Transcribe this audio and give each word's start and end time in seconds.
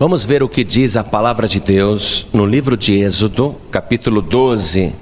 Vamos 0.00 0.24
ver 0.24 0.42
o 0.42 0.48
que 0.48 0.64
diz 0.64 0.96
a 0.96 1.04
palavra 1.04 1.46
de 1.46 1.60
Deus 1.60 2.26
no 2.32 2.46
livro 2.46 2.74
de 2.74 2.94
Êxodo, 2.94 3.60
capítulo 3.70 4.22
12, 4.22 4.94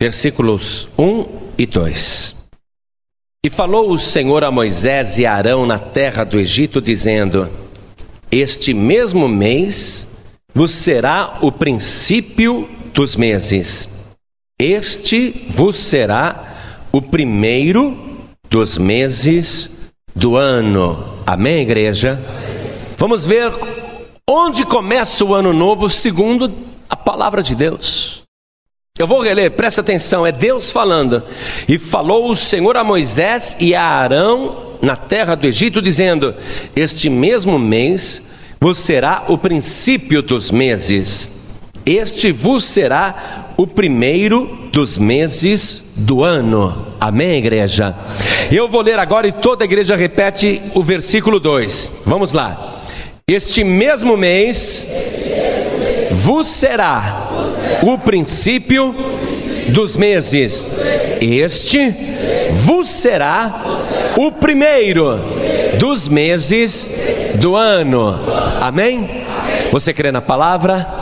versículos 0.00 0.88
1 0.96 1.26
e 1.58 1.66
2. 1.66 2.36
E 3.44 3.50
falou 3.50 3.90
o 3.90 3.98
Senhor 3.98 4.44
a 4.44 4.50
Moisés 4.52 5.18
e 5.18 5.26
a 5.26 5.34
Arão 5.34 5.66
na 5.66 5.76
terra 5.76 6.22
do 6.22 6.38
Egito, 6.38 6.80
dizendo: 6.80 7.50
Este 8.30 8.72
mesmo 8.72 9.28
mês 9.28 10.06
vos 10.54 10.70
será 10.70 11.38
o 11.40 11.50
princípio 11.50 12.68
dos 12.94 13.16
meses. 13.16 13.88
Este 14.56 15.46
vos 15.48 15.74
será 15.74 16.78
o 16.92 17.02
primeiro 17.02 17.98
dos 18.48 18.78
meses 18.78 19.68
do 20.14 20.36
ano. 20.36 21.18
Amém, 21.26 21.62
igreja? 21.62 22.22
Vamos 22.96 23.26
ver 23.26 23.50
Onde 24.28 24.64
começa 24.64 25.24
o 25.24 25.34
ano 25.34 25.52
novo 25.52 25.90
segundo 25.90 26.52
a 26.88 26.94
palavra 26.94 27.42
de 27.42 27.56
Deus? 27.56 28.22
Eu 28.96 29.06
vou 29.06 29.20
reler, 29.20 29.50
presta 29.50 29.80
atenção, 29.80 30.24
é 30.24 30.30
Deus 30.30 30.70
falando. 30.70 31.24
E 31.66 31.76
falou 31.76 32.30
o 32.30 32.36
Senhor 32.36 32.76
a 32.76 32.84
Moisés 32.84 33.56
e 33.58 33.74
a 33.74 33.82
Arão 33.82 34.76
na 34.80 34.94
terra 34.94 35.34
do 35.34 35.48
Egito, 35.48 35.82
dizendo: 35.82 36.34
Este 36.76 37.10
mesmo 37.10 37.58
mês 37.58 38.22
vos 38.60 38.78
será 38.78 39.24
o 39.26 39.36
princípio 39.36 40.22
dos 40.22 40.52
meses, 40.52 41.28
este 41.84 42.30
vos 42.30 42.62
será 42.62 43.54
o 43.56 43.66
primeiro 43.66 44.68
dos 44.70 44.98
meses 44.98 45.82
do 45.96 46.22
ano. 46.22 46.94
Amém, 47.00 47.38
igreja? 47.38 47.96
Eu 48.52 48.68
vou 48.68 48.82
ler 48.82 49.00
agora 49.00 49.26
e 49.26 49.32
toda 49.32 49.64
a 49.64 49.66
igreja 49.66 49.96
repete 49.96 50.62
o 50.74 50.82
versículo 50.82 51.40
2. 51.40 51.90
Vamos 52.06 52.32
lá. 52.32 52.71
Este 53.26 53.62
mesmo 53.62 54.16
mês 54.16 54.86
vos 56.10 56.48
será 56.48 57.28
o 57.80 57.96
princípio 57.96 58.92
dos 59.68 59.96
meses. 59.96 60.66
Este 61.20 61.94
vos 62.50 62.88
será 62.88 63.62
o 64.16 64.32
primeiro 64.32 65.20
dos 65.78 66.08
meses 66.08 66.90
do 67.36 67.54
ano. 67.54 68.18
Amém? 68.60 69.24
Você 69.70 69.92
crê 69.92 70.10
na 70.10 70.20
palavra? 70.20 71.01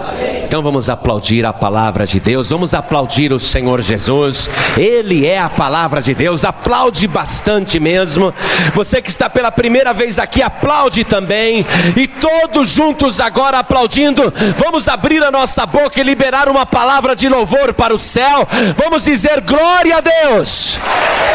Então 0.50 0.62
vamos 0.62 0.90
aplaudir 0.90 1.46
a 1.46 1.52
palavra 1.52 2.04
de 2.04 2.18
Deus, 2.18 2.50
vamos 2.50 2.74
aplaudir 2.74 3.32
o 3.32 3.38
Senhor 3.38 3.80
Jesus, 3.80 4.50
Ele 4.76 5.24
é 5.24 5.38
a 5.38 5.48
palavra 5.48 6.02
de 6.02 6.12
Deus, 6.12 6.44
aplaude 6.44 7.06
bastante 7.06 7.78
mesmo. 7.78 8.34
Você 8.74 9.00
que 9.00 9.08
está 9.08 9.30
pela 9.30 9.52
primeira 9.52 9.94
vez 9.94 10.18
aqui, 10.18 10.42
aplaude 10.42 11.04
também, 11.04 11.64
e 11.96 12.08
todos 12.08 12.70
juntos 12.70 13.20
agora 13.20 13.60
aplaudindo, 13.60 14.34
vamos 14.56 14.88
abrir 14.88 15.22
a 15.22 15.30
nossa 15.30 15.64
boca 15.64 16.00
e 16.00 16.02
liberar 16.02 16.48
uma 16.48 16.66
palavra 16.66 17.14
de 17.14 17.28
louvor 17.28 17.72
para 17.72 17.94
o 17.94 17.98
céu, 17.98 18.44
vamos 18.76 19.04
dizer 19.04 19.42
glória 19.42 19.98
a 19.98 20.00
Deus, 20.00 20.80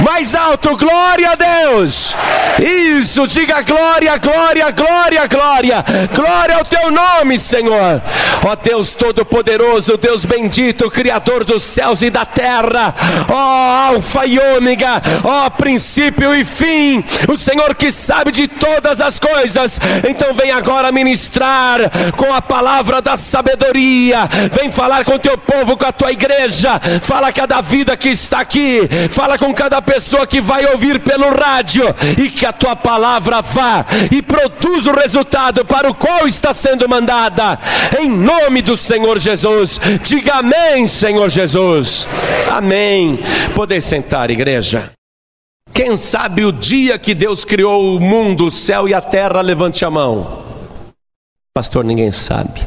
mais 0.03 0.35
alto, 0.35 0.75
glória 0.75 1.31
a 1.31 1.35
Deus, 1.35 2.13
isso, 2.61 3.25
diga 3.27 3.61
glória, 3.61 4.17
glória, 4.17 4.71
glória, 4.71 5.25
glória, 5.25 5.85
glória 6.13 6.57
ao 6.57 6.65
teu 6.65 6.91
nome, 6.91 7.39
Senhor, 7.39 8.01
ó 8.43 8.55
Deus, 8.61 8.93
Todo-Poderoso, 9.05 9.97
Deus 9.97 10.25
bendito, 10.25 10.89
Criador 10.89 11.43
dos 11.43 11.61
céus 11.61 12.01
e 12.01 12.09
da 12.09 12.25
terra, 12.25 12.91
ó 13.29 13.93
Alfa 13.93 14.25
e 14.25 14.39
Ômega, 14.39 14.99
ó 15.23 15.47
princípio 15.51 16.33
e 16.33 16.43
fim, 16.43 17.03
o 17.31 17.37
Senhor 17.37 17.75
que 17.75 17.91
sabe 17.91 18.31
de 18.31 18.47
todas 18.47 19.01
as 19.01 19.19
coisas, 19.19 19.79
então 20.09 20.33
vem 20.33 20.49
agora 20.49 20.91
ministrar 20.91 21.81
com 22.17 22.33
a 22.33 22.41
palavra 22.41 22.99
da 22.99 23.15
sabedoria, 23.15 24.27
vem 24.51 24.71
falar 24.71 25.05
com 25.05 25.13
o 25.13 25.19
teu 25.19 25.37
povo, 25.37 25.77
com 25.77 25.85
a 25.85 25.91
tua 25.91 26.11
igreja, 26.11 26.81
fala 27.03 27.31
cada 27.31 27.61
vida 27.61 27.95
que 27.95 28.09
está 28.09 28.39
aqui, 28.39 28.89
fala 29.11 29.37
com 29.37 29.53
cada 29.53 29.83
pessoa 29.83 30.25
que 30.25 30.41
vai 30.41 30.65
ouvir 30.65 30.99
pelo 30.99 31.29
rádio, 31.29 31.83
e 32.17 32.27
que 32.27 32.43
a 32.43 32.51
tua 32.51 32.75
palavra 32.75 33.39
vá 33.43 33.85
e 34.09 34.23
produza 34.23 34.91
o 34.91 34.95
resultado 34.95 35.63
para 35.63 35.91
o 35.91 35.93
qual 35.93 36.27
está 36.27 36.51
sendo 36.53 36.89
mandada, 36.89 37.59
em 37.99 38.09
nome 38.09 38.63
do 38.63 38.75
Senhor. 38.75 38.94
Senhor 38.95 39.19
Jesus. 39.19 39.81
Diga 40.01 40.35
amém, 40.35 40.85
Senhor 40.85 41.29
Jesus. 41.29 42.07
Amém. 42.49 43.19
Poder 43.53 43.81
sentar, 43.81 44.31
igreja. 44.31 44.93
Quem 45.73 45.97
sabe 45.97 46.45
o 46.45 46.51
dia 46.53 46.97
que 46.97 47.13
Deus 47.13 47.43
criou 47.43 47.97
o 47.97 47.99
mundo, 47.99 48.45
o 48.45 48.51
céu 48.51 48.87
e 48.87 48.93
a 48.93 49.01
terra, 49.01 49.41
levante 49.41 49.83
a 49.83 49.91
mão. 49.91 50.45
Pastor, 51.53 51.83
ninguém 51.83 52.09
sabe. 52.09 52.61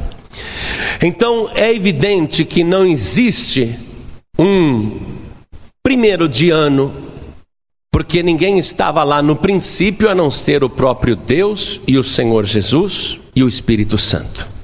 Então 1.02 1.48
é 1.54 1.74
evidente 1.74 2.44
que 2.44 2.62
não 2.62 2.84
existe 2.84 3.78
um 4.38 5.00
primeiro 5.82 6.28
de 6.28 6.50
ano, 6.50 6.94
porque 7.90 8.22
ninguém 8.22 8.58
estava 8.58 9.02
lá 9.02 9.22
no 9.22 9.34
princípio 9.34 10.10
a 10.10 10.14
não 10.14 10.30
ser 10.30 10.62
o 10.62 10.68
próprio 10.68 11.16
Deus 11.16 11.80
e 11.86 11.96
o 11.96 12.02
Senhor 12.02 12.44
Jesus 12.44 13.18
e 13.34 13.42
o 13.42 13.48
Espírito 13.48 13.96
Santo. 13.96 14.58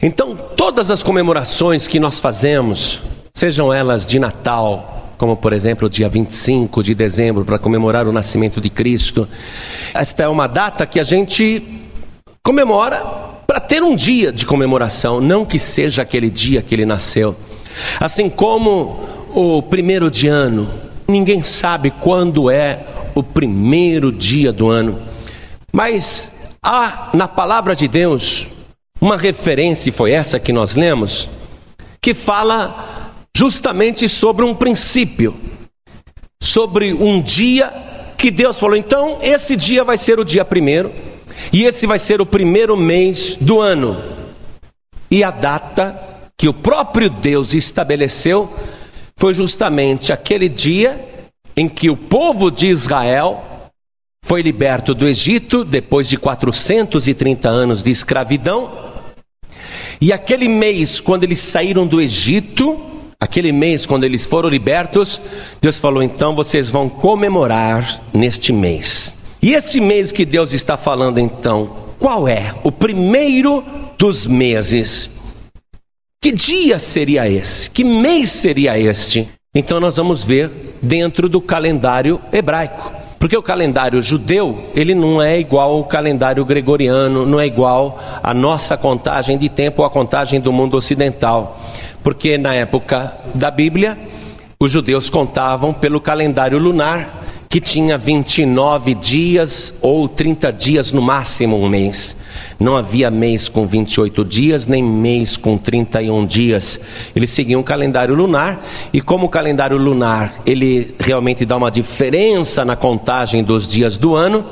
Então, 0.00 0.36
todas 0.68 0.90
as 0.90 1.02
comemorações 1.02 1.88
que 1.88 1.98
nós 1.98 2.20
fazemos, 2.20 3.00
sejam 3.32 3.72
elas 3.72 4.04
de 4.04 4.18
Natal, 4.18 5.14
como 5.16 5.34
por 5.34 5.54
exemplo 5.54 5.86
o 5.86 5.90
dia 5.90 6.10
25 6.10 6.82
de 6.82 6.94
dezembro, 6.94 7.42
para 7.42 7.58
comemorar 7.58 8.06
o 8.06 8.12
nascimento 8.12 8.60
de 8.60 8.68
Cristo, 8.68 9.26
esta 9.94 10.24
é 10.24 10.28
uma 10.28 10.46
data 10.46 10.84
que 10.84 11.00
a 11.00 11.02
gente 11.02 11.62
comemora 12.44 13.02
para 13.46 13.58
ter 13.58 13.82
um 13.82 13.96
dia 13.96 14.30
de 14.30 14.44
comemoração, 14.44 15.22
não 15.22 15.42
que 15.42 15.58
seja 15.58 16.02
aquele 16.02 16.28
dia 16.28 16.60
que 16.60 16.74
ele 16.74 16.84
nasceu. 16.84 17.34
Assim 17.98 18.28
como 18.28 19.08
o 19.34 19.62
primeiro 19.62 20.10
de 20.10 20.28
ano, 20.28 20.68
ninguém 21.08 21.42
sabe 21.42 21.90
quando 21.90 22.50
é 22.50 22.84
o 23.14 23.22
primeiro 23.22 24.12
dia 24.12 24.52
do 24.52 24.68
ano, 24.68 25.00
mas 25.72 26.30
há 26.62 27.08
na 27.14 27.26
palavra 27.26 27.74
de 27.74 27.88
Deus 27.88 28.50
uma 29.00 29.16
referência 29.16 29.92
foi 29.92 30.12
essa 30.12 30.40
que 30.40 30.52
nós 30.52 30.74
lemos, 30.74 31.28
que 32.00 32.12
fala 32.12 33.12
justamente 33.36 34.08
sobre 34.08 34.44
um 34.44 34.54
princípio, 34.54 35.34
sobre 36.42 36.92
um 36.92 37.20
dia 37.22 37.72
que 38.16 38.30
Deus 38.30 38.58
falou: 38.58 38.76
então, 38.76 39.18
esse 39.22 39.54
dia 39.54 39.84
vai 39.84 39.96
ser 39.96 40.18
o 40.18 40.24
dia 40.24 40.44
primeiro, 40.44 40.92
e 41.52 41.64
esse 41.64 41.86
vai 41.86 41.98
ser 41.98 42.20
o 42.20 42.26
primeiro 42.26 42.76
mês 42.76 43.36
do 43.40 43.60
ano. 43.60 44.02
E 45.10 45.22
a 45.22 45.30
data 45.30 45.98
que 46.36 46.48
o 46.48 46.52
próprio 46.52 47.08
Deus 47.08 47.54
estabeleceu 47.54 48.52
foi 49.16 49.32
justamente 49.32 50.12
aquele 50.12 50.48
dia 50.48 51.04
em 51.56 51.68
que 51.68 51.88
o 51.88 51.96
povo 51.96 52.50
de 52.50 52.68
Israel 52.68 53.44
foi 54.24 54.42
liberto 54.42 54.94
do 54.94 55.08
Egito 55.08 55.64
depois 55.64 56.08
de 56.08 56.16
430 56.16 57.48
anos 57.48 57.82
de 57.82 57.90
escravidão 57.90 58.87
e 60.00 60.12
aquele 60.12 60.48
mês, 60.48 61.00
quando 61.00 61.24
eles 61.24 61.40
saíram 61.40 61.86
do 61.86 62.00
Egito, 62.00 62.78
aquele 63.18 63.50
mês, 63.50 63.84
quando 63.84 64.04
eles 64.04 64.24
foram 64.24 64.48
libertos, 64.48 65.20
Deus 65.60 65.78
falou: 65.78 66.02
então 66.02 66.34
vocês 66.34 66.70
vão 66.70 66.88
comemorar 66.88 68.02
neste 68.12 68.52
mês. 68.52 69.14
E 69.42 69.54
este 69.54 69.80
mês 69.80 70.12
que 70.12 70.24
Deus 70.24 70.52
está 70.52 70.76
falando, 70.76 71.18
então, 71.18 71.88
qual 71.98 72.28
é? 72.28 72.54
O 72.64 72.72
primeiro 72.72 73.64
dos 73.96 74.26
meses. 74.26 75.10
Que 76.20 76.32
dia 76.32 76.78
seria 76.78 77.28
esse? 77.28 77.70
Que 77.70 77.84
mês 77.84 78.30
seria 78.30 78.78
este? 78.78 79.28
Então 79.54 79.80
nós 79.80 79.96
vamos 79.96 80.24
ver 80.24 80.50
dentro 80.82 81.28
do 81.28 81.40
calendário 81.40 82.20
hebraico. 82.32 82.97
Porque 83.18 83.36
o 83.36 83.42
calendário 83.42 84.00
judeu, 84.00 84.70
ele 84.74 84.94
não 84.94 85.20
é 85.20 85.40
igual 85.40 85.72
ao 85.74 85.84
calendário 85.84 86.44
gregoriano, 86.44 87.26
não 87.26 87.40
é 87.40 87.46
igual 87.46 87.98
à 88.22 88.32
nossa 88.32 88.76
contagem 88.76 89.36
de 89.36 89.48
tempo 89.48 89.82
ou 89.82 89.86
à 89.86 89.90
contagem 89.90 90.40
do 90.40 90.52
mundo 90.52 90.76
ocidental. 90.76 91.60
Porque 92.02 92.38
na 92.38 92.54
época 92.54 93.12
da 93.34 93.50
Bíblia, 93.50 93.98
os 94.60 94.70
judeus 94.70 95.10
contavam 95.10 95.72
pelo 95.72 96.00
calendário 96.00 96.58
lunar, 96.58 97.17
que 97.48 97.60
tinha 97.60 97.96
29 97.96 98.94
dias 98.94 99.74
ou 99.80 100.06
30 100.06 100.52
dias 100.52 100.92
no 100.92 101.00
máximo 101.00 101.56
um 101.56 101.68
mês. 101.68 102.14
Não 102.60 102.76
havia 102.76 103.10
mês 103.10 103.48
com 103.48 103.66
28 103.66 104.24
dias, 104.24 104.66
nem 104.66 104.82
mês 104.82 105.36
com 105.36 105.56
31 105.56 106.26
dias. 106.26 106.78
Eles 107.16 107.30
seguiam 107.30 107.60
o 107.60 107.64
calendário 107.64 108.14
lunar, 108.14 108.64
e 108.92 109.00
como 109.00 109.26
o 109.26 109.30
calendário 109.30 109.78
lunar, 109.78 110.34
ele 110.44 110.94
realmente 110.98 111.46
dá 111.46 111.56
uma 111.56 111.70
diferença 111.70 112.64
na 112.64 112.76
contagem 112.76 113.42
dos 113.42 113.66
dias 113.66 113.96
do 113.96 114.14
ano, 114.14 114.44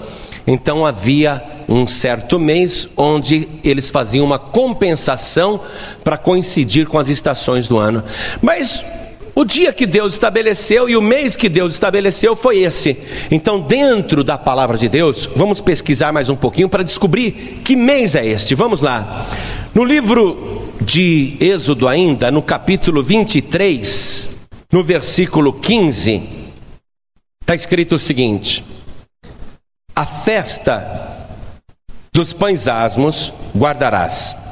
então 0.47 0.87
havia 0.87 1.43
um 1.69 1.87
certo 1.87 2.39
mês 2.39 2.89
onde 2.97 3.49
eles 3.65 3.91
faziam 3.91 4.25
uma 4.25 4.39
compensação 4.39 5.61
para 6.05 6.17
coincidir 6.17 6.87
com 6.87 6.99
as 6.99 7.09
estações 7.09 7.67
do 7.67 7.77
ano. 7.77 8.03
Mas 8.41 8.85
o 9.39 9.45
dia 9.45 9.71
que 9.71 9.85
Deus 9.85 10.15
estabeleceu 10.15 10.89
e 10.89 10.97
o 10.97 11.03
mês 11.03 11.37
que 11.37 11.47
Deus 11.51 11.75
estabeleceu 11.75 12.35
foi 12.35 12.61
esse. 12.61 12.97
Então, 13.31 13.61
dentro 13.61 14.25
da 14.25 14.39
palavra 14.39 14.79
de 14.79 14.89
Deus, 14.89 15.29
vamos 15.37 15.61
pesquisar 15.61 16.11
mais 16.11 16.31
um 16.31 16.37
pouquinho 16.37 16.71
para 16.71 16.83
descobrir 16.83 17.61
que 17.63 17.77
mês 17.77 18.15
é 18.15 18.27
este. 18.27 18.55
Vamos 18.55 18.81
lá. 18.81 19.27
No 19.75 19.85
livro 19.85 20.73
de 20.81 21.37
Êxodo, 21.39 21.87
ainda, 21.87 22.31
no 22.31 22.41
capítulo 22.41 23.03
23, 23.03 24.39
no 24.73 24.83
versículo 24.83 25.53
15, 25.53 26.23
está 27.43 27.55
escrito 27.55 27.97
o 27.97 27.99
seguinte: 27.99 28.65
A 29.95 30.07
festa 30.07 31.29
dos 32.11 32.33
pães 32.33 32.67
asmos 32.69 33.35
guardarás 33.55 34.46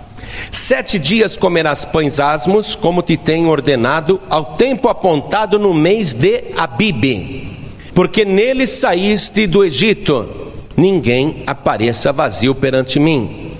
Sete 0.50 0.98
dias 0.98 1.36
comerás 1.36 1.84
pães 1.84 2.20
asmos, 2.20 2.74
como 2.76 3.02
te 3.02 3.16
tenho 3.16 3.48
ordenado, 3.48 4.20
ao 4.28 4.56
tempo 4.56 4.88
apontado 4.88 5.58
no 5.58 5.74
mês 5.74 6.12
de 6.12 6.44
Abibe, 6.56 7.56
porque 7.94 8.24
nele 8.24 8.66
saíste 8.66 9.46
do 9.46 9.64
Egito. 9.64 10.28
Ninguém 10.76 11.42
apareça 11.46 12.12
vazio 12.12 12.54
perante 12.54 12.98
mim. 12.98 13.52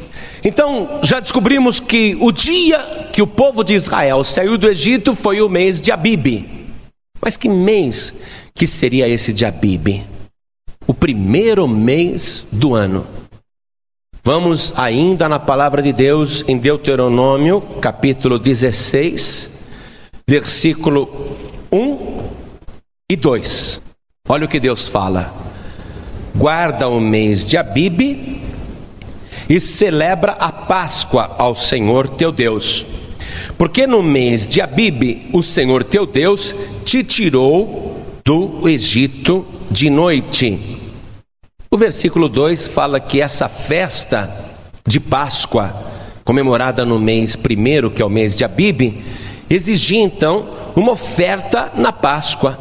Então, 0.43 1.01
já 1.03 1.21
descobrimos 1.21 1.81
que 1.81 2.17
o 2.21 2.31
dia 2.31 3.09
que 3.13 3.23
o 3.23 3.27
povo 3.27 3.65
de 3.65 3.75
Israel 3.75 4.23
saiu 4.25 4.59
do 4.59 4.69
Egito 4.69 5.15
foi 5.15 5.41
o 5.41 5.49
mês 5.49 5.81
de 5.81 5.91
Abibe. 5.91 6.45
Mas 7.23 7.37
que 7.37 7.49
mês 7.49 8.13
que 8.55 8.67
seria 8.67 9.09
esse 9.09 9.33
de 9.33 9.47
Abibe? 9.47 10.05
O 10.87 10.93
primeiro 10.93 11.67
mês 11.67 12.47
do 12.53 12.75
ano. 12.75 13.07
Vamos 14.27 14.73
ainda 14.75 15.29
na 15.29 15.39
palavra 15.39 15.83
de 15.83 15.93
Deus 15.93 16.43
em 16.49 16.57
Deuteronômio, 16.57 17.61
capítulo 17.61 18.39
16, 18.39 19.51
versículo 20.27 21.37
1 21.71 22.21
e 23.13 23.17
2. 23.17 23.83
Olha 24.27 24.47
o 24.47 24.49
que 24.49 24.59
Deus 24.59 24.89
fala: 24.89 25.31
Guarda 26.35 26.89
o 26.89 27.03
mês 27.03 27.45
de 27.45 27.59
Abibe 27.59 28.41
e 29.47 29.61
celebra 29.61 30.33
a 30.33 30.51
Páscoa 30.51 31.37
ao 31.39 31.55
Senhor 31.55 32.09
teu 32.09 32.33
Deus. 32.33 32.87
Porque 33.59 33.87
no 33.87 34.03
mês 34.03 34.47
de 34.47 34.63
Abibe 34.63 35.29
o 35.35 35.43
Senhor 35.43 35.85
teu 35.85 36.07
Deus 36.07 36.55
te 36.83 37.05
tirou 37.05 38.03
do 38.25 38.67
Egito 38.67 39.45
de 39.71 39.91
noite 39.91 40.84
o 41.75 41.77
versículo 41.77 42.29
2 42.29 42.69
fala 42.69 43.01
que 43.01 43.21
essa 43.21 43.49
festa 43.49 44.31
de 44.87 45.01
Páscoa, 45.01 45.75
comemorada 46.25 46.85
no 46.85 47.01
mês 47.01 47.35
primeiro, 47.35 47.91
que 47.91 48.01
é 48.01 48.05
o 48.05 48.09
mês 48.09 48.39
de 48.39 48.45
Abibe, 48.45 49.05
exigia 49.51 50.01
então 50.01 50.47
uma 50.77 50.93
oferta 50.93 51.73
na 51.75 51.91
Páscoa, 51.91 52.57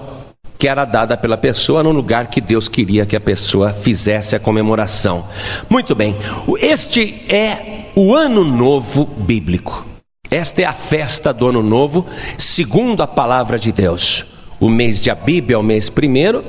que 0.58 0.68
era 0.68 0.84
dada 0.84 1.16
pela 1.16 1.38
pessoa 1.38 1.84
no 1.84 1.92
lugar 1.92 2.26
que 2.26 2.42
Deus 2.42 2.68
queria 2.68 3.06
que 3.06 3.16
a 3.16 3.22
pessoa 3.22 3.72
fizesse 3.72 4.36
a 4.36 4.40
comemoração. 4.40 5.24
Muito 5.70 5.94
bem, 5.94 6.18
este 6.60 7.24
é 7.30 7.92
o 7.96 8.16
ano 8.16 8.44
novo 8.44 9.06
bíblico. 9.06 9.86
Esta 10.32 10.64
é 10.64 10.66
a 10.66 10.74
festa 10.74 11.32
do 11.32 11.50
ano 11.50 11.62
novo, 11.62 12.04
segundo 12.36 13.04
a 13.04 13.08
palavra 13.08 13.60
de 13.60 13.72
Deus. 13.72 14.26
O 14.60 14.68
mês 14.68 15.00
de 15.00 15.12
Abibe 15.12 15.54
é 15.54 15.58
o 15.58 15.62
mês 15.62 15.88
primeiro, 15.88 16.44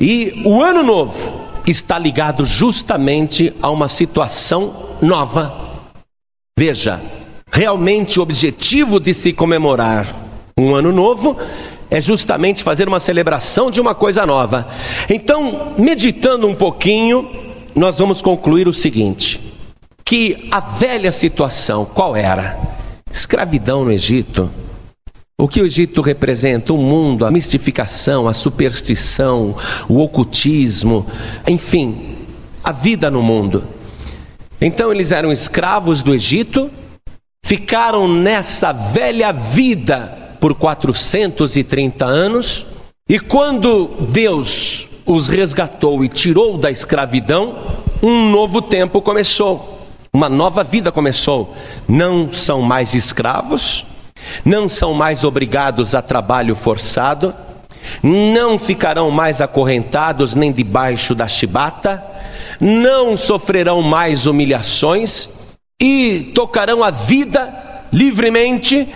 e 0.00 0.40
o 0.42 0.62
ano 0.62 0.82
novo 0.82 1.45
está 1.66 1.98
ligado 1.98 2.44
justamente 2.44 3.52
a 3.60 3.70
uma 3.70 3.88
situação 3.88 4.96
nova. 5.02 5.52
Veja, 6.58 7.02
realmente 7.52 8.18
o 8.18 8.22
objetivo 8.22 9.00
de 9.00 9.12
se 9.12 9.32
comemorar 9.32 10.06
um 10.58 10.74
ano 10.74 10.92
novo 10.92 11.36
é 11.90 12.00
justamente 12.00 12.62
fazer 12.62 12.88
uma 12.88 13.00
celebração 13.00 13.70
de 13.70 13.80
uma 13.80 13.94
coisa 13.94 14.24
nova. 14.24 14.66
Então, 15.08 15.74
meditando 15.78 16.46
um 16.46 16.54
pouquinho, 16.54 17.28
nós 17.74 17.98
vamos 17.98 18.22
concluir 18.22 18.66
o 18.66 18.72
seguinte: 18.72 19.40
que 20.04 20.48
a 20.50 20.60
velha 20.60 21.12
situação, 21.12 21.84
qual 21.84 22.16
era? 22.16 22.58
Escravidão 23.10 23.84
no 23.84 23.92
Egito 23.92 24.50
o 25.38 25.46
que 25.46 25.60
o 25.60 25.66
Egito 25.66 26.00
representa? 26.00 26.72
O 26.72 26.78
mundo, 26.78 27.26
a 27.26 27.30
mistificação, 27.30 28.26
a 28.26 28.32
superstição, 28.32 29.54
o 29.86 29.98
ocultismo, 30.00 31.06
enfim, 31.46 32.16
a 32.64 32.72
vida 32.72 33.10
no 33.10 33.22
mundo. 33.22 33.64
Então 34.58 34.90
eles 34.90 35.12
eram 35.12 35.30
escravos 35.30 36.02
do 36.02 36.14
Egito, 36.14 36.70
ficaram 37.44 38.08
nessa 38.08 38.72
velha 38.72 39.30
vida 39.30 40.36
por 40.40 40.54
430 40.54 42.06
anos, 42.06 42.66
e 43.08 43.20
quando 43.20 43.88
Deus 44.10 44.88
os 45.04 45.28
resgatou 45.28 46.02
e 46.02 46.08
tirou 46.08 46.56
da 46.56 46.70
escravidão, 46.70 47.56
um 48.02 48.30
novo 48.30 48.62
tempo 48.62 49.02
começou, 49.02 49.86
uma 50.12 50.30
nova 50.30 50.64
vida 50.64 50.90
começou. 50.90 51.54
Não 51.86 52.32
são 52.32 52.62
mais 52.62 52.94
escravos, 52.94 53.84
não 54.44 54.68
são 54.68 54.94
mais 54.94 55.24
obrigados 55.24 55.94
a 55.94 56.02
trabalho 56.02 56.54
forçado, 56.54 57.34
não 58.02 58.58
ficarão 58.58 59.10
mais 59.10 59.40
acorrentados 59.40 60.34
nem 60.34 60.52
debaixo 60.52 61.14
da 61.14 61.28
chibata, 61.28 62.04
não 62.60 63.16
sofrerão 63.16 63.82
mais 63.82 64.26
humilhações 64.26 65.30
e 65.80 66.32
tocarão 66.34 66.82
a 66.82 66.90
vida 66.90 67.84
livremente, 67.92 68.88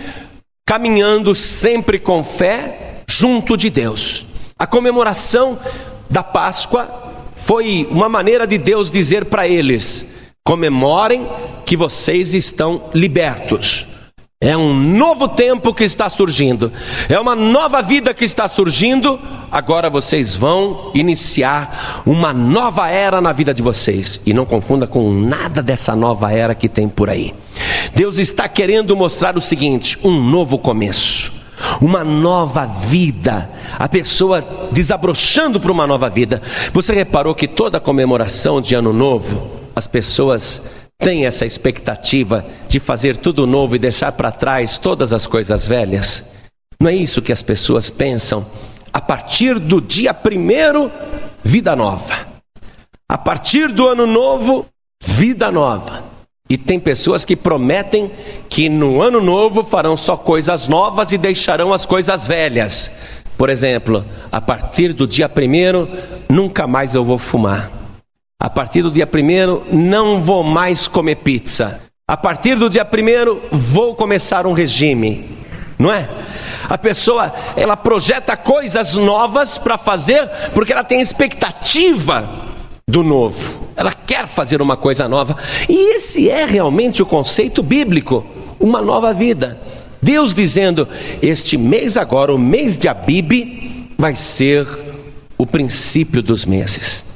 caminhando 0.65 1.33
sempre 1.35 1.99
com 1.99 2.23
fé 2.23 3.03
junto 3.07 3.55
de 3.55 3.69
Deus. 3.69 4.25
A 4.57 4.67
comemoração 4.67 5.57
da 6.09 6.23
Páscoa 6.23 6.87
foi 7.35 7.87
uma 7.89 8.07
maneira 8.07 8.45
de 8.45 8.57
Deus 8.57 8.91
dizer 8.91 9.25
para 9.25 9.47
eles: 9.47 10.07
comemorem 10.43 11.27
que 11.65 11.75
vocês 11.75 12.33
estão 12.33 12.83
libertos. 12.93 13.87
É 14.43 14.57
um 14.57 14.73
novo 14.73 15.27
tempo 15.27 15.71
que 15.71 15.83
está 15.83 16.09
surgindo, 16.09 16.73
é 17.07 17.19
uma 17.19 17.35
nova 17.35 17.79
vida 17.83 18.11
que 18.11 18.25
está 18.25 18.47
surgindo. 18.47 19.19
Agora 19.51 19.87
vocês 19.87 20.35
vão 20.35 20.89
iniciar 20.95 22.01
uma 22.07 22.33
nova 22.33 22.89
era 22.89 23.21
na 23.21 23.31
vida 23.33 23.53
de 23.53 23.61
vocês, 23.61 24.19
e 24.25 24.33
não 24.33 24.43
confunda 24.43 24.87
com 24.87 25.11
nada 25.13 25.61
dessa 25.61 25.95
nova 25.95 26.33
era 26.33 26.55
que 26.55 26.67
tem 26.67 26.89
por 26.89 27.07
aí. 27.07 27.35
Deus 27.93 28.17
está 28.17 28.49
querendo 28.49 28.97
mostrar 28.97 29.37
o 29.37 29.41
seguinte: 29.41 29.99
um 30.03 30.19
novo 30.19 30.57
começo, 30.57 31.31
uma 31.79 32.03
nova 32.03 32.65
vida, 32.65 33.47
a 33.77 33.87
pessoa 33.87 34.43
desabrochando 34.71 35.59
para 35.59 35.71
uma 35.71 35.85
nova 35.85 36.09
vida. 36.09 36.41
Você 36.73 36.95
reparou 36.95 37.35
que 37.35 37.47
toda 37.47 37.79
comemoração 37.79 38.59
de 38.59 38.73
Ano 38.73 38.91
Novo, 38.91 39.51
as 39.75 39.85
pessoas 39.85 40.80
tem 41.01 41.25
essa 41.25 41.47
expectativa 41.47 42.45
de 42.67 42.79
fazer 42.79 43.17
tudo 43.17 43.47
novo 43.47 43.75
e 43.75 43.79
deixar 43.79 44.11
para 44.11 44.31
trás 44.31 44.77
todas 44.77 45.11
as 45.11 45.25
coisas 45.25 45.67
velhas? 45.67 46.25
Não 46.79 46.89
é 46.89 46.95
isso 46.95 47.23
que 47.23 47.31
as 47.31 47.41
pessoas 47.41 47.89
pensam? 47.89 48.45
A 48.93 49.01
partir 49.01 49.57
do 49.57 49.81
dia 49.81 50.13
primeiro, 50.13 50.91
vida 51.43 51.75
nova. 51.75 52.27
A 53.09 53.17
partir 53.17 53.71
do 53.71 53.87
ano 53.87 54.05
novo, 54.05 54.67
vida 55.03 55.51
nova. 55.51 56.03
E 56.47 56.57
tem 56.57 56.79
pessoas 56.79 57.25
que 57.25 57.35
prometem 57.35 58.11
que 58.47 58.69
no 58.69 59.01
ano 59.01 59.21
novo 59.21 59.63
farão 59.63 59.97
só 59.97 60.15
coisas 60.15 60.67
novas 60.67 61.11
e 61.11 61.17
deixarão 61.17 61.73
as 61.73 61.85
coisas 61.85 62.27
velhas. 62.27 62.91
Por 63.37 63.49
exemplo, 63.49 64.05
a 64.31 64.39
partir 64.39 64.93
do 64.93 65.07
dia 65.07 65.27
primeiro, 65.27 65.89
nunca 66.29 66.67
mais 66.67 66.93
eu 66.93 67.03
vou 67.03 67.17
fumar. 67.17 67.80
A 68.41 68.49
partir 68.49 68.81
do 68.81 68.89
dia 68.89 69.05
primeiro, 69.05 69.63
não 69.71 70.19
vou 70.19 70.43
mais 70.43 70.87
comer 70.87 71.17
pizza. 71.17 71.79
A 72.07 72.17
partir 72.17 72.55
do 72.55 72.71
dia 72.71 72.83
primeiro, 72.83 73.39
vou 73.51 73.93
começar 73.93 74.47
um 74.47 74.51
regime. 74.51 75.29
Não 75.77 75.93
é? 75.93 76.09
A 76.67 76.75
pessoa, 76.75 77.31
ela 77.55 77.77
projeta 77.77 78.35
coisas 78.35 78.95
novas 78.95 79.59
para 79.59 79.77
fazer, 79.77 80.27
porque 80.55 80.73
ela 80.73 80.83
tem 80.83 80.99
expectativa 80.99 82.27
do 82.89 83.03
novo. 83.03 83.69
Ela 83.75 83.93
quer 83.93 84.25
fazer 84.25 84.59
uma 84.59 84.75
coisa 84.75 85.07
nova. 85.07 85.37
E 85.69 85.95
esse 85.95 86.27
é 86.27 86.43
realmente 86.47 87.03
o 87.03 87.05
conceito 87.05 87.61
bíblico, 87.61 88.25
uma 88.59 88.81
nova 88.81 89.13
vida. 89.13 89.59
Deus 90.01 90.33
dizendo: 90.33 90.89
"Este 91.21 91.59
mês 91.59 91.95
agora, 91.95 92.33
o 92.33 92.39
mês 92.39 92.75
de 92.75 92.87
Abibe, 92.87 93.87
vai 93.99 94.15
ser 94.15 94.67
o 95.37 95.45
princípio 95.45 96.23
dos 96.23 96.43
meses. 96.43 97.10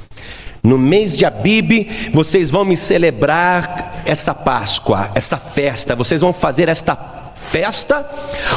No 0.66 0.76
mês 0.76 1.16
de 1.16 1.24
Abibe, 1.24 2.10
vocês 2.12 2.50
vão 2.50 2.64
me 2.64 2.76
celebrar 2.76 4.02
essa 4.04 4.34
Páscoa, 4.34 5.12
essa 5.14 5.36
festa. 5.36 5.94
Vocês 5.94 6.20
vão 6.20 6.32
fazer 6.32 6.68
esta 6.68 6.96
festa, 7.36 8.04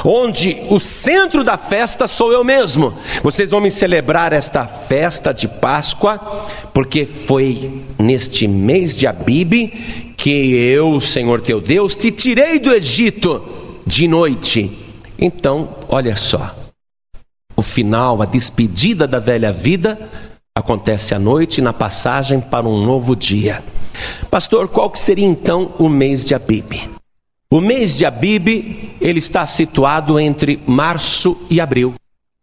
onde 0.04 0.58
o 0.72 0.80
centro 0.80 1.44
da 1.44 1.56
festa 1.56 2.08
sou 2.08 2.34
eu 2.34 2.44
mesmo. 2.44 2.98
Vocês 3.22 3.52
vão 3.52 3.62
me 3.62 3.70
celebrar 3.70 4.34
esta 4.34 4.66
festa 4.66 5.32
de 5.32 5.48
Páscoa, 5.48 6.18
porque 6.74 7.06
foi 7.06 7.84
neste 8.00 8.48
mês 8.48 8.96
de 8.96 9.06
Abibe 9.06 10.14
que 10.18 10.32
eu, 10.32 11.00
Senhor 11.00 11.40
teu 11.42 11.62
Deus, 11.62 11.94
te 11.94 12.10
tirei 12.10 12.58
do 12.58 12.74
Egito 12.74 13.80
de 13.86 14.08
noite. 14.08 14.72
Então, 15.20 15.76
olha 15.88 16.16
só, 16.16 16.56
O 17.56 17.62
final, 17.62 18.22
a 18.22 18.26
despedida 18.26 19.06
da 19.06 19.20
velha 19.20 19.52
vida, 19.52 20.00
acontece 20.60 21.16
à 21.16 21.20
noite 21.20 21.62
na 21.62 21.72
passagem 21.72 22.42
para 22.42 22.68
um 22.68 22.86
novo 22.86 23.16
dia. 23.16 23.64
Pastor, 24.30 24.68
qual 24.68 24.90
que 24.90 25.00
seria 25.00 25.26
então 25.26 25.74
o 25.80 25.88
mês 25.88 26.26
de 26.26 26.36
Abib? 26.36 26.74
O 27.52 27.62
mês 27.62 27.98
de 27.98 28.06
Abib, 28.06 28.48
ele 29.00 29.20
está 29.20 29.46
situado 29.46 30.20
entre 30.20 30.62
março 30.68 31.38
e 31.50 31.60
abril, 31.62 31.96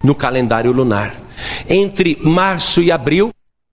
no 0.03 0.15
calendário 0.15 0.73
lunar. 0.73 1.15
Entre 1.69 2.19
março 2.23 2.83
e 2.83 2.91
abril 2.91 3.31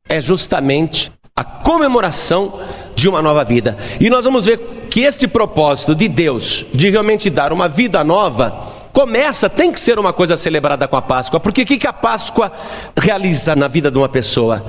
é 0.07 0.19
justamente 0.19 1.12
a 1.35 1.43
comemoração 1.43 2.59
de 2.95 3.07
uma 3.07 3.21
nova 3.21 3.43
vida. 3.43 3.77
E 4.00 4.09
nós 4.09 4.25
vamos 4.25 4.45
ver 4.45 4.59
que 4.89 5.01
este 5.01 5.25
propósito 5.25 5.95
de 5.95 6.07
Deus 6.07 6.65
de 6.73 6.89
realmente 6.89 7.29
dar 7.29 7.53
uma 7.53 7.67
vida 7.67 8.03
nova 8.03 8.73
começa, 8.93 9.50
tem 9.50 9.71
que 9.71 9.79
ser 9.79 9.97
uma 9.97 10.13
coisa 10.13 10.38
celebrada 10.38 10.88
com 10.88 10.95
a 10.95 11.01
Páscoa, 11.01 11.39
porque 11.39 11.63
o 11.63 11.65
que, 11.65 11.77
que 11.77 11.88
a 11.88 11.91
Páscoa 11.91 12.51
realiza 12.95 13.55
na 13.55 13.67
vida 13.67 13.89
de 13.89 13.97
uma 13.97 14.07
pessoa? 14.07 14.63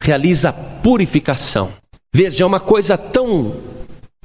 Realiza 0.00 0.52
purificação. 0.52 1.70
Veja, 2.14 2.44
é 2.44 2.46
uma 2.46 2.60
coisa 2.60 2.98
tão 2.98 3.56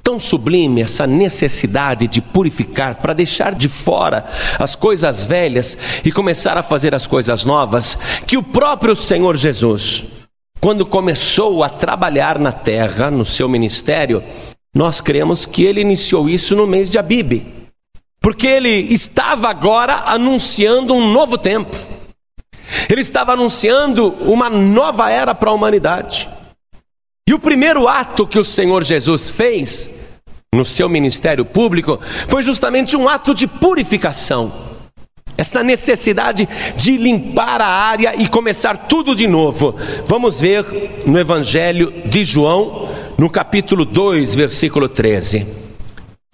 tão 0.03 0.19
sublime 0.19 0.81
essa 0.81 1.07
necessidade 1.07 2.07
de 2.07 2.21
purificar 2.21 2.93
para 2.93 3.12
deixar 3.12 3.55
de 3.55 3.67
fora 3.67 4.24
as 4.59 4.75
coisas 4.75 5.25
velhas 5.25 5.75
e 6.05 6.12
começar 6.12 6.55
a 6.59 6.62
fazer 6.62 6.93
as 6.93 7.07
coisas 7.07 7.43
novas, 7.43 7.97
que 8.27 8.38
o 8.38 8.43
próprio 8.43 8.95
Senhor 8.95 9.35
Jesus, 9.35 10.05
quando 10.62 10.85
começou 10.85 11.63
a 11.63 11.69
trabalhar 11.69 12.38
na 12.38 12.51
terra, 12.51 13.09
no 13.09 13.25
seu 13.25 13.50
ministério, 13.50 14.24
nós 14.75 15.01
cremos 15.01 15.47
que 15.47 15.63
ele 15.63 15.81
iniciou 15.81 16.29
isso 16.29 16.55
no 16.55 16.67
mês 16.67 16.91
de 16.91 17.00
Abib, 17.00 17.54
porque 18.25 18.48
ele 18.48 18.91
estava 18.91 19.48
agora 19.50 20.01
anunciando 20.08 20.96
um 20.96 21.12
novo 21.12 21.38
tempo, 21.38 21.77
ele 22.89 23.01
estava 23.01 23.34
anunciando 23.34 24.08
uma 24.22 24.50
nova 24.50 25.12
era 25.12 25.36
para 25.36 25.51
a 25.51 25.53
humanidade. 25.53 26.27
E 27.29 27.36
o 27.36 27.39
primeiro 27.39 27.88
ato 27.88 28.25
que 28.25 28.39
o 28.39 28.44
Senhor 28.44 28.84
Jesus 28.84 29.29
fez 29.29 29.91
no 30.51 30.65
seu 30.65 30.89
ministério 30.89 31.46
público 31.46 32.00
foi 32.27 32.41
justamente 32.41 32.98
um 32.98 33.08
ato 33.08 33.32
de 33.32 33.46
purificação. 33.46 34.51
Essa 35.38 35.62
necessidade 35.62 36.50
de 36.75 36.98
limpar 36.98 37.62
a 37.62 37.67
área 37.67 38.20
e 38.20 38.27
começar 38.27 38.88
tudo 38.88 39.13
de 39.13 39.27
novo. 39.27 39.75
Vamos 40.03 40.39
ver 40.39 41.03
no 41.05 41.20
Evangelho 41.20 41.94
de 42.08 42.24
João, 42.24 42.89
no 43.20 43.29
capítulo 43.29 43.86
2, 43.86 44.34
versículo 44.34 44.89
13. 44.89 45.54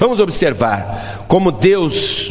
Vamos 0.02 0.20
observar 0.20 1.26
como 1.28 1.52
Deus 1.52 2.30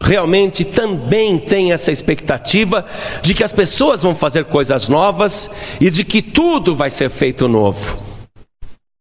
realmente 0.00 0.64
também 0.64 1.36
tem 1.36 1.72
essa 1.72 1.90
expectativa 1.90 2.86
de 3.20 3.34
que 3.34 3.42
as 3.42 3.50
pessoas 3.50 4.04
vão 4.04 4.14
fazer 4.14 4.44
coisas 4.44 4.86
novas 4.86 5.50
e 5.80 5.90
de 5.90 6.04
que 6.04 6.22
tudo 6.22 6.76
vai 6.76 6.90
ser 6.90 7.10
feito 7.10 7.48
novo. 7.48 7.98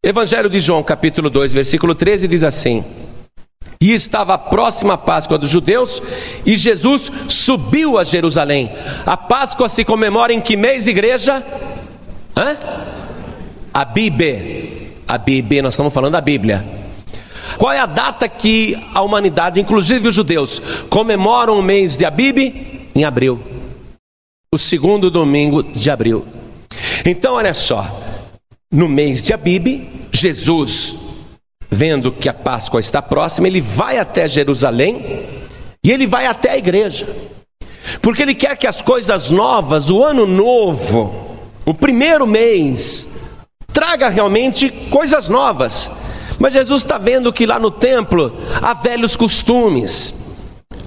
Evangelho 0.04 0.50
de 0.50 0.58
João, 0.58 0.82
capítulo 0.82 1.30
2, 1.30 1.54
versículo 1.54 1.94
13 1.94 2.28
diz 2.28 2.44
assim: 2.44 2.84
E 3.80 3.94
estava 3.94 4.34
a 4.34 4.40
próxima 4.40 4.98
Páscoa 4.98 5.38
dos 5.38 5.50
judeus, 5.50 6.02
e 6.44 6.56
Jesus 6.56 7.12
subiu 7.28 8.00
a 8.00 8.04
Jerusalém. 8.04 8.72
A 9.06 9.16
Páscoa 9.16 9.70
se 9.70 9.86
comemora 9.86 10.34
em 10.34 10.42
que 10.42 10.58
mês, 10.58 10.88
igreja? 10.88 11.46
Hã? 12.36 12.58
A 13.72 13.86
Bíblia. 13.86 14.96
A 15.08 15.20
Bíblia, 15.20 15.62
nós 15.62 15.76
estamos 15.76 15.94
falando 15.94 16.14
da 16.14 16.22
Bíblia. 16.22 16.87
Qual 17.58 17.72
é 17.72 17.80
a 17.80 17.86
data 17.86 18.28
que 18.28 18.78
a 18.94 19.02
humanidade, 19.02 19.60
inclusive 19.60 20.08
os 20.08 20.16
judeus, 20.16 20.62
comemoram 20.90 21.58
o 21.58 21.64
mês 21.64 21.98
de 21.98 22.06
Abib? 22.06 22.38
Em 22.96 23.04
abril. 23.04 23.42
O 24.54 24.58
segundo 24.58 25.10
domingo 25.10 25.64
de 25.64 25.90
abril. 25.90 26.26
Então, 27.06 27.36
olha 27.36 27.54
só. 27.54 27.86
No 28.72 28.88
mês 28.88 29.24
de 29.24 29.34
Abib, 29.34 29.88
Jesus, 30.12 30.96
vendo 31.70 32.12
que 32.12 32.28
a 32.28 32.34
Páscoa 32.34 32.80
está 32.80 33.02
próxima, 33.02 33.48
ele 33.48 33.62
vai 33.62 33.98
até 33.98 34.28
Jerusalém 34.28 35.26
e 35.84 35.92
ele 35.92 36.06
vai 36.06 36.26
até 36.26 36.52
a 36.52 36.58
igreja. 36.58 37.08
Porque 38.02 38.22
ele 38.22 38.36
quer 38.36 38.58
que 38.58 38.68
as 38.68 38.82
coisas 38.82 39.30
novas, 39.30 39.90
o 39.90 40.04
ano 40.04 40.26
novo, 40.26 41.38
o 41.66 41.74
primeiro 41.74 42.28
mês, 42.28 43.08
traga 43.72 44.10
realmente 44.10 44.70
coisas 44.90 45.30
novas. 45.30 45.90
Mas 46.40 46.54
Jesus 46.54 46.84
está 46.84 46.98
vendo 46.98 47.34
que 47.34 47.46
lá 47.46 47.60
no 47.60 47.72
templo 47.72 48.36
há 48.62 48.74
velhos 48.74 49.16
costumes, 49.16 50.14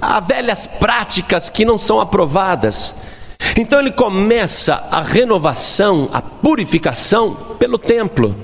há 0.01 0.21
velhas 0.21 0.67
práticas 0.67 1.51
que 1.51 1.65
não 1.65 1.79
são 1.79 2.01
aprovadas. 2.01 2.95
Então 3.57 3.81
ele 3.81 3.91
começa 3.91 4.75
a 4.91 5.03
renovação, 5.03 6.09
a 6.13 6.23
purificação 6.23 7.35
pelo 7.59 7.79
templo. 7.79 8.35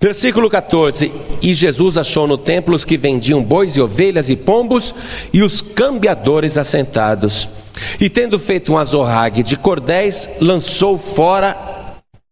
Versículo 0.00 0.48
14: 0.48 1.12
E 1.42 1.54
Jesus 1.54 1.98
achou 1.98 2.26
no 2.26 2.38
templo 2.38 2.74
os 2.74 2.84
que 2.84 2.96
vendiam 2.96 3.42
bois 3.42 3.76
e 3.76 3.80
ovelhas 3.80 4.30
e 4.30 4.36
pombos 4.36 4.94
e 5.32 5.42
os 5.42 5.60
cambiadores 5.60 6.58
assentados. 6.58 7.48
E 8.00 8.08
tendo 8.08 8.38
feito 8.38 8.72
um 8.72 8.78
azorrague 8.78 9.42
de 9.42 9.56
cordéis, 9.56 10.28
lançou 10.40 10.98
fora 10.98 11.76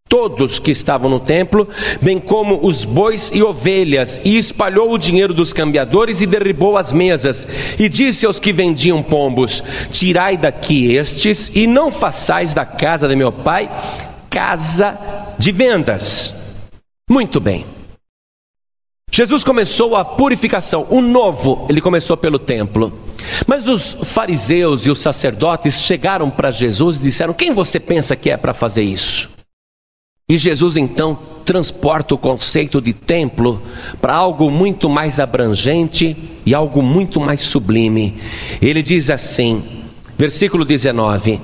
todos 0.09 0.59
que 0.59 0.71
estavam 0.71 1.11
no 1.11 1.19
templo, 1.19 1.69
bem 2.01 2.21
como 2.21 2.67
os 2.67 2.85
bois 2.85 3.31
e 3.35 3.43
ovelhas, 3.43 4.21
e 4.25 4.37
espalhou 4.37 4.93
o 4.93 4.99
dinheiro 4.99 5.35
dos 5.35 5.53
cambiadores 5.53 6.21
e 6.21 6.27
derribou 6.27 6.77
as 6.77 6.93
mesas, 6.93 7.47
e 7.79 7.89
disse 7.89 8.25
aos 8.25 8.39
que 8.39 8.53
vendiam 8.53 9.03
pombos: 9.03 9.63
Tirai 9.91 10.37
daqui 10.37 10.95
estes, 10.95 11.51
e 11.55 11.67
não 11.67 11.91
façais 11.91 12.55
da 12.55 12.65
casa 12.65 13.09
de 13.09 13.17
meu 13.17 13.33
pai 13.33 13.69
casa 14.35 14.99
de 15.39 15.53
vendas. 15.53 16.35
Muito 17.09 17.39
bem. 17.39 17.65
Jesus 19.13 19.45
começou 19.45 19.95
a 19.95 20.05
purificação, 20.05 20.89
o 20.91 21.01
novo, 21.01 21.67
ele 21.71 21.81
começou 21.81 22.17
pelo 22.17 22.37
templo. 22.37 22.99
Mas 23.47 23.69
os 23.69 23.97
fariseus 24.03 24.87
e 24.87 24.91
os 24.91 24.99
sacerdotes 24.99 25.81
chegaram 25.81 26.29
para 26.31 26.51
Jesus 26.51 26.97
e 26.97 27.03
disseram: 27.03 27.33
Quem 27.33 27.53
você 27.53 27.79
pensa 27.79 28.17
que 28.17 28.29
é 28.29 28.37
para 28.37 28.53
fazer 28.53 28.83
isso? 28.83 29.34
E 30.27 30.39
Jesus 30.39 30.79
então 30.79 31.19
transporta 31.45 32.15
o 32.15 32.19
conceito 32.19 32.81
de 32.81 32.95
templo 32.95 33.61
para 34.01 34.15
algo 34.15 34.51
muito 34.51 34.89
mais 34.89 35.21
abrangente 35.21 36.17
e 36.47 36.55
algo 36.55 36.81
muito 36.81 37.21
mais 37.21 37.43
sublime. 37.43 38.15
Ele 38.63 38.83
diz 38.83 39.11
assim, 39.11 39.63
versículo 40.17 40.65
19: 40.65 41.39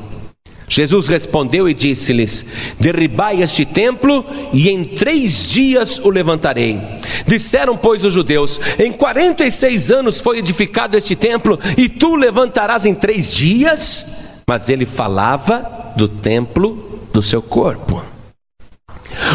Jesus 0.67 1.09
respondeu 1.09 1.69
e 1.69 1.75
disse-lhes: 1.75 2.47
Derribai 2.79 3.43
este 3.43 3.67
templo, 3.67 4.25
e 4.51 4.71
em 4.71 4.85
três 4.85 5.51
dias 5.51 5.99
o 5.99 6.09
levantarei. 6.09 6.81
Disseram, 7.27 7.77
pois, 7.77 8.03
os 8.03 8.15
judeus: 8.15 8.59
Em 8.79 8.93
quarenta 8.93 9.45
e 9.45 9.51
seis 9.51 9.91
anos 9.91 10.21
foi 10.21 10.39
edificado 10.39 10.97
este 10.97 11.15
templo, 11.15 11.59
e 11.77 11.87
tu 11.87 12.15
levantarás 12.15 12.87
em 12.87 12.95
três 12.95 13.35
dias? 13.35 14.41
Mas 14.49 14.71
ele 14.71 14.87
falava 14.87 15.93
do 15.97 16.09
templo 16.09 17.09
do 17.13 17.21
seu 17.21 17.43
corpo. 17.43 18.10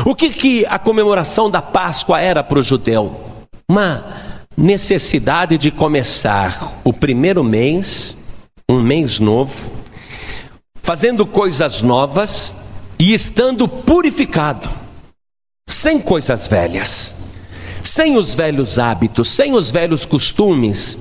O 0.08 0.14
que, 0.14 0.30
que 0.30 0.66
a 0.68 0.78
comemoração 0.78 1.50
da 1.50 1.64
Páscoa 1.64 2.22
era 2.22 2.44
para 2.44 2.60
o 2.60 2.62
judeu? 2.62 3.20
Uma 3.68 4.06
necessidade 4.56 5.58
de 5.58 5.72
começar 5.72 6.80
o 6.84 6.94
primeiro 6.94 7.44
mês, 7.44 8.16
um 8.70 8.80
mês 8.80 9.18
novo, 9.18 9.72
fazendo 10.76 11.26
coisas 11.26 11.82
novas 11.82 12.54
e 13.00 13.16
estando 13.16 13.68
purificado, 13.68 14.70
sem 15.68 16.00
coisas 16.00 16.48
velhas, 16.48 17.32
sem 17.82 18.16
os 18.16 18.36
velhos 18.36 18.78
hábitos, 18.78 19.28
sem 19.30 19.56
os 19.56 19.72
velhos 19.72 20.06
costumes 20.06 21.00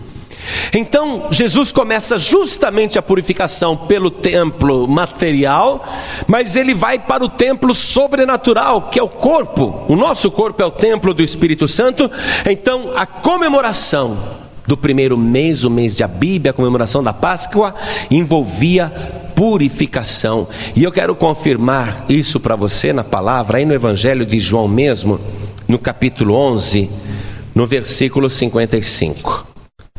então, 0.73 1.29
Jesus 1.31 1.71
começa 1.73 2.19
justamente 2.19 2.99
a 2.99 3.03
purificação 3.03 3.77
pelo 3.77 4.11
templo 4.11 4.87
material, 4.89 5.87
mas 6.27 6.57
ele 6.57 6.75
vai 6.75 6.99
para 6.99 7.25
o 7.25 7.29
templo 7.29 7.75
sobrenatural, 7.75 8.83
que 8.83 8.99
é 8.99 9.03
o 9.03 9.09
corpo. 9.09 9.85
O 9.89 9.97
nosso 9.97 10.31
corpo 10.31 10.63
é 10.63 10.67
o 10.67 10.71
templo 10.71 11.15
do 11.15 11.23
Espírito 11.23 11.69
Santo. 11.69 12.11
Então, 12.49 12.93
a 12.97 13.07
comemoração 13.07 14.19
do 14.67 14.77
primeiro 14.77 15.17
mês, 15.17 15.65
o 15.65 15.71
mês 15.71 15.97
de 15.97 16.05
Abíbia, 16.05 16.51
a 16.51 16.55
comemoração 16.55 17.03
da 17.03 17.13
Páscoa, 17.13 17.75
envolvia 18.11 18.91
purificação. 19.35 20.49
E 20.75 20.83
eu 20.83 20.93
quero 20.93 21.15
confirmar 21.15 22.07
isso 22.09 22.41
para 22.41 22.57
você 22.57 22.93
na 22.93 23.05
palavra, 23.05 23.59
aí 23.59 23.65
no 23.65 23.75
Evangelho 23.75 24.25
de 24.25 24.39
João 24.39 24.67
mesmo, 24.67 25.21
no 25.69 25.79
capítulo 25.79 26.35
11, 26.35 26.91
no 27.55 27.67
versículo 27.67 28.31
55. 28.31 29.54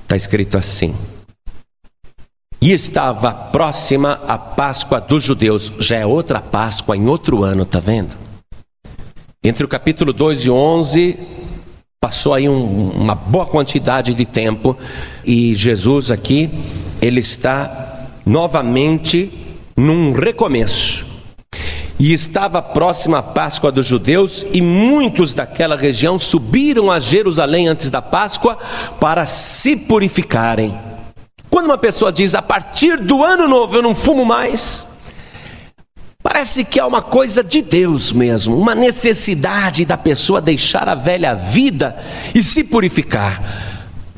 Está 0.05 0.15
escrito 0.15 0.55
assim: 0.55 0.93
E 2.61 2.71
estava 2.71 3.33
próxima 3.33 4.21
a 4.27 4.37
Páscoa 4.37 5.01
dos 5.01 5.23
judeus, 5.23 5.73
já 5.79 5.97
é 5.97 6.05
outra 6.05 6.39
Páscoa 6.39 6.95
em 6.95 7.07
outro 7.07 7.43
ano, 7.43 7.65
tá 7.65 7.79
vendo? 7.79 8.15
Entre 9.43 9.65
o 9.65 9.67
capítulo 9.67 10.13
2 10.13 10.45
e 10.45 10.51
11, 10.51 11.19
passou 11.99 12.35
aí 12.35 12.47
um, 12.47 12.91
uma 12.91 13.15
boa 13.15 13.47
quantidade 13.47 14.13
de 14.13 14.27
tempo, 14.27 14.77
e 15.25 15.55
Jesus 15.55 16.11
aqui, 16.11 16.51
ele 17.01 17.19
está 17.19 18.09
novamente 18.23 19.31
num 19.75 20.13
recomeço. 20.13 21.04
E 21.97 22.11
estava 22.11 22.61
próxima 22.61 23.19
a 23.19 23.23
Páscoa 23.23 23.71
dos 23.71 23.85
judeus, 23.85 24.45
e 24.51 24.61
muitos 24.61 25.33
daquela 25.33 25.77
região 25.77 26.19
subiram 26.19 26.91
a 26.91 26.99
Jerusalém 26.99 27.67
antes 27.67 27.89
da 27.89 28.01
Páscoa 28.01 28.57
para 28.99 29.25
se 29.25 29.77
purificarem. 29.77 30.77
Quando 31.49 31.67
uma 31.67 31.77
pessoa 31.77 32.11
diz, 32.11 32.35
a 32.35 32.41
partir 32.41 32.97
do 32.97 33.23
ano 33.23 33.47
novo 33.47 33.77
eu 33.77 33.81
não 33.81 33.95
fumo 33.95 34.25
mais, 34.25 34.85
parece 36.21 36.65
que 36.65 36.79
é 36.79 36.83
uma 36.83 37.01
coisa 37.01 37.41
de 37.41 37.61
Deus 37.61 38.11
mesmo, 38.11 38.57
uma 38.57 38.75
necessidade 38.75 39.85
da 39.85 39.95
pessoa 39.95 40.41
deixar 40.41 40.89
a 40.89 40.95
velha 40.95 41.33
vida 41.33 41.95
e 42.33 42.43
se 42.43 42.61
purificar. 42.61 43.41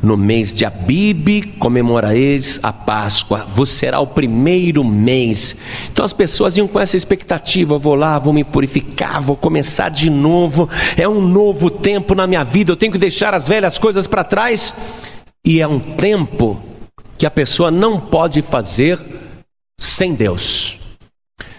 No 0.01 0.15
mês 0.15 0.53
de 0.53 0.63
Abibe 0.63 1.41
comemorareis 1.57 2.59
a 2.61 2.71
Páscoa, 2.71 3.43
vos 3.49 3.69
será 3.69 3.99
o 3.99 4.05
primeiro 4.05 4.83
mês. 4.83 5.55
Então 5.91 6.05
as 6.05 6.13
pessoas 6.13 6.55
iam 6.55 6.67
com 6.67 6.79
essa 6.79 6.95
expectativa: 6.95 7.79
vou 7.79 7.95
lá, 7.95 8.19
vou 8.19 8.31
me 8.31 8.43
purificar, 8.43 9.19
vou 9.21 9.35
começar 9.35 9.89
de 9.89 10.11
novo. 10.11 10.69
É 10.95 11.09
um 11.09 11.19
novo 11.19 11.71
tempo 11.71 12.13
na 12.13 12.27
minha 12.27 12.43
vida, 12.43 12.71
eu 12.71 12.77
tenho 12.77 12.91
que 12.91 12.99
deixar 12.99 13.33
as 13.33 13.47
velhas 13.47 13.79
coisas 13.79 14.05
para 14.05 14.23
trás. 14.23 14.71
E 15.43 15.59
é 15.59 15.67
um 15.67 15.79
tempo 15.79 16.61
que 17.17 17.25
a 17.25 17.31
pessoa 17.31 17.71
não 17.71 17.99
pode 17.99 18.43
fazer 18.43 18.99
sem 19.79 20.13
Deus. 20.13 20.77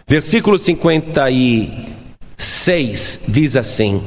Versículo 0.06 0.58
56 0.58 3.20
diz 3.26 3.56
assim: 3.56 4.00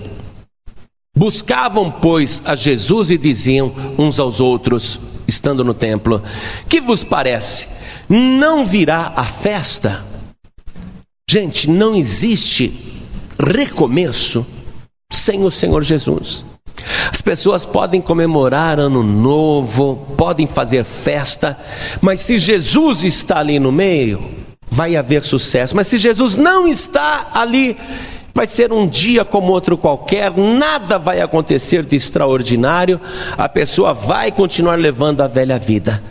Buscavam, 1.22 1.92
pois, 1.92 2.42
a 2.46 2.56
Jesus 2.56 3.12
e 3.12 3.18
diziam 3.20 3.72
uns 3.96 4.20
aos 4.20 4.42
outros, 4.42 5.00
estando 5.28 5.64
no 5.64 5.72
templo: 5.72 6.20
Que 6.68 6.82
vos 6.82 7.04
parece? 7.04 7.68
Não 8.10 8.66
virá 8.66 9.14
a 9.16 9.24
festa? 9.24 10.04
Gente, 11.30 11.70
não 11.70 11.94
existe 11.94 12.74
recomeço 13.40 14.44
sem 15.12 15.44
o 15.44 15.52
Senhor 15.52 15.84
Jesus. 15.84 16.44
As 17.12 17.22
pessoas 17.22 17.68
podem 17.68 18.02
comemorar 18.02 18.80
ano 18.80 19.04
novo, 19.04 20.16
podem 20.18 20.48
fazer 20.48 20.84
festa, 20.84 21.56
mas 22.02 22.22
se 22.22 22.40
Jesus 22.40 23.04
está 23.04 23.38
ali 23.38 23.60
no 23.60 23.72
meio, 23.72 24.28
vai 24.72 24.96
haver 24.96 25.24
sucesso. 25.24 25.76
Mas 25.76 25.86
se 25.86 26.00
Jesus 26.00 26.36
não 26.36 26.68
está 26.68 27.28
ali, 27.32 27.78
Vai 28.34 28.48
ser 28.48 28.72
um 28.72 28.88
dia 28.88 29.26
como 29.26 29.52
outro 29.52 29.78
qualquer, 29.78 30.36
nada 30.38 30.98
vai 30.98 31.22
acontecer 31.22 31.84
de 31.84 31.96
extraordinário, 31.96 33.00
a 33.38 33.50
pessoa 33.50 33.94
vai 33.94 34.32
continuar 34.32 34.80
levando 34.80 35.22
a 35.22 35.28
velha 35.28 35.60
vida. 35.60 36.02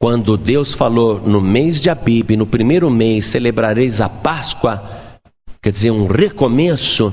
Quando 0.00 0.36
Deus 0.36 0.72
falou 0.72 1.20
no 1.20 1.40
mês 1.40 1.80
de 1.80 1.90
Abib, 1.90 2.36
no 2.36 2.46
primeiro 2.46 2.88
mês, 2.90 3.26
celebrareis 3.26 4.00
a 4.00 4.08
Páscoa, 4.08 4.82
quer 5.60 5.72
dizer, 5.72 5.90
um 5.90 6.06
recomeço, 6.06 7.12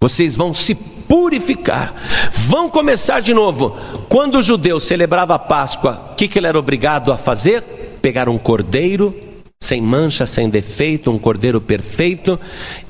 vocês 0.00 0.34
vão 0.34 0.54
se 0.54 0.74
purificar, 0.74 1.94
vão 2.32 2.70
começar 2.70 3.20
de 3.20 3.34
novo. 3.34 3.76
Quando 4.08 4.38
o 4.38 4.42
judeu 4.42 4.80
celebrava 4.80 5.34
a 5.34 5.38
Páscoa, 5.38 6.10
o 6.12 6.14
que, 6.14 6.26
que 6.26 6.38
ele 6.38 6.46
era 6.46 6.58
obrigado 6.58 7.12
a 7.12 7.18
fazer? 7.18 7.62
Pegar 8.00 8.28
um 8.28 8.38
cordeiro 8.38 9.29
sem 9.62 9.82
mancha, 9.82 10.24
sem 10.24 10.48
defeito, 10.48 11.10
um 11.10 11.18
cordeiro 11.18 11.60
perfeito 11.60 12.40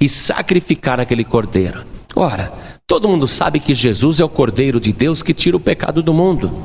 e 0.01 0.09
sacrificar 0.09 1.01
aquele 1.01 1.25
cordeiro. 1.25 1.83
Ora, 2.15 2.53
todo 2.87 3.09
mundo 3.09 3.27
sabe 3.27 3.59
que 3.59 3.75
Jesus 3.75 4.21
é 4.21 4.25
o 4.25 4.29
cordeiro 4.29 4.79
de 4.79 4.93
Deus 4.93 5.21
que 5.21 5.35
tira 5.35 5.57
o 5.57 5.61
pecado 5.61 6.01
do 6.01 6.15
mundo. 6.15 6.63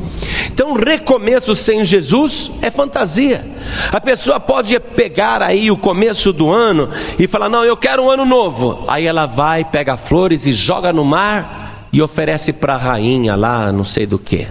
Então, 0.47 0.73
recomeço 0.73 1.55
sem 1.55 1.83
Jesus 1.83 2.51
é 2.61 2.69
fantasia. 2.69 3.43
A 3.91 3.99
pessoa 3.99 4.39
pode 4.39 4.79
pegar 4.79 5.41
aí 5.41 5.71
o 5.71 5.77
começo 5.77 6.31
do 6.31 6.51
ano 6.51 6.87
e 7.17 7.27
falar: 7.27 7.49
"Não, 7.49 7.65
eu 7.65 7.75
quero 7.75 8.03
um 8.03 8.09
ano 8.09 8.25
novo". 8.25 8.85
Aí 8.87 9.07
ela 9.07 9.25
vai, 9.25 9.65
pega 9.65 9.97
flores 9.97 10.45
e 10.45 10.53
joga 10.53 10.93
no 10.93 11.03
mar 11.03 11.89
e 11.91 11.99
oferece 11.99 12.53
para 12.53 12.75
a 12.75 12.77
rainha 12.77 13.35
lá, 13.35 13.71
não 13.71 13.83
sei 13.83 14.05
do 14.05 14.19
que. 14.19 14.47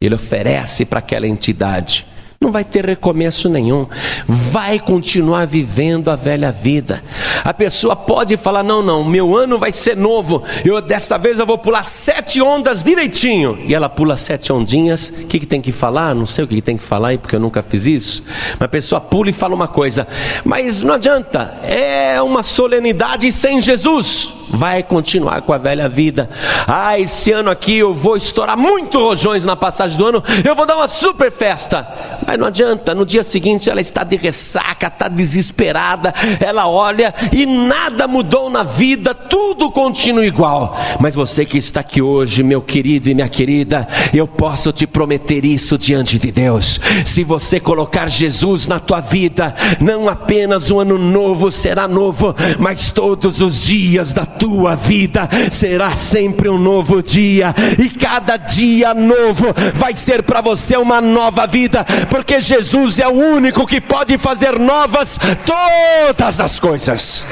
Ele 0.00 0.14
oferece 0.14 0.84
para 0.84 1.00
aquela 1.00 1.26
entidade 1.26 2.06
não 2.40 2.52
vai 2.52 2.64
ter 2.64 2.84
recomeço 2.84 3.48
nenhum, 3.48 3.86
vai 4.26 4.78
continuar 4.78 5.46
vivendo 5.46 6.10
a 6.10 6.16
velha 6.16 6.52
vida. 6.52 7.02
A 7.44 7.54
pessoa 7.54 7.96
pode 7.96 8.36
falar: 8.36 8.62
não, 8.62 8.82
não, 8.82 9.04
meu 9.04 9.36
ano 9.36 9.58
vai 9.58 9.72
ser 9.72 9.96
novo, 9.96 10.42
eu 10.64 10.80
dessa 10.80 11.16
vez 11.18 11.38
eu 11.38 11.46
vou 11.46 11.58
pular 11.58 11.84
sete 11.84 12.40
ondas 12.40 12.84
direitinho. 12.84 13.58
E 13.66 13.74
ela 13.74 13.88
pula 13.88 14.16
sete 14.16 14.52
ondinhas, 14.52 15.08
o 15.08 15.26
que, 15.26 15.40
que 15.40 15.46
tem 15.46 15.60
que 15.60 15.72
falar? 15.72 16.14
Não 16.14 16.26
sei 16.26 16.44
o 16.44 16.48
que, 16.48 16.56
que 16.56 16.62
tem 16.62 16.76
que 16.76 16.82
falar, 16.82 17.16
porque 17.18 17.36
eu 17.36 17.40
nunca 17.40 17.62
fiz 17.62 17.86
isso. 17.86 18.22
Mas 18.58 18.62
a 18.62 18.68
pessoa 18.68 19.00
pula 19.00 19.30
e 19.30 19.32
fala 19.32 19.54
uma 19.54 19.68
coisa, 19.68 20.06
mas 20.44 20.82
não 20.82 20.94
adianta, 20.94 21.54
é 21.62 22.20
uma 22.20 22.42
solenidade 22.42 23.30
sem 23.32 23.60
Jesus 23.60 24.44
vai 24.50 24.82
continuar 24.82 25.42
com 25.42 25.52
a 25.52 25.58
velha 25.58 25.88
vida. 25.88 26.30
Ah, 26.66 26.98
esse 26.98 27.32
ano 27.32 27.50
aqui 27.50 27.78
eu 27.78 27.92
vou 27.92 28.16
estourar 28.16 28.56
muito 28.56 28.98
rojões 28.98 29.44
na 29.44 29.56
passagem 29.56 29.98
do 29.98 30.06
ano, 30.06 30.22
eu 30.44 30.54
vou 30.54 30.66
dar 30.66 30.76
uma 30.76 30.88
super 30.88 31.30
festa. 31.30 31.86
Mas 32.26 32.38
não 32.38 32.46
adianta, 32.46 32.94
no 32.94 33.04
dia 33.04 33.22
seguinte 33.22 33.70
ela 33.70 33.80
está 33.80 34.04
de 34.04 34.16
ressaca, 34.16 34.86
está 34.86 35.08
desesperada, 35.08 36.14
ela 36.40 36.68
olha 36.68 37.14
e 37.32 37.46
nada 37.46 38.06
mudou 38.06 38.50
na 38.50 38.62
vida, 38.62 39.14
tudo 39.14 39.70
continua 39.70 40.24
igual. 40.24 40.76
Mas 41.00 41.14
você 41.14 41.44
que 41.44 41.58
está 41.58 41.80
aqui 41.80 42.00
hoje, 42.00 42.42
meu 42.42 42.60
querido 42.60 43.08
e 43.08 43.14
minha 43.14 43.28
querida, 43.28 43.86
eu 44.12 44.26
posso 44.26 44.72
te 44.72 44.86
prometer 44.86 45.44
isso 45.44 45.76
diante 45.78 46.18
de 46.18 46.30
Deus. 46.30 46.80
Se 47.04 47.24
você 47.24 47.60
colocar 47.60 48.08
Jesus 48.08 48.66
na 48.66 48.78
tua 48.78 49.00
vida, 49.00 49.54
não 49.80 50.08
apenas 50.08 50.70
o 50.70 50.76
um 50.76 50.80
ano 50.80 50.98
novo 50.98 51.50
será 51.50 51.86
novo, 51.86 52.34
mas 52.58 52.90
todos 52.90 53.40
os 53.40 53.64
dias 53.64 54.12
da 54.12 54.26
tua 54.26 54.74
vida 54.74 55.28
será 55.50 55.94
sempre 55.94 56.48
um 56.48 56.58
novo 56.58 57.02
dia, 57.02 57.54
e 57.78 57.88
cada 57.88 58.36
dia 58.36 58.94
novo 58.94 59.46
vai 59.74 59.94
ser 59.94 60.22
para 60.22 60.40
você 60.40 60.76
uma 60.76 61.00
nova 61.00 61.46
vida, 61.46 61.84
porque 62.14 62.40
Jesus 62.40 63.00
é 63.00 63.08
o 63.08 63.10
único 63.10 63.66
que 63.66 63.80
pode 63.80 64.16
fazer 64.18 64.56
novas 64.56 65.18
todas 65.44 66.40
as 66.40 66.60
coisas. 66.60 67.24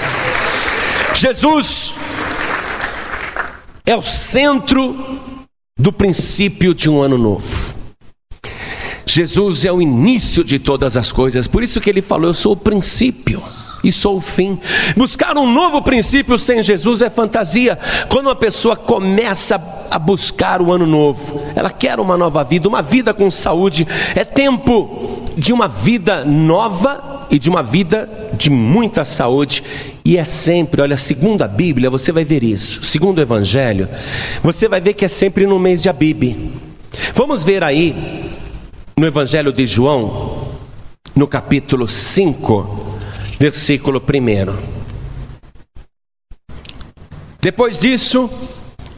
Jesus 1.14 1.94
é 3.86 3.94
o 3.94 4.02
centro 4.02 5.20
do 5.78 5.92
princípio 5.92 6.74
de 6.74 6.90
um 6.90 7.00
ano 7.00 7.16
novo. 7.16 7.76
Jesus 9.06 9.64
é 9.64 9.70
o 9.70 9.80
início 9.80 10.42
de 10.42 10.58
todas 10.58 10.96
as 10.96 11.12
coisas, 11.12 11.46
por 11.46 11.62
isso 11.62 11.80
que 11.80 11.88
ele 11.88 12.02
falou: 12.02 12.30
Eu 12.30 12.34
sou 12.34 12.54
o 12.54 12.56
princípio 12.56 13.40
e 13.82 13.90
sou 13.90 14.16
o 14.16 14.20
fim. 14.20 14.58
Buscar 14.96 15.36
um 15.36 15.50
novo 15.50 15.82
princípio 15.82 16.38
sem 16.38 16.62
Jesus 16.62 17.02
é 17.02 17.10
fantasia. 17.10 17.78
Quando 18.08 18.26
uma 18.26 18.36
pessoa 18.36 18.76
começa 18.76 19.60
a 19.90 19.98
buscar 19.98 20.62
o 20.62 20.72
ano 20.72 20.86
novo, 20.86 21.40
ela 21.54 21.70
quer 21.70 21.98
uma 21.98 22.16
nova 22.16 22.44
vida, 22.44 22.68
uma 22.68 22.82
vida 22.82 23.12
com 23.12 23.30
saúde, 23.30 23.86
é 24.14 24.24
tempo 24.24 25.22
de 25.36 25.52
uma 25.52 25.66
vida 25.68 26.24
nova 26.24 27.26
e 27.30 27.38
de 27.38 27.48
uma 27.48 27.62
vida 27.62 28.08
de 28.34 28.50
muita 28.50 29.04
saúde. 29.04 29.62
E 30.04 30.16
é 30.16 30.24
sempre, 30.24 30.82
olha, 30.82 30.96
segundo 30.96 31.42
a 31.42 31.48
Bíblia, 31.48 31.90
você 31.90 32.12
vai 32.12 32.24
ver 32.24 32.42
isso. 32.42 32.82
Segundo 32.84 33.18
o 33.18 33.22
Evangelho, 33.22 33.88
você 34.42 34.68
vai 34.68 34.80
ver 34.80 34.94
que 34.94 35.04
é 35.04 35.08
sempre 35.08 35.46
no 35.46 35.58
mês 35.58 35.82
de 35.82 35.88
Abib. 35.88 36.52
Vamos 37.14 37.42
ver 37.42 37.64
aí 37.64 38.30
no 38.96 39.06
Evangelho 39.06 39.52
de 39.52 39.64
João, 39.64 40.48
no 41.14 41.26
capítulo 41.26 41.88
5 41.88 42.91
versículo 43.42 44.00
1. 44.00 44.56
Depois 47.40 47.76
disso, 47.76 48.30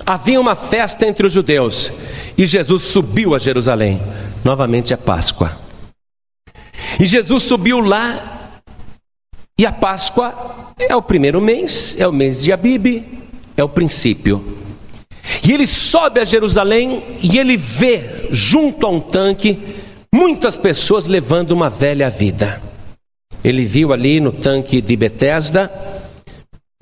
havia 0.04 0.38
uma 0.38 0.54
festa 0.54 1.06
entre 1.06 1.26
os 1.26 1.32
judeus 1.32 1.90
e 2.36 2.44
Jesus 2.44 2.82
subiu 2.82 3.34
a 3.34 3.38
Jerusalém. 3.38 4.02
Novamente 4.44 4.92
é 4.92 4.98
Páscoa. 4.98 5.58
E 7.00 7.06
Jesus 7.06 7.44
subiu 7.44 7.80
lá, 7.80 8.60
e 9.58 9.64
a 9.64 9.72
Páscoa 9.72 10.34
é 10.78 10.94
o 10.94 11.00
primeiro 11.00 11.40
mês, 11.40 11.96
é 11.98 12.06
o 12.06 12.12
mês 12.12 12.42
de 12.42 12.52
Abib, 12.52 13.02
é 13.56 13.64
o 13.64 13.68
princípio. 13.68 14.58
E 15.42 15.52
ele 15.52 15.66
sobe 15.66 16.20
a 16.20 16.24
Jerusalém 16.24 17.02
e 17.22 17.38
ele 17.38 17.56
vê, 17.56 18.28
junto 18.30 18.84
a 18.84 18.90
um 18.90 19.00
tanque, 19.00 19.58
muitas 20.12 20.58
pessoas 20.58 21.06
levando 21.06 21.52
uma 21.52 21.70
velha 21.70 22.10
vida. 22.10 22.73
Ele 23.44 23.66
viu 23.66 23.92
ali 23.92 24.18
no 24.20 24.32
tanque 24.32 24.80
de 24.80 24.96
Betesda 24.96 25.70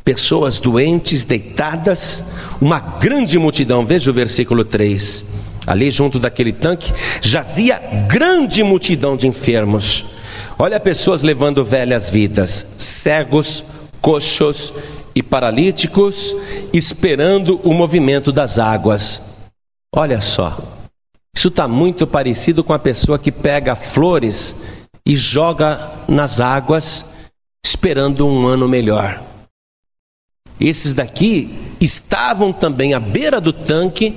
pessoas 0.05 0.59
doentes 0.59 1.25
deitadas, 1.25 2.25
uma 2.61 2.79
grande 2.79 3.39
multidão. 3.39 3.85
Veja 3.85 4.11
o 4.11 4.15
versículo 4.15 4.65
3. 4.65 5.25
Ali 5.67 5.91
junto 5.91 6.19
daquele 6.19 6.53
tanque 6.53 6.93
jazia 7.21 7.79
grande 8.09 8.63
multidão 8.63 9.17
de 9.17 9.27
enfermos. 9.27 10.05
Olha 10.59 10.79
pessoas 10.81 11.23
levando 11.23 11.65
velhas 11.65 12.11
vidas, 12.11 12.67
cegos, 12.77 13.65
coxos 14.01 14.73
e 15.15 15.23
paralíticos, 15.23 16.35
esperando 16.73 17.61
o 17.63 17.73
movimento 17.73 18.33
das 18.33 18.59
águas. 18.59 19.21
Olha 19.95 20.21
só, 20.21 20.59
isso 21.37 21.49
está 21.49 21.69
muito 21.69 22.07
parecido 22.07 22.65
com 22.65 22.73
a 22.73 22.79
pessoa 22.79 23.19
que 23.19 23.31
pega 23.31 23.77
flores 23.77 24.57
e 25.05 25.15
joga 25.15 25.91
nas 26.09 26.41
águas 26.41 27.05
esperando 27.65 28.27
um 28.27 28.47
ano 28.47 28.69
melhor. 28.69 29.21
Esses 30.61 30.95
daqui 30.95 31.51
estavam 31.81 32.53
também 32.53 32.95
à 32.95 33.01
beira 33.01 33.41
do 33.41 33.53
tanque, 33.53 34.15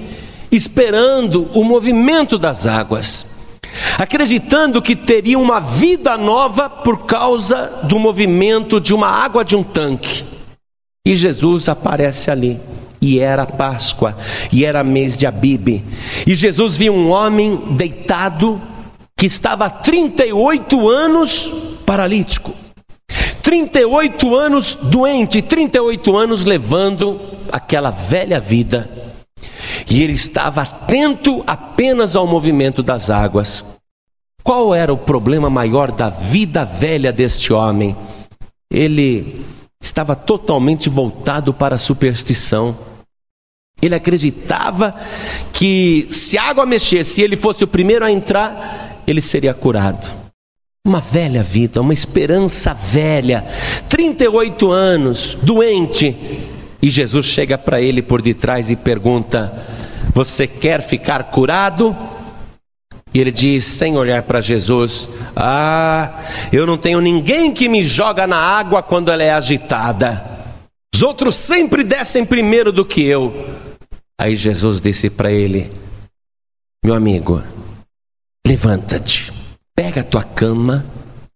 esperando 0.51 1.49
o 1.53 1.63
movimento 1.63 2.37
das 2.37 2.67
águas, 2.67 3.25
acreditando 3.97 4.81
que 4.81 4.95
teriam 4.95 5.41
uma 5.41 5.59
vida 5.59 6.17
nova 6.17 6.69
por 6.69 7.05
causa 7.05 7.81
do 7.83 7.97
movimento 7.97 8.79
de 8.79 8.93
uma 8.93 9.07
água 9.07 9.43
de 9.43 9.55
um 9.55 9.63
tanque. 9.63 10.23
E 11.05 11.15
Jesus 11.15 11.69
aparece 11.69 12.29
ali. 12.29 12.59
E 13.01 13.19
era 13.19 13.45
Páscoa, 13.45 14.17
e 14.51 14.65
era 14.65 14.83
mês 14.83 15.15
de 15.15 15.27
Abibe. 15.27 15.83
E 16.25 16.33
Jesus 16.33 16.75
viu 16.77 16.93
um 16.93 17.11
homem 17.11 17.55
deitado 17.71 18.59
que 19.17 19.25
estava 19.25 19.65
há 19.65 19.69
38 19.69 20.89
anos 20.89 21.51
paralítico. 21.85 22.53
38 23.41 24.35
anos 24.35 24.75
doente, 24.75 25.41
38 25.41 26.17
anos 26.17 26.45
levando 26.45 27.21
aquela 27.51 27.91
velha 27.91 28.39
vida. 28.39 28.89
E 29.89 30.01
ele 30.01 30.13
estava 30.13 30.63
atento 30.63 31.43
apenas 31.45 32.15
ao 32.15 32.25
movimento 32.25 32.81
das 32.81 33.09
águas. 33.09 33.63
Qual 34.43 34.75
era 34.75 34.93
o 34.93 34.97
problema 34.97 35.49
maior 35.49 35.91
da 35.91 36.09
vida 36.09 36.65
velha 36.65 37.11
deste 37.11 37.53
homem? 37.53 37.95
Ele 38.69 39.45
estava 39.81 40.15
totalmente 40.15 40.89
voltado 40.89 41.53
para 41.53 41.75
a 41.75 41.79
superstição. 41.79 42.77
Ele 43.81 43.95
acreditava 43.95 44.95
que 45.53 46.07
se 46.11 46.37
a 46.37 46.43
água 46.43 46.65
mexesse 46.65 47.21
e 47.21 47.23
ele 47.23 47.35
fosse 47.35 47.63
o 47.63 47.67
primeiro 47.67 48.03
a 48.03 48.11
entrar, 48.11 48.94
ele 49.07 49.21
seria 49.21 49.53
curado. 49.53 50.07
Uma 50.85 50.99
velha 50.99 51.41
vida, 51.41 51.81
uma 51.81 51.93
esperança 51.93 52.73
velha, 52.73 53.43
38 53.89 54.71
anos, 54.71 55.35
doente. 55.41 56.15
E 56.81 56.89
Jesus 56.89 57.25
chega 57.25 57.57
para 57.57 57.81
ele 57.81 58.01
por 58.01 58.21
detrás 58.21 58.69
e 58.69 58.75
pergunta: 58.75 59.51
Você 60.13 60.45
quer 60.45 60.81
ficar 60.81 61.23
curado? 61.25 61.95
E 63.15 63.19
ele 63.19 63.31
diz, 63.31 63.63
sem 63.63 63.97
olhar 63.97 64.23
para 64.23 64.41
Jesus: 64.41 65.07
Ah, 65.35 66.21
eu 66.51 66.67
não 66.67 66.77
tenho 66.77 66.99
ninguém 66.99 67.53
que 67.53 67.69
me 67.69 67.81
joga 67.81 68.27
na 68.27 68.37
água 68.37 68.83
quando 68.83 69.09
ela 69.09 69.23
é 69.23 69.31
agitada. 69.31 70.23
Os 70.93 71.01
outros 71.01 71.35
sempre 71.35 71.83
descem 71.83 72.25
primeiro 72.25 72.71
do 72.71 72.85
que 72.85 73.01
eu. 73.01 73.49
Aí 74.19 74.35
Jesus 74.35 74.81
disse 74.81 75.09
para 75.09 75.31
ele: 75.31 75.71
Meu 76.83 76.93
amigo, 76.93 77.41
levanta-te 78.45 79.35
Pega 79.75 79.99
a 79.99 80.03
tua 80.05 80.23
cama 80.23 80.85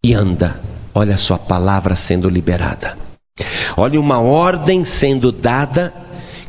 e 0.01 0.13
anda. 0.13 0.61
Olha 0.95 1.15
a 1.15 1.17
sua 1.17 1.37
palavra 1.37 1.93
sendo 1.93 2.29
liberada. 2.29 2.97
Olha 3.75 3.99
uma 3.99 4.21
ordem 4.21 4.85
sendo 4.85 5.29
dada 5.29 5.93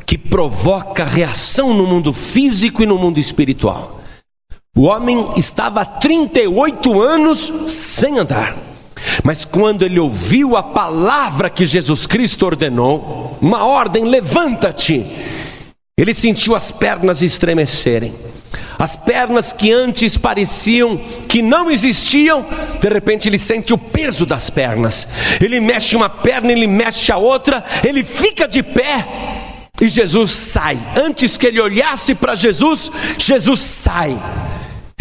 que 0.05 0.17
provoca 0.17 1.03
reação 1.03 1.73
no 1.73 1.85
mundo 1.85 2.13
físico 2.13 2.81
e 2.81 2.85
no 2.85 2.97
mundo 2.97 3.19
espiritual. 3.19 3.99
O 4.73 4.83
homem 4.83 5.31
estava 5.35 5.81
há 5.81 5.85
38 5.85 7.01
anos 7.01 7.51
sem 7.67 8.19
andar. 8.19 8.55
Mas 9.21 9.43
quando 9.43 9.83
ele 9.83 9.99
ouviu 9.99 10.55
a 10.55 10.63
palavra 10.63 11.49
que 11.49 11.65
Jesus 11.65 12.07
Cristo 12.07 12.45
ordenou, 12.45 13.37
uma 13.41 13.65
ordem, 13.65 14.05
levanta-te, 14.05 15.05
ele 16.01 16.15
sentiu 16.15 16.55
as 16.55 16.71
pernas 16.71 17.21
estremecerem. 17.21 18.11
As 18.79 18.95
pernas 18.95 19.53
que 19.53 19.71
antes 19.71 20.17
pareciam 20.17 20.97
que 21.27 21.43
não 21.43 21.69
existiam, 21.69 22.43
de 22.81 22.89
repente 22.89 23.29
ele 23.29 23.37
sente 23.37 23.71
o 23.71 23.77
peso 23.77 24.25
das 24.25 24.49
pernas. 24.49 25.07
Ele 25.39 25.61
mexe 25.61 25.95
uma 25.95 26.09
perna, 26.09 26.51
ele 26.51 26.65
mexe 26.65 27.11
a 27.11 27.17
outra, 27.17 27.63
ele 27.87 28.03
fica 28.03 28.47
de 28.47 28.63
pé 28.63 29.05
e 29.79 29.87
Jesus 29.87 30.31
sai. 30.31 30.79
Antes 30.95 31.37
que 31.37 31.45
ele 31.45 31.61
olhasse 31.61 32.15
para 32.15 32.33
Jesus, 32.33 32.91
Jesus 33.19 33.59
sai. 33.59 34.19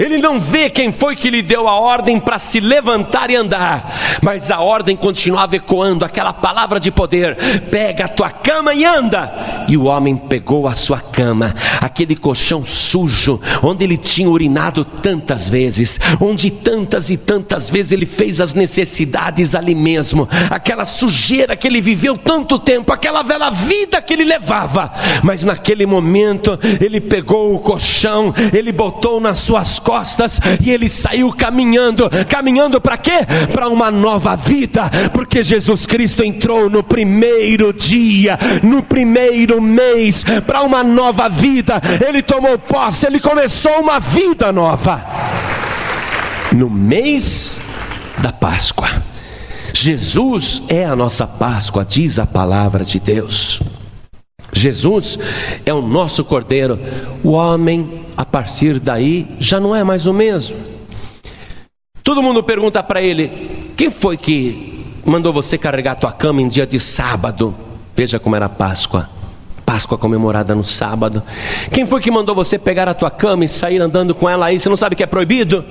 Ele 0.01 0.17
não 0.17 0.41
vê 0.41 0.71
quem 0.71 0.91
foi 0.91 1.15
que 1.15 1.29
lhe 1.29 1.43
deu 1.43 1.69
a 1.69 1.79
ordem 1.79 2.19
para 2.19 2.39
se 2.39 2.59
levantar 2.59 3.29
e 3.29 3.37
andar, 3.37 4.19
mas 4.23 4.51
a 4.51 4.59
ordem 4.59 4.97
continuava 4.97 5.57
ecoando 5.57 6.07
aquela 6.07 6.33
palavra 6.33 6.81
de 6.81 6.91
poder: 6.91 7.37
pega 7.71 8.07
a 8.07 8.09
tua 8.09 8.31
cama 8.31 8.73
e 8.73 8.83
anda. 8.83 9.67
E 9.69 9.77
o 9.77 9.85
homem 9.85 10.17
pegou 10.17 10.67
a 10.67 10.73
sua 10.73 10.99
cama, 10.99 11.55
aquele 11.83 12.17
colchão 12.17 12.65
sujo, 12.65 13.39
onde 13.63 13.85
ele 13.85 13.99
tinha 13.99 14.29
urinado 14.29 14.87
tantas 14.87 15.51
vezes, 15.51 16.01
onde 16.19 16.51
tantas 16.51 17.11
e 17.11 17.19
tantas 17.19 17.69
vezes 17.69 17.93
ele 17.93 18.07
fez 18.07 18.41
as 18.41 18.55
necessidades 18.55 19.55
ali 19.55 19.75
mesmo, 19.75 20.27
aquela 20.49 20.87
sujeira 20.87 21.55
que 21.55 21.67
ele 21.69 21.81
viveu 21.81 22.17
tanto 22.17 22.59
tempo, 22.59 22.91
aquela 22.93 23.23
velha 23.23 23.51
vida 23.51 24.01
que 24.01 24.15
ele 24.15 24.25
levava, 24.25 24.91
mas 25.23 25.45
naquele 25.45 25.85
momento 25.85 26.59
ele 26.81 27.01
pegou 27.01 27.55
o 27.55 27.59
colchão, 27.59 28.35
ele 28.53 28.73
botou 28.73 29.21
nas 29.21 29.39
suas 29.39 29.79
costas 29.79 29.90
costas 29.91 30.41
e 30.61 30.71
ele 30.71 30.89
saiu 30.89 31.33
caminhando. 31.33 32.09
Caminhando 32.29 32.81
para 32.81 32.97
quê? 32.97 33.27
Para 33.53 33.69
uma 33.69 33.91
nova 33.91 34.37
vida, 34.37 34.89
porque 35.13 35.43
Jesus 35.43 35.85
Cristo 35.85 36.23
entrou 36.23 36.71
no 36.71 36.81
primeiro 36.81 37.73
dia, 37.73 38.39
no 38.63 38.85
primeiro 38.85 39.61
mês, 39.61 40.25
para 40.47 40.63
uma 40.63 40.85
nova 40.85 41.29
vida. 41.29 41.83
Ele 42.07 42.23
tomou 42.23 42.57
posse, 42.57 43.05
ele 43.05 43.19
começou 43.19 43.81
uma 43.81 43.99
vida 43.99 44.53
nova. 44.53 45.05
No 46.53 46.71
mês 46.71 47.59
da 48.19 48.33
Páscoa. 48.33 48.89
Jesus 49.75 50.63
é 50.69 50.85
a 50.85 50.95
nossa 50.95 51.27
Páscoa, 51.27 51.85
diz 51.85 52.21
a 52.21 52.27
palavra 52.27 52.85
de 52.85 53.01
Deus. 53.01 53.61
Jesus 54.53 55.19
é 55.65 55.73
o 55.73 55.83
nosso 55.83 56.25
Cordeiro. 56.25 56.79
O 57.23 57.31
homem, 57.31 58.03
a 58.17 58.25
partir 58.25 58.79
daí, 58.79 59.27
já 59.39 59.61
não 59.61 59.75
é 59.75 59.85
mais 59.85 60.07
o 60.07 60.13
mesmo. 60.13 60.57
Todo 62.03 62.23
mundo 62.23 62.43
pergunta 62.43 62.83
para 62.83 63.03
ele: 63.03 63.73
quem 63.77 63.91
foi 63.91 64.17
que 64.17 64.85
mandou 65.05 65.33
você 65.33 65.57
carregar 65.57 65.95
tua 65.95 66.13
cama 66.13 66.41
em 66.41 66.49
dia 66.49 66.67
de 66.67 66.79
sábado? 66.79 67.55
Veja 67.95 68.19
como 68.19 68.37
era 68.37 68.47
a 68.47 68.51
Páscoa. 68.51 69.09
Páscoa 69.65 69.97
comemorada 69.97 70.55
no 70.55 70.65
sábado. 70.65 71.23
Quem 71.71 71.87
foi 71.87 72.01
que 72.01 72.11
mandou 72.11 72.35
você 72.35 72.59
pegar 72.59 72.89
a 72.89 72.95
tua 72.95 73.11
cama 73.11 73.45
e 73.45 73.49
sair 73.49 73.81
andando 73.81 74.15
com 74.15 74.29
ela 74.29 74.47
aí? 74.47 74.59
Você 74.59 74.69
não 74.69 74.77
sabe 74.77 74.97
que 74.97 75.03
é 75.03 75.07
proibido? 75.07 75.65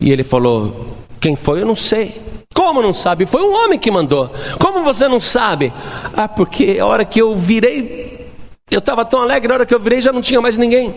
E 0.00 0.10
ele 0.10 0.22
falou: 0.22 0.96
Quem 1.20 1.34
foi? 1.34 1.62
Eu 1.62 1.66
não 1.66 1.76
sei. 1.76 2.20
Como 2.54 2.82
não 2.82 2.92
sabe? 2.92 3.26
Foi 3.26 3.42
um 3.42 3.54
homem 3.54 3.78
que 3.78 3.90
mandou. 3.90 4.30
Como 4.58 4.82
você 4.82 5.06
não 5.08 5.20
sabe? 5.20 5.72
Ah, 6.16 6.28
porque 6.28 6.78
a 6.80 6.86
hora 6.86 7.04
que 7.04 7.20
eu 7.20 7.36
virei, 7.36 8.28
eu 8.70 8.78
estava 8.78 9.04
tão 9.04 9.22
alegre, 9.22 9.52
a 9.52 9.54
hora 9.56 9.66
que 9.66 9.74
eu 9.74 9.80
virei 9.80 10.00
já 10.00 10.12
não 10.12 10.20
tinha 10.20 10.40
mais 10.40 10.58
ninguém. 10.58 10.94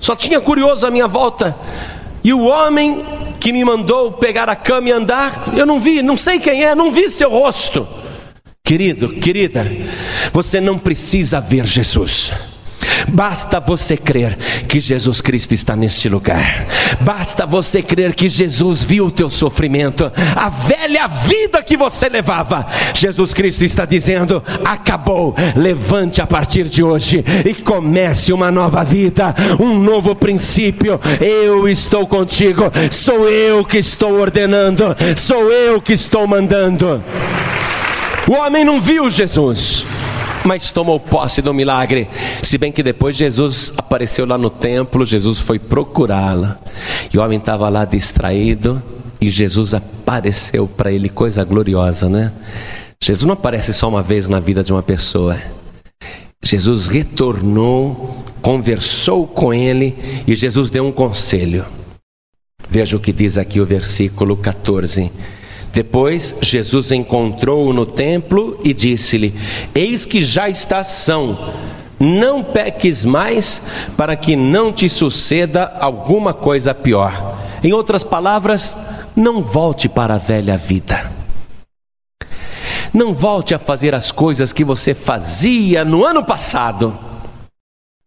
Só 0.00 0.16
tinha 0.16 0.40
curioso 0.40 0.86
à 0.86 0.90
minha 0.90 1.06
volta. 1.06 1.56
E 2.24 2.32
o 2.32 2.40
homem 2.40 3.04
que 3.38 3.52
me 3.52 3.64
mandou 3.64 4.12
pegar 4.12 4.48
a 4.48 4.56
cama 4.56 4.88
e 4.88 4.92
andar, 4.92 5.54
eu 5.56 5.64
não 5.64 5.80
vi, 5.80 6.02
não 6.02 6.16
sei 6.16 6.38
quem 6.38 6.64
é, 6.64 6.74
não 6.74 6.90
vi 6.90 7.08
seu 7.08 7.30
rosto. 7.30 7.86
Querido, 8.62 9.08
querida, 9.08 9.66
você 10.32 10.60
não 10.60 10.78
precisa 10.78 11.40
ver 11.40 11.64
Jesus. 11.64 12.32
Basta 13.08 13.60
você 13.60 13.96
crer 13.96 14.36
que 14.68 14.80
Jesus 14.80 15.20
Cristo 15.20 15.52
está 15.52 15.74
neste 15.74 16.08
lugar. 16.08 16.66
Basta 17.00 17.46
você 17.46 17.82
crer 17.82 18.14
que 18.14 18.28
Jesus 18.28 18.82
viu 18.82 19.06
o 19.06 19.10
teu 19.10 19.28
sofrimento, 19.30 20.10
a 20.36 20.48
velha 20.48 21.06
vida 21.06 21.62
que 21.62 21.76
você 21.76 22.08
levava. 22.08 22.66
Jesus 22.94 23.34
Cristo 23.34 23.64
está 23.64 23.84
dizendo: 23.84 24.42
acabou. 24.64 25.34
Levante 25.56 26.20
a 26.20 26.26
partir 26.26 26.64
de 26.64 26.82
hoje 26.82 27.24
e 27.44 27.54
comece 27.54 28.32
uma 28.32 28.50
nova 28.50 28.84
vida, 28.84 29.34
um 29.58 29.78
novo 29.78 30.14
princípio. 30.14 31.00
Eu 31.20 31.68
estou 31.68 32.06
contigo. 32.06 32.70
Sou 32.90 33.28
eu 33.28 33.64
que 33.64 33.78
estou 33.78 34.20
ordenando. 34.20 34.84
Sou 35.16 35.50
eu 35.50 35.80
que 35.80 35.92
estou 35.92 36.26
mandando. 36.26 37.02
O 38.28 38.34
homem 38.34 38.64
não 38.64 38.80
viu 38.80 39.10
Jesus 39.10 39.84
mas 40.44 40.72
tomou 40.72 40.98
posse 40.98 41.42
do 41.42 41.52
milagre. 41.52 42.08
Se 42.42 42.58
bem 42.58 42.72
que 42.72 42.82
depois 42.82 43.16
Jesus 43.16 43.72
apareceu 43.76 44.26
lá 44.26 44.38
no 44.38 44.50
templo, 44.50 45.04
Jesus 45.04 45.38
foi 45.38 45.58
procurá-la. 45.58 46.58
E 47.12 47.18
o 47.18 47.22
homem 47.22 47.38
estava 47.38 47.68
lá 47.68 47.84
distraído 47.84 48.82
e 49.20 49.28
Jesus 49.28 49.74
apareceu 49.74 50.66
para 50.66 50.90
ele, 50.90 51.08
coisa 51.08 51.44
gloriosa, 51.44 52.08
né? 52.08 52.32
Jesus 53.02 53.26
não 53.26 53.34
aparece 53.34 53.72
só 53.72 53.88
uma 53.88 54.02
vez 54.02 54.28
na 54.28 54.40
vida 54.40 54.62
de 54.62 54.72
uma 54.72 54.82
pessoa. 54.82 55.38
Jesus 56.42 56.88
retornou, 56.88 58.24
conversou 58.40 59.26
com 59.26 59.52
ele 59.52 59.94
e 60.26 60.34
Jesus 60.34 60.70
deu 60.70 60.86
um 60.86 60.92
conselho. 60.92 61.64
Veja 62.68 62.96
o 62.96 63.00
que 63.00 63.12
diz 63.12 63.36
aqui 63.36 63.60
o 63.60 63.66
versículo 63.66 64.36
14. 64.36 65.10
Depois 65.72 66.36
Jesus 66.40 66.90
encontrou-o 66.90 67.72
no 67.72 67.86
templo 67.86 68.58
e 68.64 68.74
disse-lhe: 68.74 69.34
Eis 69.74 70.04
que 70.04 70.20
já 70.20 70.48
estás 70.48 70.88
são, 70.88 71.38
não 71.98 72.42
peques 72.42 73.04
mais, 73.04 73.62
para 73.96 74.16
que 74.16 74.34
não 74.34 74.72
te 74.72 74.88
suceda 74.88 75.76
alguma 75.80 76.34
coisa 76.34 76.74
pior. 76.74 77.38
Em 77.62 77.72
outras 77.72 78.02
palavras, 78.02 78.76
não 79.14 79.42
volte 79.42 79.88
para 79.88 80.14
a 80.14 80.18
velha 80.18 80.56
vida. 80.56 81.12
Não 82.92 83.14
volte 83.14 83.54
a 83.54 83.58
fazer 83.58 83.94
as 83.94 84.10
coisas 84.10 84.52
que 84.52 84.64
você 84.64 84.94
fazia 84.94 85.84
no 85.84 86.04
ano 86.04 86.24
passado. 86.24 86.96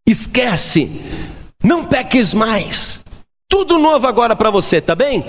Esquece. 0.06 1.02
Não 1.64 1.86
peques 1.86 2.34
mais. 2.34 3.00
Tudo 3.48 3.78
novo 3.78 4.08
agora 4.08 4.36
para 4.36 4.50
você, 4.50 4.82
tá 4.82 4.96
bem? 4.96 5.24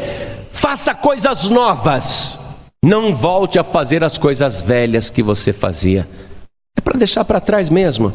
Faça 0.54 0.94
coisas 0.94 1.48
novas. 1.48 2.38
Não 2.82 3.12
volte 3.12 3.58
a 3.58 3.64
fazer 3.64 4.04
as 4.04 4.16
coisas 4.16 4.62
velhas 4.62 5.10
que 5.10 5.20
você 5.20 5.52
fazia. 5.52 6.08
É 6.78 6.80
para 6.80 6.96
deixar 6.96 7.24
para 7.24 7.40
trás 7.40 7.68
mesmo. 7.68 8.12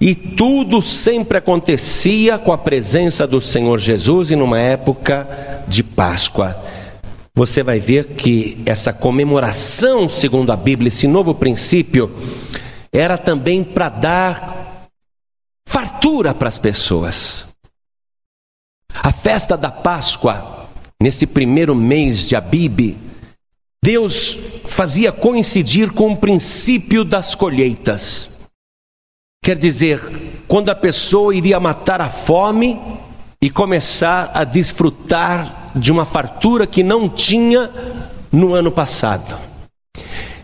E 0.00 0.14
tudo 0.14 0.80
sempre 0.80 1.36
acontecia 1.36 2.38
com 2.38 2.52
a 2.52 2.58
presença 2.58 3.26
do 3.26 3.40
Senhor 3.40 3.80
Jesus 3.80 4.30
e 4.30 4.36
numa 4.36 4.58
época 4.58 5.64
de 5.66 5.82
Páscoa. 5.82 6.56
Você 7.34 7.62
vai 7.64 7.80
ver 7.80 8.14
que 8.14 8.62
essa 8.64 8.92
comemoração, 8.92 10.08
segundo 10.08 10.52
a 10.52 10.56
Bíblia, 10.56 10.88
esse 10.88 11.08
novo 11.08 11.34
princípio, 11.34 12.14
era 12.92 13.18
também 13.18 13.64
para 13.64 13.88
dar 13.88 14.88
fartura 15.66 16.32
para 16.32 16.48
as 16.48 16.58
pessoas. 16.58 17.46
A 19.02 19.10
festa 19.10 19.56
da 19.56 19.72
Páscoa, 19.72 20.53
nesse 21.04 21.26
primeiro 21.26 21.74
mês 21.74 22.26
de 22.26 22.34
Abib, 22.34 22.96
Deus 23.84 24.38
fazia 24.64 25.12
coincidir 25.12 25.92
com 25.92 26.10
o 26.10 26.16
princípio 26.16 27.04
das 27.04 27.34
colheitas. 27.34 28.30
Quer 29.44 29.58
dizer, 29.58 30.00
quando 30.48 30.70
a 30.70 30.74
pessoa 30.74 31.36
iria 31.36 31.60
matar 31.60 32.00
a 32.00 32.08
fome 32.08 32.80
e 33.38 33.50
começar 33.50 34.30
a 34.32 34.44
desfrutar 34.44 35.72
de 35.76 35.92
uma 35.92 36.06
fartura 36.06 36.66
que 36.66 36.82
não 36.82 37.06
tinha 37.06 37.70
no 38.32 38.54
ano 38.54 38.72
passado. 38.72 39.36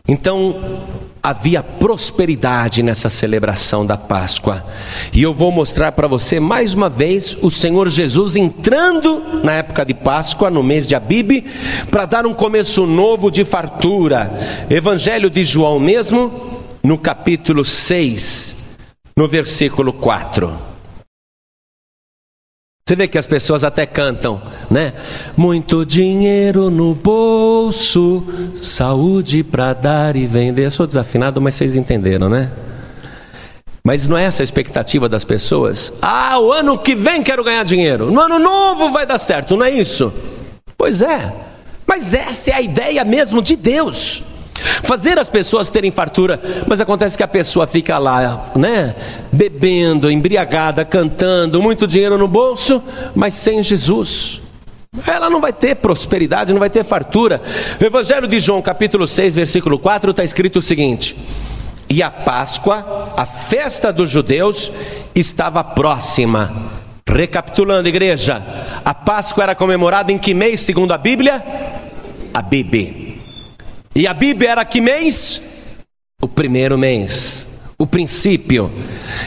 Então, 0.07 0.85
havia 1.23 1.63
prosperidade 1.63 2.83
nessa 2.83 3.09
celebração 3.09 3.85
da 3.85 3.97
Páscoa. 3.97 4.65
E 5.13 5.23
eu 5.23 5.35
vou 5.35 5.53
mostrar 5.53 5.93
para 5.93 6.09
você 6.09 6.41
mais 6.41 6.75
uma 6.75 6.89
vez 6.89 7.37
o 7.43 7.51
Senhor 7.51 7.89
Jesus 7.89 8.37
entrando 8.37 9.43
na 9.45 9.53
época 9.53 9.85
de 9.85 9.95
Páscoa, 9.95 10.51
no 10.51 10.63
mês 10.63 10.89
de 10.89 10.95
Abib, 10.95 11.45
para 11.91 12.07
dar 12.07 12.27
um 12.27 12.33
começo 12.33 12.87
novo 12.87 13.31
de 13.31 13.45
fartura. 13.45 14.67
Evangelho 14.71 15.29
de 15.29 15.43
João 15.43 15.79
mesmo, 15.79 16.63
no 16.83 16.97
capítulo 16.97 17.65
6, 17.65 18.57
no 19.17 19.29
versículo 19.29 19.93
4. 19.93 20.70
Você 22.91 22.97
vê 22.97 23.07
que 23.07 23.17
as 23.17 23.25
pessoas 23.25 23.63
até 23.63 23.87
cantam, 23.87 24.43
né? 24.69 24.93
Muito 25.37 25.87
dinheiro 25.87 26.71
no 26.71 26.93
bolso, 26.93 28.27
saúde 28.53 29.45
para 29.45 29.73
dar 29.73 30.17
e 30.17 30.27
vender. 30.27 30.65
Eu 30.65 30.73
sou 30.73 30.89
desafinado, 30.89 31.41
mas 31.41 31.55
vocês 31.55 31.77
entenderam, 31.77 32.29
né? 32.29 32.51
Mas 33.85 34.09
não 34.09 34.19
é 34.19 34.25
essa 34.25 34.43
a 34.43 34.45
expectativa 34.45 35.09
das 35.09 35.23
pessoas? 35.23 35.93
Ah, 36.03 36.41
o 36.41 36.51
ano 36.51 36.77
que 36.77 36.97
vem 36.97 37.23
quero 37.23 37.45
ganhar 37.45 37.63
dinheiro. 37.63 38.11
No 38.11 38.23
ano 38.23 38.41
novo 38.41 38.91
vai 38.91 39.07
dar 39.07 39.19
certo, 39.21 39.57
não 39.57 39.65
é 39.65 39.71
isso? 39.71 40.13
Pois 40.77 41.01
é. 41.01 41.33
Mas 41.87 42.13
essa 42.13 42.51
é 42.51 42.55
a 42.55 42.61
ideia 42.61 43.05
mesmo 43.05 43.41
de 43.41 43.55
Deus. 43.55 44.25
Fazer 44.83 45.19
as 45.19 45.31
pessoas 45.31 45.71
terem 45.71 45.91
fartura, 45.91 46.41
mas 46.67 46.81
acontece 46.81 47.17
que 47.17 47.23
a 47.23 47.29
pessoa 47.29 47.67
fica 47.67 47.99
lá, 47.99 48.51
né? 48.57 48.95
Bebendo, 49.33 50.11
embriagada, 50.11 50.85
cantando, 50.85 51.63
muito 51.63 51.87
dinheiro 51.87 52.19
no 52.19 52.29
bolso, 52.29 52.83
mas 53.15 53.35
sem 53.35 53.63
Jesus. 53.63 54.41
Ela 55.07 55.31
não 55.31 55.41
vai 55.41 55.53
ter 55.53 55.77
prosperidade, 55.77 56.53
não 56.53 56.59
vai 56.59 56.69
ter 56.69 56.85
fartura. 56.85 57.41
O 57.81 57.85
Evangelho 57.85 58.27
de 58.27 58.41
João, 58.41 58.61
capítulo 58.61 59.07
6, 59.07 59.35
versículo 59.35 59.79
4, 59.79 60.11
está 60.11 60.25
escrito 60.25 60.59
o 60.59 60.63
seguinte: 60.63 61.17
E 61.89 62.03
a 62.03 62.11
Páscoa, 62.11 63.13
a 63.17 63.25
festa 63.25 63.93
dos 63.93 64.11
judeus, 64.11 64.73
estava 65.15 65.63
próxima. 65.63 66.53
Recapitulando, 67.07 67.89
igreja, 67.89 68.43
a 68.85 68.93
Páscoa 68.93 69.45
era 69.45 69.55
comemorada 69.55 70.13
em 70.13 70.19
que 70.19 70.35
mês, 70.35 70.61
segundo 70.61 70.93
a 70.93 70.99
Bíblia? 70.99 71.43
A 72.35 72.43
Bíblia. 72.43 73.10
E 73.95 74.07
a 74.07 74.15
Bíblia 74.15 74.51
era 74.51 74.65
que 74.65 74.81
mês? 74.81 75.43
O 76.23 76.29
primeiro 76.29 76.79
mês, 76.79 77.49
o 77.77 77.87
princípio. 77.87 78.71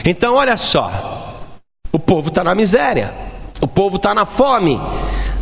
Então, 0.04 0.34
olha 0.34 0.56
só: 0.56 1.42
o 1.92 1.98
povo 1.98 2.28
está 2.28 2.42
na 2.42 2.54
miséria, 2.54 3.12
o 3.60 3.66
povo 3.66 3.96
está 3.96 4.14
na 4.14 4.24
fome. 4.24 4.80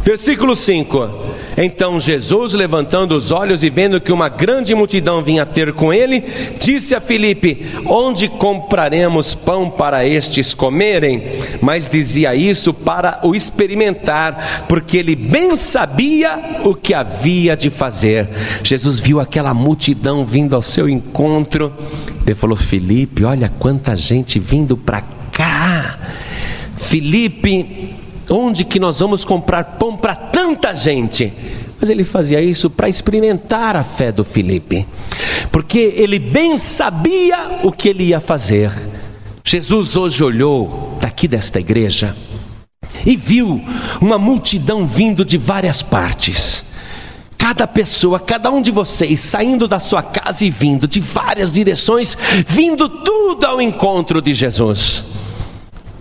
Versículo 0.03 0.57
5: 0.57 1.33
então 1.57 2.01
Jesus, 2.01 2.55
levantando 2.55 3.15
os 3.15 3.31
olhos 3.31 3.63
e 3.63 3.69
vendo 3.69 4.01
que 4.01 4.13
uma 4.13 4.29
grande 4.29 4.75
multidão 4.75 5.23
vinha 5.23 5.45
ter 5.45 5.73
com 5.73 5.93
ele, 5.93 6.25
disse 6.59 6.95
a 6.95 7.01
Filipe: 7.01 7.67
Onde 7.87 8.29
compraremos 8.29 9.35
pão 9.35 9.69
para 9.69 10.07
estes 10.07 10.55
comerem? 10.55 11.23
Mas 11.61 11.89
dizia 11.89 12.35
isso 12.35 12.73
para 12.73 13.21
o 13.23 13.35
experimentar, 13.35 14.65
porque 14.69 14.97
ele 14.97 15.15
bem 15.15 15.55
sabia 15.55 16.61
o 16.65 16.75
que 16.75 16.95
havia 16.95 17.57
de 17.57 17.69
fazer. 17.69 18.29
Jesus 18.63 18.99
viu 18.99 19.21
aquela 19.21 19.53
multidão 19.53 20.25
vindo 20.25 20.57
ao 20.57 20.63
seu 20.63 20.89
encontro. 20.89 21.73
Ele 22.27 22.35
falou: 22.35 22.57
Filipe, 22.57 23.25
olha 23.25 23.53
quanta 23.59 23.95
gente 23.95 24.39
vindo 24.39 24.77
para 24.77 25.03
cá. 25.33 25.99
Filipe, 26.79 27.95
onde 28.31 28.65
que 28.65 28.79
nós 28.79 29.01
vamos 29.01 29.25
comprar 29.25 29.65
pão 29.79 29.97
para 29.97 30.15
tanta 30.15 30.75
gente? 30.75 31.33
Mas 31.81 31.91
ele 31.91 32.05
fazia 32.05 32.41
isso 32.41 32.71
para 32.71 32.89
experimentar 32.89 33.75
a 33.75 33.83
fé 33.83 34.13
do 34.13 34.23
Filipe, 34.23 34.87
porque 35.51 35.93
ele 35.97 36.19
bem 36.19 36.57
sabia 36.57 37.59
o 37.65 37.73
que 37.73 37.89
ele 37.89 38.05
ia 38.05 38.21
fazer. 38.21 38.71
Jesus 39.45 39.97
hoje 39.97 40.23
olhou 40.23 40.97
daqui 41.01 41.27
desta 41.27 41.59
igreja 41.59 42.15
e 43.05 43.17
viu 43.17 43.61
uma 44.01 44.19
multidão 44.19 44.87
vindo 44.87 45.25
de 45.25 45.37
várias 45.37 45.83
partes. 45.83 46.65
Cada 47.37 47.67
pessoa, 47.67 48.21
cada 48.21 48.51
um 48.53 48.63
de 48.63 48.71
vocês 48.71 49.19
saindo 49.19 49.67
da 49.67 49.81
sua 49.81 50.03
casa 50.03 50.45
e 50.45 50.51
vindo 50.51 50.87
de 50.87 51.01
várias 51.01 51.53
direções, 51.53 52.17
vindo 52.47 52.89
tudo 52.89 53.45
ao 53.45 53.61
encontro 53.61 54.23
de 54.23 54.33
Jesus. 54.33 55.12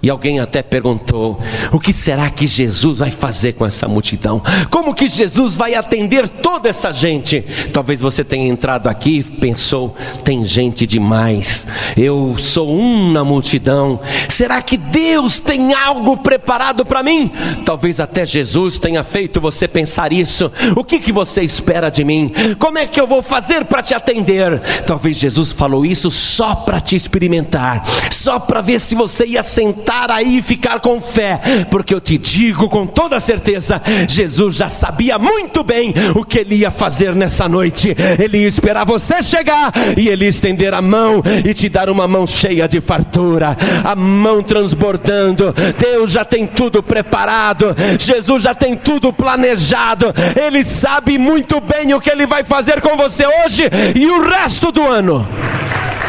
E 0.04 0.10
alguém 0.10 0.40
até 0.40 0.64
perguntou: 0.64 1.40
o 1.72 1.80
que 1.80 1.94
será 1.94 2.30
que 2.30 2.48
Jesus 2.48 3.00
vai 3.00 3.12
fazer 3.12 3.54
com 3.54 3.66
essa 3.66 3.88
multidão? 3.88 4.42
Como 4.72 4.96
que 4.96 5.08
Jesus 5.08 5.56
vai 5.56 5.76
atender 5.76 6.28
toda 6.28 6.68
essa 6.70 6.92
gente? 6.92 7.42
Talvez 7.72 8.02
você 8.02 8.24
tenha 8.24 8.48
entrado 8.48 8.88
aqui 8.88 9.20
e 9.20 9.24
pensou: 9.24 9.96
tem 10.24 10.44
gente 10.44 10.88
demais, 10.88 11.68
eu 11.96 12.36
sou 12.38 12.72
um 12.72 13.12
na 13.12 13.24
multidão. 13.24 14.00
Será 14.28 14.60
que 14.62 14.76
Deus 14.76 15.40
tem 15.40 15.74
algo 15.74 16.18
preparado 16.18 16.84
para 16.84 17.04
mim? 17.04 17.32
Talvez 17.64 18.00
até 18.00 18.26
Jesus 18.26 18.80
tenha 18.80 19.04
feito 19.04 19.40
você 19.40 19.68
pensar 19.68 20.12
isso. 20.12 20.52
O 20.76 20.84
que, 20.84 21.00
que 21.00 21.12
você 21.12 21.44
espera 21.44 21.90
de 21.92 22.04
mim? 22.04 22.34
Como 22.58 22.80
é 22.80 22.88
que 22.88 23.00
eu 23.00 23.06
vou 23.06 23.22
fazer 23.22 23.66
para 23.66 23.84
te 23.84 23.94
atender? 23.94 24.60
Talvez 24.86 25.18
Jesus 25.18 25.52
falou 25.52 25.86
isso 25.86 26.10
só 26.10 26.56
para 26.56 26.82
te 26.82 26.96
experimentar, 26.96 27.84
só 28.10 28.40
para 28.40 28.62
ver 28.62 28.80
se 28.80 28.96
você 28.96 29.26
ia 29.28 29.44
sentar 29.44 29.91
sentar 29.92 30.10
aí 30.10 30.38
e 30.38 30.42
ficar 30.42 30.80
com 30.80 31.02
fé, 31.02 31.40
porque 31.70 31.94
eu 31.94 32.00
te 32.00 32.18
digo 32.18 32.70
com 32.70 32.88
toda 32.88 33.20
certeza: 33.20 33.82
Jesus 34.08 34.56
já 34.56 34.70
sabia 34.70 35.20
muito 35.20 35.64
bem 35.64 35.94
o 36.16 36.24
que 36.24 36.40
ele 36.40 36.56
ia 36.56 36.72
fazer 36.72 37.14
nessa 37.14 37.50
noite. 37.50 37.96
Ele 38.18 38.40
ia 38.40 38.48
esperar 38.48 38.86
você 38.86 39.22
chegar 39.22 39.72
e 39.98 40.08
ele 40.08 40.24
ia 40.24 40.30
estender 40.30 40.74
a 40.74 40.82
mão 40.82 41.22
e 41.46 41.54
te 41.54 41.68
dar 41.68 41.90
uma 41.90 42.08
mão 42.08 42.26
cheia 42.26 42.68
de 42.68 42.80
fartura, 42.80 43.58
a 43.84 43.96
mão 43.96 44.42
transbordando. 44.42 45.54
Deus 45.78 46.12
já 46.12 46.24
tem 46.24 46.48
tudo 46.48 46.82
preparado, 46.82 47.76
Jesus 48.00 48.44
já 48.44 48.56
tem 48.56 48.76
tudo 48.76 49.12
planejado. 49.12 50.14
Ele 50.42 50.64
sabe 50.64 51.18
muito 51.18 51.60
bem 51.60 51.94
o 51.94 52.00
que 52.00 52.10
ele 52.10 52.26
vai 52.26 52.44
fazer 52.44 52.80
com 52.82 52.96
você 52.96 53.26
hoje 53.26 53.64
e 53.96 54.06
o 54.08 54.22
resto 54.22 54.72
do 54.72 54.84
ano. 54.84 55.28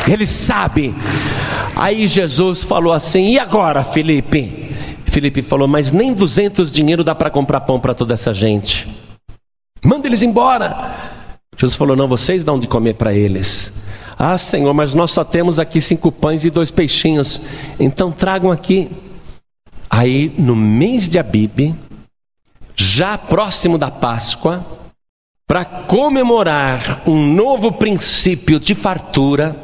Ele 0.06 0.26
sabe. 0.26 0.94
Aí 1.74 2.06
Jesus 2.06 2.62
falou 2.62 2.92
assim: 2.92 3.30
E 3.30 3.38
agora, 3.38 3.82
Felipe? 3.82 4.70
Felipe 5.04 5.42
falou: 5.42 5.66
Mas 5.68 5.92
nem 5.92 6.12
200 6.12 6.70
dinheiro 6.70 7.04
dá 7.04 7.14
para 7.14 7.30
comprar 7.30 7.60
pão 7.60 7.80
para 7.80 7.94
toda 7.94 8.14
essa 8.14 8.32
gente. 8.32 8.88
Manda 9.84 10.06
eles 10.06 10.22
embora. 10.22 10.94
Jesus 11.56 11.76
falou: 11.76 11.96
Não, 11.96 12.08
vocês 12.08 12.44
dão 12.44 12.58
de 12.58 12.66
comer 12.66 12.94
para 12.94 13.12
eles. 13.12 13.72
Ah, 14.18 14.38
Senhor, 14.38 14.72
mas 14.72 14.94
nós 14.94 15.10
só 15.10 15.24
temos 15.24 15.58
aqui 15.58 15.80
cinco 15.80 16.12
pães 16.12 16.44
e 16.44 16.50
dois 16.50 16.70
peixinhos. 16.70 17.40
Então 17.78 18.12
tragam 18.12 18.50
aqui. 18.50 18.90
Aí, 19.90 20.32
no 20.38 20.56
mês 20.56 21.08
de 21.08 21.18
Abib, 21.18 21.74
já 22.74 23.18
próximo 23.18 23.76
da 23.76 23.90
Páscoa, 23.90 24.64
para 25.46 25.64
comemorar 25.64 27.02
um 27.06 27.34
novo 27.34 27.72
princípio 27.72 28.58
de 28.58 28.74
fartura, 28.74 29.54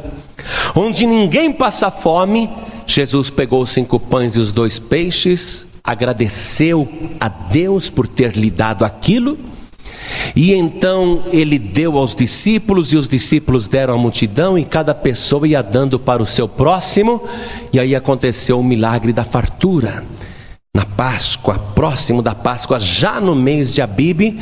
onde 0.75 1.07
ninguém 1.07 1.53
passa 1.53 1.91
fome, 1.91 2.49
Jesus 2.87 3.31
pegou 3.31 3.63
os 3.63 3.71
cinco 3.71 4.01
pães 4.01 4.35
e 4.35 4.39
os 4.39 4.53
dois 4.53 4.79
peixes, 4.79 5.67
agradeceu 5.85 6.89
a 7.21 7.29
Deus 7.29 7.91
por 7.91 8.07
ter 8.07 8.37
lhe 8.37 8.51
dado 8.51 8.85
aquilo, 8.85 9.39
E 10.35 10.53
então 10.53 11.25
ele 11.33 11.59
deu 11.59 11.97
aos 11.97 12.15
discípulos, 12.15 12.93
e 12.93 12.97
os 12.97 13.09
discípulos 13.09 13.69
deram 13.69 13.95
à 13.95 13.99
multidão, 13.99 14.59
e 14.59 14.65
cada 14.65 14.95
pessoa 14.95 15.47
ia 15.47 15.63
dando 15.63 15.99
para 15.99 16.23
o 16.23 16.27
seu 16.27 16.49
próximo, 16.49 17.23
e 17.73 17.79
aí 17.79 17.95
aconteceu 17.95 18.59
o 18.59 18.65
milagre 18.65 19.13
da 19.13 19.25
fartura. 19.25 20.05
Na 20.75 20.85
Páscoa, 20.85 21.59
próximo 21.75 22.23
da 22.23 22.35
Páscoa, 22.35 22.79
já 22.79 23.21
no 23.21 23.35
mês 23.35 23.75
de 23.75 23.83
Abibe, 23.83 24.39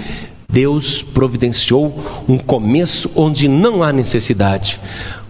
Deus 0.49 1.03
providenciou 1.03 2.25
um 2.29 2.39
começo 2.39 3.11
onde 3.15 3.49
não 3.49 3.83
há 3.83 3.93
necessidade. 3.93 4.81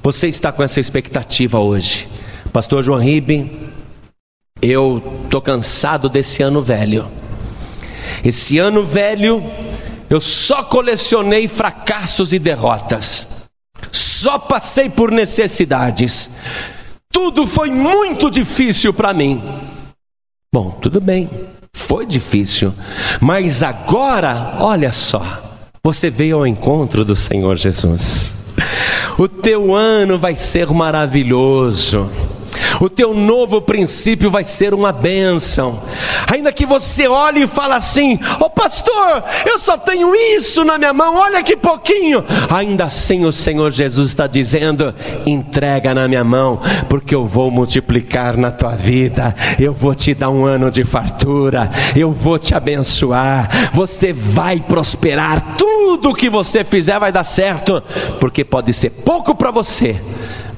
Você 0.03 0.29
está 0.29 0.53
com 0.53 0.63
essa 0.63 0.79
expectativa 0.79 1.59
hoje. 1.59 2.09
Pastor 2.53 2.83
João 2.83 3.01
Ribe, 3.01 3.51
eu 4.63 5.03
estou 5.25 5.41
cansado 5.41 6.09
desse 6.09 6.43
ano 6.43 6.63
velho. 6.63 7.07
Esse 8.25 8.59
ano 8.59 8.85
velho, 8.85 9.43
eu 10.09 10.21
só 10.21 10.63
colecionei 10.63 11.49
fracassos 11.49 12.33
e 12.33 12.39
derrotas. 12.39 13.27
Só 13.91 14.39
passei 14.39 14.89
por 14.89 15.11
necessidades. 15.11 16.31
Tudo 17.13 17.47
foi 17.47 17.71
muito 17.71 18.31
difícil 18.31 18.93
para 18.93 19.13
mim. 19.13 19.43
Bom, 20.53 20.71
tudo 20.71 21.01
bem. 21.01 21.29
Foi 21.87 22.05
difícil, 22.05 22.75
mas 23.21 23.63
agora, 23.63 24.57
olha 24.59 24.91
só, 24.91 25.23
você 25.85 26.11
veio 26.11 26.39
ao 26.39 26.47
encontro 26.47 27.05
do 27.05 27.15
Senhor 27.15 27.57
Jesus. 27.57 28.35
O 29.17 29.29
teu 29.29 29.73
ano 29.73 30.19
vai 30.19 30.35
ser 30.35 30.67
maravilhoso. 30.67 32.11
O 32.81 32.89
teu 32.89 33.15
novo 33.15 33.61
princípio 33.61 34.31
vai 34.31 34.45
ser 34.45 34.75
uma 34.75 34.93
bênção. 34.93 35.81
Ainda 36.31 36.53
que 36.53 36.67
você 36.67 37.09
olhe 37.09 37.45
e 37.45 37.47
fale 37.47 37.75
assim: 37.75 38.19
Ô 38.41 38.45
oh, 38.45 38.51
pastor, 38.51 39.25
eu 39.47 39.59
só 39.59 39.77
tenho 39.77 40.15
isso 40.15 40.65
na 40.65 40.79
minha 40.79 40.93
mão, 40.93 41.17
olha 41.17 41.43
que 41.43 41.57
pouquinho. 41.57 42.25
Ainda 42.51 42.85
assim 42.85 43.25
o 43.25 43.33
Senhor 43.33 43.71
Jesus 43.71 44.11
está 44.11 44.27
dizendo: 44.27 44.95
entrega 45.25 45.95
na 45.95 46.07
minha 46.07 46.25
mão, 46.25 46.61
porque 46.89 47.15
eu 47.15 47.25
vou 47.25 47.51
multiplicar 47.51 48.37
na 48.37 48.51
tua 48.51 48.75
vida. 48.75 49.35
Eu 49.59 49.73
vou 49.73 49.95
te 49.95 50.15
dar 50.15 50.31
um 50.31 50.45
ano 50.45 50.71
de 50.71 50.85
fartura, 50.85 51.71
eu 51.95 52.13
vou 52.13 52.39
te 52.39 52.55
abençoar. 52.55 53.71
Você 53.73 54.13
vai 54.13 54.61
prosperar, 54.61 55.57
tudo 55.57 56.15
que 56.15 56.29
você 56.29 56.65
fizer 56.65 56.99
vai 56.99 57.13
dar 57.13 57.25
certo, 57.25 57.83
porque 58.21 58.45
pode 58.45 58.73
ser 58.73 58.91
pouco 58.91 59.35
para 59.35 59.51
você 59.51 59.97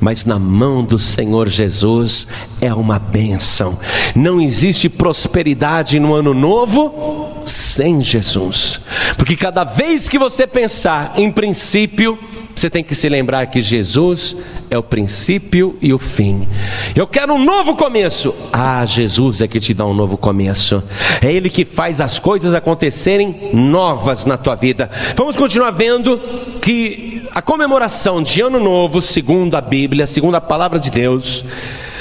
mas 0.00 0.24
na 0.24 0.38
mão 0.38 0.84
do 0.84 0.98
Senhor 0.98 1.48
Jesus 1.48 2.26
é 2.60 2.72
uma 2.72 2.98
bênção. 2.98 3.78
Não 4.14 4.40
existe 4.40 4.88
prosperidade 4.88 5.98
no 5.98 6.14
ano 6.14 6.34
novo 6.34 7.42
sem 7.44 8.02
Jesus, 8.02 8.80
porque 9.16 9.36
cada 9.36 9.64
vez 9.64 10.08
que 10.08 10.18
você 10.18 10.46
pensar 10.46 11.14
em 11.16 11.30
princípio, 11.30 12.18
você 12.54 12.68
tem 12.68 12.82
que 12.82 12.94
se 12.94 13.08
lembrar 13.08 13.46
que 13.46 13.60
Jesus 13.60 14.36
é 14.68 14.76
o 14.76 14.82
princípio 14.82 15.76
e 15.80 15.92
o 15.92 15.98
fim. 15.98 16.48
Eu 16.94 17.06
quero 17.06 17.32
um 17.32 17.44
novo 17.44 17.76
começo. 17.76 18.34
Ah, 18.52 18.84
Jesus 18.84 19.40
é 19.40 19.46
que 19.46 19.60
te 19.60 19.72
dá 19.72 19.86
um 19.86 19.94
novo 19.94 20.16
começo. 20.16 20.82
É 21.22 21.32
Ele 21.32 21.48
que 21.48 21.64
faz 21.64 22.00
as 22.00 22.18
coisas 22.18 22.54
acontecerem 22.54 23.50
novas 23.52 24.24
na 24.24 24.36
tua 24.36 24.56
vida. 24.56 24.90
Vamos 25.16 25.36
continuar 25.36 25.70
vendo 25.70 26.20
que 26.60 27.17
a 27.38 27.42
comemoração 27.42 28.20
de 28.20 28.42
Ano 28.42 28.58
Novo, 28.58 29.00
segundo 29.00 29.56
a 29.56 29.60
Bíblia, 29.60 30.08
segundo 30.08 30.34
a 30.34 30.40
palavra 30.40 30.76
de 30.76 30.90
Deus, 30.90 31.44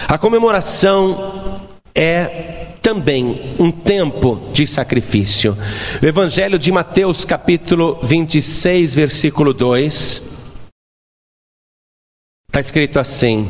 a 0.08 0.18
comemoração 0.18 1.62
é 1.94 2.70
também 2.82 3.56
um 3.60 3.72
tempo 3.72 4.50
de 4.52 4.66
sacrifício. 4.66 5.56
O 6.02 6.06
Evangelho 6.08 6.58
de 6.58 6.72
Mateus, 6.72 7.24
capítulo 7.24 8.00
26, 8.02 8.96
versículo 8.96 9.54
2. 9.54 10.24
Está 12.50 12.60
escrito 12.60 13.00
assim: 13.00 13.48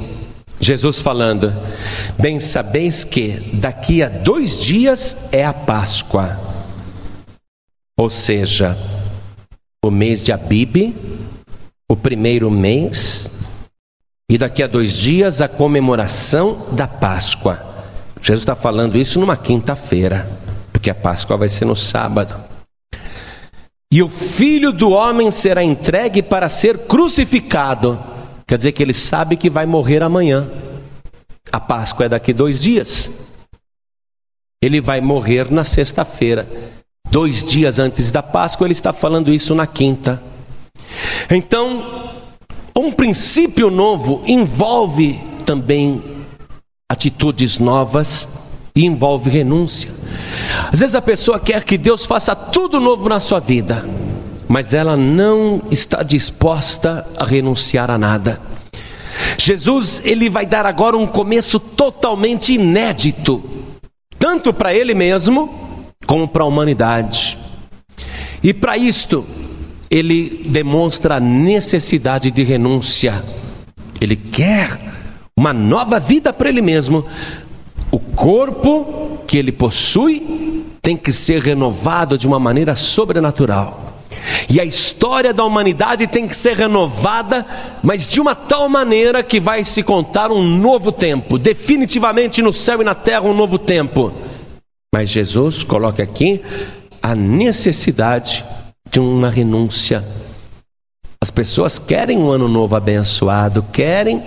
Jesus 0.60 1.00
falando, 1.00 1.54
bem 2.20 2.38
sabeis 2.38 3.06
que 3.06 3.30
daqui 3.54 4.04
a 4.04 4.10
dois 4.10 4.62
dias 4.62 5.30
é 5.32 5.46
a 5.46 5.54
Páscoa, 5.54 6.38
ou 7.98 8.10
seja, 8.10 8.78
o 9.82 9.90
mês 9.90 10.26
de 10.26 10.34
Abibe, 10.34 10.94
o 11.90 11.96
primeiro 11.96 12.52
mês, 12.52 13.30
e 14.30 14.38
daqui 14.38 14.62
a 14.62 14.68
dois 14.68 14.94
dias 14.98 15.42
a 15.42 15.48
comemoração 15.48 16.68
da 16.74 16.86
Páscoa. 16.86 17.66
Jesus 18.22 18.42
está 18.42 18.56
falando 18.56 18.98
isso 18.98 19.20
numa 19.20 19.38
quinta-feira, 19.38 20.30
porque 20.74 20.90
a 20.90 20.96
Páscoa 20.96 21.38
vai 21.38 21.48
ser 21.48 21.64
no 21.64 21.76
sábado. 21.76 22.36
E 23.90 24.04
o 24.04 24.10
filho 24.10 24.74
do 24.74 24.90
homem 24.90 25.32
será 25.32 25.64
entregue 25.64 26.22
para 26.22 26.50
ser 26.50 26.78
crucificado. 26.80 27.98
Quer 28.46 28.58
dizer 28.58 28.74
que 28.74 28.84
ele 28.84 28.92
sabe 28.94 29.38
que 29.38 29.50
vai 29.50 29.66
morrer 29.66 30.04
amanhã. 30.04 30.46
A 31.54 31.60
Páscoa 31.60 32.08
é 32.08 32.10
daqui 32.10 32.34
dois 32.34 32.62
dias. 32.62 33.10
Ele 34.62 34.82
vai 34.82 35.00
morrer 35.00 35.50
na 35.50 35.64
sexta-feira. 35.64 36.46
Dois 37.10 37.46
dias 37.46 37.80
antes 37.80 38.12
da 38.12 38.22
Páscoa, 38.22 38.68
ele 38.68 38.74
está 38.74 38.92
falando 38.92 39.34
isso 39.34 39.56
na 39.56 39.66
quinta. 39.66 40.22
Então, 41.30 42.12
um 42.76 42.92
princípio 42.92 43.70
novo 43.70 44.24
envolve 44.26 45.20
também 45.46 46.04
atitudes 46.90 47.60
novas 47.60 48.28
e 48.76 48.86
envolve 48.86 49.30
renúncia. 49.30 49.90
Às 50.72 50.80
vezes 50.80 50.96
a 50.96 51.02
pessoa 51.02 51.40
quer 51.40 51.64
que 51.64 51.78
Deus 51.78 52.06
faça 52.06 52.36
tudo 52.36 52.80
novo 52.80 53.10
na 53.10 53.20
sua 53.20 53.40
vida, 53.40 53.88
mas 54.48 54.74
ela 54.74 54.96
não 54.96 55.62
está 55.72 56.04
disposta 56.04 57.06
a 57.18 57.26
renunciar 57.26 57.90
a 57.90 57.98
nada. 57.98 58.40
Jesus, 59.38 60.02
ele 60.06 60.30
vai 60.30 60.46
dar 60.46 60.66
agora 60.66 60.96
um 60.96 61.08
começo 61.08 61.60
totalmente 61.60 62.54
inédito, 62.54 63.44
tanto 64.18 64.54
para 64.54 64.74
ele 64.74 64.94
mesmo 64.94 65.86
como 66.06 66.28
para 66.28 66.44
a 66.44 66.48
humanidade. 66.48 67.38
E 68.44 68.54
para 68.54 68.78
isto, 68.78 69.26
ele 69.90 70.44
demonstra 70.48 71.16
a 71.16 71.20
necessidade 71.20 72.32
de 72.32 72.44
renúncia. 72.44 73.24
Ele 74.00 74.16
quer 74.16 74.78
uma 75.38 75.54
nova 75.54 76.00
vida 76.00 76.34
para 76.34 76.50
ele 76.50 76.62
mesmo. 76.62 77.06
O 77.92 78.00
corpo 78.00 79.20
que 79.26 79.38
ele 79.38 79.52
possui 79.52 80.66
tem 80.82 80.98
que 80.98 81.12
ser 81.12 81.42
renovado 81.42 82.18
de 82.18 82.28
uma 82.28 82.40
maneira 82.40 82.76
sobrenatural. 82.76 83.86
E 84.50 84.60
a 84.60 84.66
história 84.66 85.34
da 85.34 85.44
humanidade 85.44 86.08
tem 86.08 86.28
que 86.28 86.36
ser 86.36 86.56
renovada, 86.56 87.46
mas 87.84 88.08
de 88.08 88.22
uma 88.22 88.34
tal 88.34 88.70
maneira 88.70 89.22
que 89.22 89.40
vai 89.40 89.64
se 89.64 89.84
contar 89.84 90.32
um 90.32 90.42
novo 90.42 90.92
tempo, 90.92 91.38
definitivamente 91.38 92.42
no 92.42 92.54
céu 92.54 92.82
e 92.82 92.86
na 92.86 92.96
terra 92.96 93.24
um 93.24 93.34
novo 93.34 93.60
tempo. 93.60 94.14
Mas 94.94 95.10
Jesus 95.10 95.64
coloca 95.64 96.02
aqui 96.02 96.42
a 97.02 97.14
necessidade 97.14 98.46
de 98.92 99.00
uma 99.00 99.30
renúncia. 99.30 100.04
As 101.22 101.32
pessoas 101.32 101.80
querem 101.80 102.18
um 102.18 102.30
ano 102.30 102.48
novo 102.48 102.76
abençoado, 102.76 103.64
querem 103.72 104.24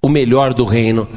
o 0.00 0.08
melhor 0.08 0.54
do 0.54 0.64
reino, 0.64 1.08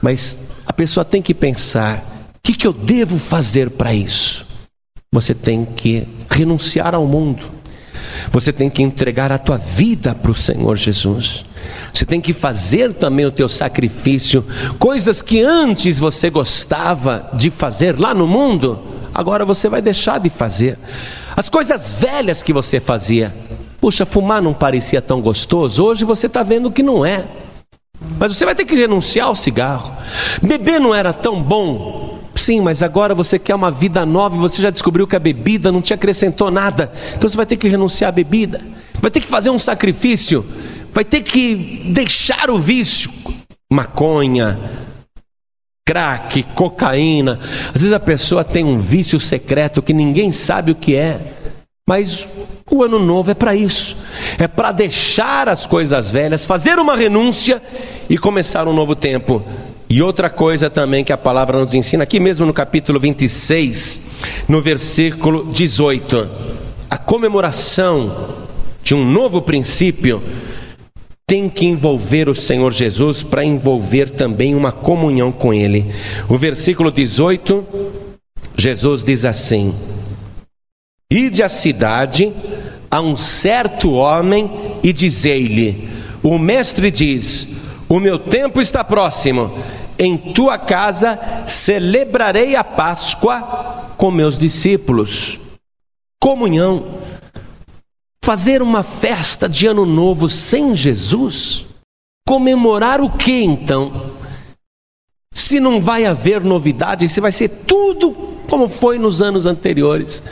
mas 0.00 0.36
a 0.66 0.72
pessoa 0.72 1.04
tem 1.04 1.20
que 1.20 1.34
pensar: 1.34 1.98
o 1.98 2.40
que, 2.42 2.54
que 2.54 2.66
eu 2.66 2.72
devo 2.72 3.18
fazer 3.18 3.70
para 3.70 3.94
isso? 3.94 4.46
Você 5.12 5.34
tem 5.34 5.64
que 5.64 6.08
renunciar 6.30 6.94
ao 6.94 7.06
mundo. 7.06 7.50
Você 8.30 8.52
tem 8.52 8.70
que 8.70 8.82
entregar 8.82 9.32
a 9.32 9.38
tua 9.38 9.58
vida 9.58 10.14
para 10.14 10.30
o 10.30 10.34
Senhor 10.34 10.76
Jesus. 10.76 11.44
Você 11.92 12.04
tem 12.04 12.20
que 12.20 12.32
fazer 12.32 12.94
também 12.94 13.26
o 13.26 13.30
teu 13.30 13.48
sacrifício, 13.48 14.44
coisas 14.78 15.22
que 15.22 15.42
antes 15.42 15.98
você 15.98 16.30
gostava 16.30 17.30
de 17.34 17.50
fazer 17.50 17.98
lá 17.98 18.14
no 18.14 18.26
mundo, 18.26 18.80
agora 19.14 19.44
você 19.44 19.68
vai 19.68 19.80
deixar 19.82 20.18
de 20.18 20.30
fazer. 20.30 20.78
As 21.36 21.48
coisas 21.48 21.92
velhas 21.92 22.42
que 22.42 22.52
você 22.52 22.80
fazia. 22.80 23.34
Puxa, 23.80 24.06
fumar 24.06 24.40
não 24.40 24.54
parecia 24.54 25.02
tão 25.02 25.20
gostoso, 25.20 25.84
hoje 25.84 26.04
você 26.04 26.26
está 26.26 26.42
vendo 26.42 26.70
que 26.70 26.82
não 26.82 27.04
é. 27.04 27.24
Mas 28.18 28.36
você 28.36 28.44
vai 28.44 28.54
ter 28.54 28.64
que 28.64 28.74
renunciar 28.74 29.26
ao 29.26 29.34
cigarro. 29.34 29.96
Beber 30.42 30.80
não 30.80 30.94
era 30.94 31.12
tão 31.12 31.42
bom. 31.42 32.18
Sim, 32.34 32.60
mas 32.60 32.82
agora 32.82 33.14
você 33.14 33.38
quer 33.38 33.54
uma 33.54 33.70
vida 33.70 34.04
nova 34.04 34.36
e 34.36 34.38
você 34.38 34.60
já 34.60 34.70
descobriu 34.70 35.06
que 35.06 35.16
a 35.16 35.20
bebida 35.20 35.70
não 35.70 35.80
te 35.80 35.94
acrescentou 35.94 36.50
nada. 36.50 36.92
Então 37.14 37.28
você 37.28 37.36
vai 37.36 37.46
ter 37.46 37.56
que 37.56 37.68
renunciar 37.68 38.08
à 38.08 38.12
bebida. 38.12 38.60
Vai 39.00 39.10
ter 39.10 39.20
que 39.20 39.26
fazer 39.26 39.50
um 39.50 39.58
sacrifício. 39.58 40.44
Vai 40.92 41.04
ter 41.04 41.22
que 41.22 41.82
deixar 41.86 42.50
o 42.50 42.58
vício. 42.58 43.10
Maconha, 43.72 44.58
crack, 45.84 46.42
cocaína. 46.54 47.38
Às 47.74 47.82
vezes 47.82 47.92
a 47.92 48.00
pessoa 48.00 48.44
tem 48.44 48.64
um 48.64 48.78
vício 48.78 49.18
secreto 49.18 49.82
que 49.82 49.92
ninguém 49.92 50.30
sabe 50.32 50.72
o 50.72 50.74
que 50.74 50.94
é. 50.94 51.20
Mas 51.88 52.28
o 52.70 52.82
ano 52.82 52.98
novo 52.98 53.30
é 53.30 53.34
para 53.34 53.54
isso. 53.54 53.96
É 54.38 54.46
para 54.46 54.72
deixar 54.72 55.48
as 55.48 55.66
coisas 55.66 56.10
velhas, 56.10 56.46
fazer 56.46 56.78
uma 56.78 56.96
renúncia 56.96 57.60
e 58.08 58.16
começar 58.16 58.68
um 58.68 58.72
novo 58.72 58.94
tempo. 58.94 59.42
E 59.90 60.00
outra 60.00 60.30
coisa 60.30 60.70
também 60.70 61.04
que 61.04 61.12
a 61.12 61.18
palavra 61.18 61.58
nos 61.58 61.74
ensina, 61.74 62.04
aqui 62.04 62.18
mesmo 62.18 62.46
no 62.46 62.54
capítulo 62.54 62.98
26, 62.98 64.00
no 64.48 64.60
versículo 64.60 65.52
18. 65.52 66.28
a 66.88 66.96
comemoração 66.96 68.38
de 68.82 68.94
um 68.94 69.04
novo 69.04 69.42
princípio 69.42 70.22
tem 71.32 71.48
que 71.48 71.64
envolver 71.64 72.28
o 72.28 72.34
Senhor 72.34 72.70
Jesus 72.74 73.22
para 73.22 73.42
envolver 73.42 74.10
também 74.10 74.54
uma 74.54 74.70
comunhão 74.70 75.32
com 75.32 75.54
Ele. 75.54 75.86
O 76.28 76.36
versículo 76.36 76.92
18, 76.92 77.66
Jesus 78.54 79.02
diz 79.02 79.24
assim: 79.24 79.74
Ide 81.10 81.42
à 81.42 81.48
cidade 81.48 82.30
a 82.90 83.00
um 83.00 83.16
certo 83.16 83.92
homem 83.92 84.78
e 84.82 84.92
dizei-lhe: 84.92 85.88
O 86.22 86.38
mestre 86.38 86.90
diz: 86.90 87.48
O 87.88 87.98
meu 87.98 88.18
tempo 88.18 88.60
está 88.60 88.84
próximo, 88.84 89.50
em 89.98 90.18
tua 90.18 90.58
casa 90.58 91.18
celebrarei 91.46 92.56
a 92.56 92.62
Páscoa 92.62 93.94
com 93.96 94.10
meus 94.10 94.38
discípulos. 94.38 95.40
Comunhão 96.20 96.84
Fazer 98.24 98.62
uma 98.62 98.84
festa 98.84 99.48
de 99.48 99.66
ano 99.66 99.84
novo 99.84 100.28
sem 100.28 100.76
Jesus? 100.76 101.66
Comemorar 102.26 103.00
o 103.00 103.10
que 103.10 103.42
então? 103.42 104.12
Se 105.34 105.58
não 105.58 105.80
vai 105.80 106.06
haver 106.06 106.40
novidade, 106.40 107.08
se 107.08 107.20
vai 107.20 107.32
ser 107.32 107.48
tudo 107.48 108.12
como 108.48 108.68
foi 108.68 108.98
nos 108.98 109.22
anos 109.22 109.44
anteriores. 109.44 110.22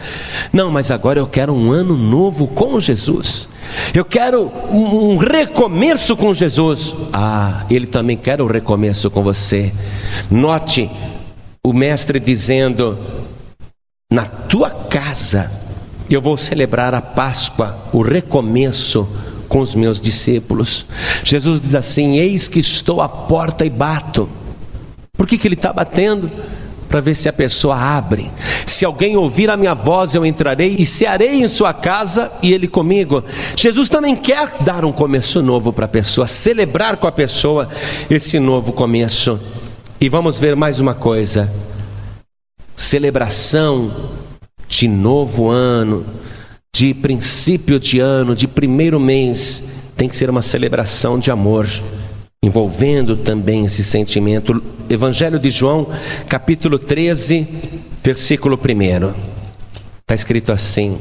Não, 0.53 0.71
mas 0.71 0.91
agora 0.91 1.19
eu 1.19 1.27
quero 1.27 1.53
um 1.53 1.73
ano 1.73 1.97
novo 1.97 2.47
com 2.47 2.79
Jesus. 2.79 3.49
Eu 3.93 4.05
quero 4.05 4.53
um 4.71 5.17
recomeço 5.17 6.17
com 6.17 6.33
Jesus. 6.33 6.95
Ah, 7.13 7.65
ele 7.69 7.87
também 7.87 8.17
quer 8.17 8.41
o 8.41 8.45
um 8.45 8.49
recomeço 8.49 9.11
com 9.11 9.23
você. 9.23 9.73
Note 10.31 10.89
o 11.67 11.73
mestre 11.73 12.21
dizendo: 12.21 12.99
na 14.13 14.27
tua 14.27 14.71
casa 14.71 15.60
eu 16.15 16.21
vou 16.21 16.37
celebrar 16.37 16.95
a 16.95 17.01
Páscoa, 17.01 17.79
o 17.93 18.03
recomeço 18.03 19.09
com 19.51 19.59
os 19.59 19.75
meus 19.75 20.01
discípulos. 20.01 20.87
Jesus 21.25 21.61
diz 21.61 21.75
assim: 21.75 22.19
Eis 22.19 22.49
que 22.49 22.61
estou 22.61 23.03
à 23.03 23.09
porta 23.09 23.67
e 23.67 23.71
bato. 23.71 24.29
Por 25.13 25.27
que, 25.27 25.37
que 25.37 25.47
ele 25.47 25.57
está 25.57 25.73
batendo? 25.73 26.31
Para 26.89 27.01
ver 27.01 27.15
se 27.15 27.29
a 27.29 27.33
pessoa 27.33 27.77
abre. 27.77 28.31
Se 28.65 28.85
alguém 28.85 29.17
ouvir 29.17 29.51
a 29.51 29.57
minha 29.57 29.75
voz, 29.75 30.15
eu 30.15 30.25
entrarei 30.25 30.77
e 30.79 30.87
cearei 30.87 31.43
em 31.43 31.47
sua 31.47 31.75
casa 31.75 32.33
e 32.43 32.53
ele 32.53 32.67
comigo. 32.67 33.23
Jesus 33.57 33.89
também 33.89 34.17
quer 34.17 34.63
dar 34.63 34.85
um 34.85 34.93
começo 34.93 35.43
novo 35.43 35.73
para 35.73 35.85
a 35.85 35.89
pessoa, 35.89 36.27
celebrar 36.27 36.97
com 36.97 37.07
a 37.07 37.13
pessoa 37.13 37.69
esse 38.09 38.39
novo 38.41 38.73
começo. 38.73 39.39
E 40.01 40.09
vamos 40.09 40.39
ver 40.39 40.57
mais 40.57 40.81
uma 40.81 40.95
coisa: 40.95 41.53
celebração 42.75 44.20
de 44.71 44.87
novo 44.87 45.51
ano, 45.51 46.07
de 46.75 46.95
princípio 46.95 47.79
de 47.79 47.99
ano, 47.99 48.35
de 48.35 48.47
primeiro 48.47 49.01
mês, 49.01 49.65
tem 49.97 50.09
que 50.09 50.15
ser 50.15 50.31
uma 50.31 50.41
celebração 50.41 51.19
de 51.19 51.31
amor, 51.31 51.69
envolvendo 52.43 53.17
também 53.17 53.67
esse 53.67 53.83
sentimento. 53.85 54.63
Evangelho 54.89 55.39
de 55.39 55.51
João, 55.51 55.89
capítulo 56.29 56.79
13, 56.79 57.47
versículo 58.03 58.57
1. 58.57 59.13
Está 60.01 60.15
escrito 60.15 60.53
assim: 60.53 60.97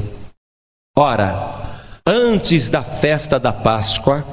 Ora, 0.97 1.79
antes 2.05 2.69
da 2.69 2.81
festa 2.81 3.39
da 3.39 3.53
Páscoa, 3.53 4.25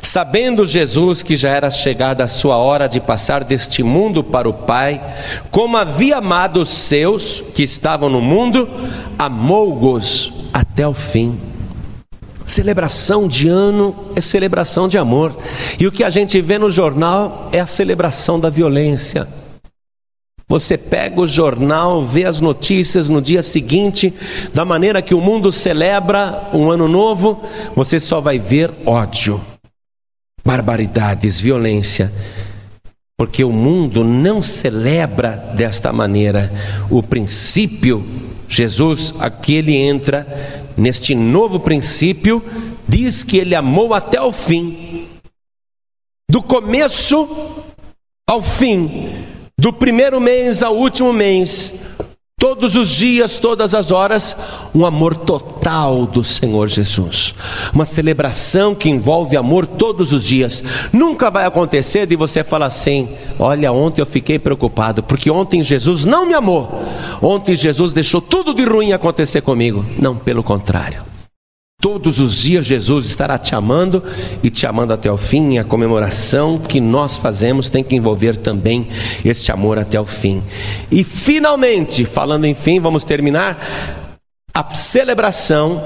Sabendo 0.00 0.66
Jesus 0.66 1.22
que 1.22 1.36
já 1.36 1.50
era 1.50 1.70
chegada 1.70 2.24
a 2.24 2.28
sua 2.28 2.56
hora 2.56 2.88
de 2.88 3.00
passar 3.00 3.44
deste 3.44 3.82
mundo 3.82 4.22
para 4.22 4.48
o 4.48 4.52
Pai, 4.52 5.02
como 5.50 5.76
havia 5.76 6.18
amado 6.18 6.60
os 6.60 6.68
seus 6.68 7.42
que 7.54 7.62
estavam 7.62 8.08
no 8.08 8.20
mundo, 8.20 8.68
amou-os 9.18 10.32
até 10.52 10.86
o 10.86 10.94
fim. 10.94 11.38
Celebração 12.44 13.26
de 13.26 13.48
ano 13.48 13.94
é 14.14 14.20
celebração 14.20 14.86
de 14.86 14.98
amor, 14.98 15.34
e 15.80 15.86
o 15.86 15.92
que 15.92 16.04
a 16.04 16.10
gente 16.10 16.40
vê 16.42 16.58
no 16.58 16.70
jornal 16.70 17.48
é 17.52 17.58
a 17.58 17.66
celebração 17.66 18.38
da 18.38 18.50
violência. 18.50 19.26
Você 20.46 20.76
pega 20.76 21.22
o 21.22 21.26
jornal, 21.26 22.04
vê 22.04 22.26
as 22.26 22.40
notícias 22.40 23.08
no 23.08 23.22
dia 23.22 23.42
seguinte, 23.42 24.12
da 24.52 24.62
maneira 24.62 25.00
que 25.00 25.14
o 25.14 25.20
mundo 25.20 25.50
celebra 25.50 26.50
um 26.52 26.70
ano 26.70 26.86
novo, 26.86 27.42
você 27.74 27.98
só 27.98 28.20
vai 28.20 28.38
ver 28.38 28.70
ódio 28.84 29.40
barbaridades, 30.44 31.40
violência, 31.40 32.12
porque 33.16 33.42
o 33.42 33.50
mundo 33.50 34.04
não 34.04 34.42
celebra 34.42 35.36
desta 35.56 35.92
maneira 35.92 36.52
o 36.90 37.02
princípio. 37.02 38.04
Jesus, 38.46 39.14
aqui 39.18 39.54
ele 39.54 39.74
entra 39.74 40.26
neste 40.76 41.14
novo 41.14 41.58
princípio, 41.58 42.44
diz 42.86 43.22
que 43.22 43.38
ele 43.38 43.54
amou 43.54 43.94
até 43.94 44.20
o 44.20 44.30
fim, 44.30 45.08
do 46.30 46.42
começo 46.42 47.64
ao 48.28 48.42
fim, 48.42 49.12
do 49.58 49.72
primeiro 49.72 50.20
mês 50.20 50.62
ao 50.62 50.76
último 50.76 51.12
mês, 51.12 51.74
Todos 52.44 52.76
os 52.76 52.90
dias, 52.90 53.38
todas 53.38 53.74
as 53.74 53.90
horas, 53.90 54.36
um 54.74 54.84
amor 54.84 55.16
total 55.16 56.04
do 56.04 56.22
Senhor 56.22 56.68
Jesus. 56.68 57.34
Uma 57.72 57.86
celebração 57.86 58.74
que 58.74 58.90
envolve 58.90 59.34
amor 59.34 59.66
todos 59.66 60.12
os 60.12 60.26
dias. 60.26 60.62
Nunca 60.92 61.30
vai 61.30 61.46
acontecer 61.46 62.04
de 62.06 62.16
você 62.16 62.44
falar 62.44 62.66
assim: 62.66 63.08
Olha, 63.38 63.72
ontem 63.72 64.02
eu 64.02 64.06
fiquei 64.06 64.38
preocupado, 64.38 65.02
porque 65.02 65.30
ontem 65.30 65.62
Jesus 65.62 66.04
não 66.04 66.26
me 66.26 66.34
amou. 66.34 66.84
Ontem 67.22 67.54
Jesus 67.54 67.94
deixou 67.94 68.20
tudo 68.20 68.52
de 68.52 68.62
ruim 68.62 68.92
acontecer 68.92 69.40
comigo. 69.40 69.82
Não, 69.98 70.14
pelo 70.14 70.42
contrário. 70.42 71.13
Todos 71.84 72.18
os 72.18 72.40
dias 72.40 72.64
Jesus 72.64 73.04
estará 73.04 73.36
te 73.36 73.54
amando 73.54 74.02
e 74.42 74.48
te 74.48 74.66
amando 74.66 74.94
até 74.94 75.12
o 75.12 75.18
fim. 75.18 75.52
E 75.52 75.58
a 75.58 75.64
comemoração 75.64 76.56
que 76.56 76.80
nós 76.80 77.18
fazemos 77.18 77.68
tem 77.68 77.84
que 77.84 77.94
envolver 77.94 78.38
também 78.38 78.88
este 79.22 79.52
amor 79.52 79.78
até 79.78 80.00
o 80.00 80.06
fim. 80.06 80.42
E 80.90 81.04
finalmente, 81.04 82.06
falando 82.06 82.46
em 82.46 82.54
fim, 82.54 82.80
vamos 82.80 83.04
terminar 83.04 84.08
a 84.54 84.74
celebração 84.74 85.78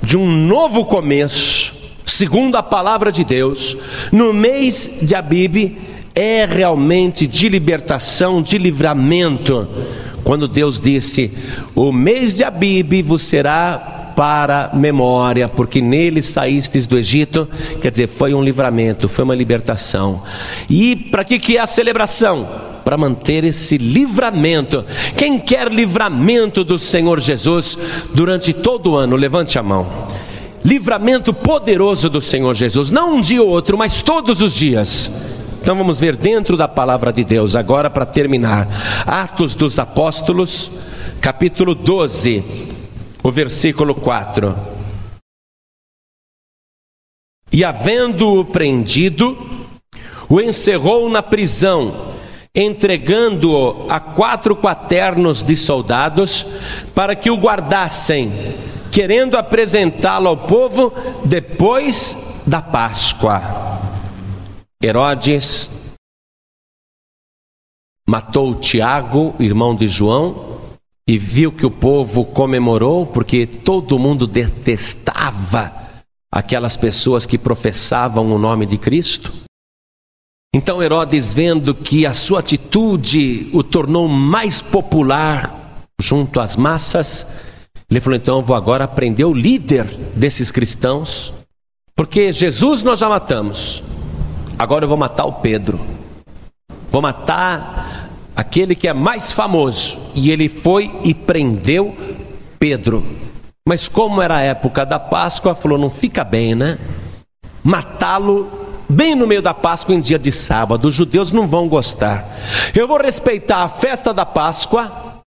de 0.00 0.16
um 0.16 0.24
novo 0.24 0.84
começo, 0.84 1.74
segundo 2.04 2.54
a 2.54 2.62
palavra 2.62 3.10
de 3.10 3.24
Deus, 3.24 3.76
no 4.12 4.32
mês 4.32 4.98
de 5.02 5.16
Abib, 5.16 5.76
é 6.14 6.44
realmente 6.44 7.26
de 7.26 7.48
libertação, 7.48 8.40
de 8.40 8.56
livramento. 8.56 9.66
Quando 10.22 10.46
Deus 10.46 10.78
disse: 10.78 11.32
O 11.74 11.90
mês 11.90 12.36
de 12.36 12.44
Abib 12.44 13.02
vos 13.02 13.22
será 13.22 13.94
para 14.14 14.70
memória, 14.72 15.48
porque 15.48 15.80
nele 15.80 16.22
saístes 16.22 16.86
do 16.86 16.96
Egito, 16.96 17.48
quer 17.80 17.90
dizer, 17.90 18.06
foi 18.06 18.34
um 18.34 18.42
livramento, 18.42 19.08
foi 19.08 19.24
uma 19.24 19.34
libertação. 19.34 20.22
E 20.68 20.96
para 20.96 21.24
que, 21.24 21.38
que 21.38 21.56
é 21.56 21.60
a 21.60 21.66
celebração? 21.66 22.48
Para 22.84 22.96
manter 22.96 23.44
esse 23.44 23.78
livramento. 23.78 24.84
Quem 25.16 25.38
quer 25.38 25.72
livramento 25.72 26.62
do 26.62 26.78
Senhor 26.78 27.18
Jesus 27.18 27.78
durante 28.14 28.52
todo 28.52 28.92
o 28.92 28.96
ano, 28.96 29.16
levante 29.16 29.58
a 29.58 29.62
mão. 29.62 29.86
Livramento 30.64 31.32
poderoso 31.34 32.08
do 32.08 32.20
Senhor 32.20 32.54
Jesus, 32.54 32.90
não 32.90 33.16
um 33.16 33.20
dia 33.20 33.42
ou 33.42 33.48
outro, 33.48 33.76
mas 33.76 34.02
todos 34.02 34.40
os 34.40 34.54
dias. 34.54 35.10
Então 35.60 35.74
vamos 35.76 35.98
ver 35.98 36.14
dentro 36.14 36.56
da 36.56 36.68
palavra 36.68 37.12
de 37.12 37.24
Deus, 37.24 37.56
agora 37.56 37.88
para 37.88 38.06
terminar. 38.06 38.68
Atos 39.06 39.54
dos 39.54 39.78
Apóstolos, 39.78 40.70
capítulo 41.20 41.74
12 41.74 42.73
o 43.24 43.32
versículo 43.32 43.94
4. 43.94 44.54
E 47.50 47.64
havendo-o 47.64 48.44
prendido, 48.44 49.34
o 50.28 50.40
encerrou 50.42 51.08
na 51.08 51.22
prisão, 51.22 52.14
entregando-o 52.54 53.90
a 53.90 53.98
quatro 53.98 54.54
quaternos 54.54 55.42
de 55.42 55.56
soldados 55.56 56.46
para 56.94 57.16
que 57.16 57.30
o 57.30 57.36
guardassem, 57.36 58.30
querendo 58.92 59.38
apresentá-lo 59.38 60.28
ao 60.28 60.36
povo 60.36 60.92
depois 61.24 62.42
da 62.46 62.60
Páscoa. 62.60 63.40
Herodes 64.82 65.70
matou 68.06 68.54
Tiago, 68.56 69.34
irmão 69.40 69.74
de 69.74 69.86
João, 69.86 70.53
e 71.06 71.18
viu 71.18 71.52
que 71.52 71.66
o 71.66 71.70
povo 71.70 72.24
comemorou, 72.24 73.06
porque 73.06 73.46
todo 73.46 73.98
mundo 73.98 74.26
detestava 74.26 75.72
aquelas 76.32 76.76
pessoas 76.76 77.26
que 77.26 77.38
professavam 77.38 78.32
o 78.32 78.38
nome 78.38 78.66
de 78.66 78.78
Cristo. 78.78 79.32
Então 80.54 80.82
Herodes, 80.82 81.32
vendo 81.32 81.74
que 81.74 82.06
a 82.06 82.12
sua 82.12 82.40
atitude 82.40 83.50
o 83.52 83.62
tornou 83.62 84.08
mais 84.08 84.62
popular 84.62 85.82
junto 86.00 86.40
às 86.40 86.56
massas, 86.56 87.26
ele 87.90 88.00
falou: 88.00 88.16
então 88.16 88.36
eu 88.36 88.42
vou 88.42 88.56
agora 88.56 88.88
prender 88.88 89.26
o 89.26 89.34
líder 89.34 89.84
desses 90.14 90.50
cristãos, 90.50 91.34
porque 91.94 92.32
Jesus 92.32 92.82
nós 92.82 92.98
já 92.98 93.08
matamos, 93.08 93.82
agora 94.58 94.84
eu 94.84 94.88
vou 94.88 94.96
matar 94.96 95.24
o 95.24 95.34
Pedro, 95.34 95.80
vou 96.88 97.02
matar 97.02 98.03
aquele 98.34 98.74
que 98.74 98.88
é 98.88 98.92
mais 98.92 99.32
famoso, 99.32 99.98
e 100.14 100.30
ele 100.30 100.48
foi 100.48 100.90
e 101.02 101.14
prendeu 101.14 101.96
Pedro. 102.58 103.04
Mas 103.66 103.88
como 103.88 104.20
era 104.20 104.36
a 104.36 104.42
época 104.42 104.84
da 104.84 104.98
Páscoa, 104.98 105.54
falou: 105.54 105.78
não 105.78 105.88
fica 105.90 106.22
bem, 106.22 106.54
né? 106.54 106.78
Matá-lo 107.62 108.50
bem 108.88 109.14
no 109.14 109.26
meio 109.26 109.40
da 109.40 109.54
Páscoa 109.54 109.94
em 109.94 110.00
dia 110.00 110.18
de 110.18 110.30
sábado. 110.30 110.88
Os 110.88 110.94
judeus 110.94 111.32
não 111.32 111.46
vão 111.46 111.68
gostar. 111.68 112.26
Eu 112.74 112.86
vou 112.86 112.98
respeitar 112.98 113.62
a 113.62 113.68
festa 113.68 114.12
da 114.12 114.26
Páscoa, 114.26 115.22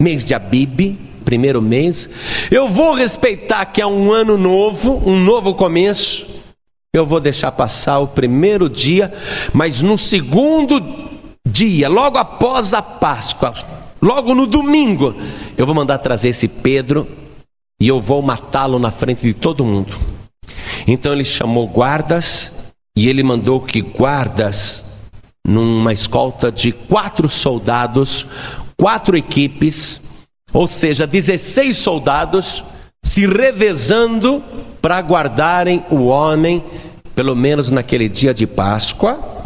mês 0.00 0.24
de 0.24 0.34
Abib, 0.34 0.96
primeiro 1.24 1.60
mês. 1.60 2.08
Eu 2.50 2.68
vou 2.68 2.94
respeitar 2.94 3.64
que 3.66 3.82
é 3.82 3.86
um 3.86 4.12
ano 4.12 4.38
novo, 4.38 5.02
um 5.04 5.18
novo 5.18 5.54
começo. 5.54 6.26
Eu 6.94 7.04
vou 7.04 7.18
deixar 7.18 7.50
passar 7.50 7.98
o 7.98 8.06
primeiro 8.06 8.70
dia, 8.70 9.12
mas 9.52 9.82
no 9.82 9.98
segundo 9.98 11.13
dia, 11.46 11.88
logo 11.88 12.18
após 12.18 12.72
a 12.74 12.82
Páscoa, 12.82 13.54
logo 14.00 14.34
no 14.34 14.46
domingo, 14.46 15.14
eu 15.56 15.66
vou 15.66 15.74
mandar 15.74 15.98
trazer 15.98 16.30
esse 16.30 16.48
Pedro 16.48 17.06
e 17.80 17.86
eu 17.86 18.00
vou 18.00 18.22
matá-lo 18.22 18.78
na 18.78 18.90
frente 18.90 19.22
de 19.22 19.34
todo 19.34 19.64
mundo. 19.64 19.96
Então 20.86 21.12
ele 21.12 21.24
chamou 21.24 21.66
guardas 21.66 22.52
e 22.96 23.08
ele 23.08 23.22
mandou 23.22 23.60
que 23.60 23.80
guardas, 23.80 24.84
numa 25.46 25.92
escolta 25.92 26.50
de 26.50 26.72
quatro 26.72 27.28
soldados, 27.28 28.26
quatro 28.76 29.16
equipes, 29.16 30.00
ou 30.52 30.66
seja, 30.66 31.06
16 31.06 31.76
soldados, 31.76 32.64
se 33.02 33.26
revezando 33.26 34.42
para 34.80 35.00
guardarem 35.00 35.84
o 35.90 36.06
homem, 36.06 36.62
pelo 37.14 37.34
menos 37.34 37.70
naquele 37.70 38.08
dia 38.08 38.32
de 38.32 38.46
Páscoa, 38.46 39.43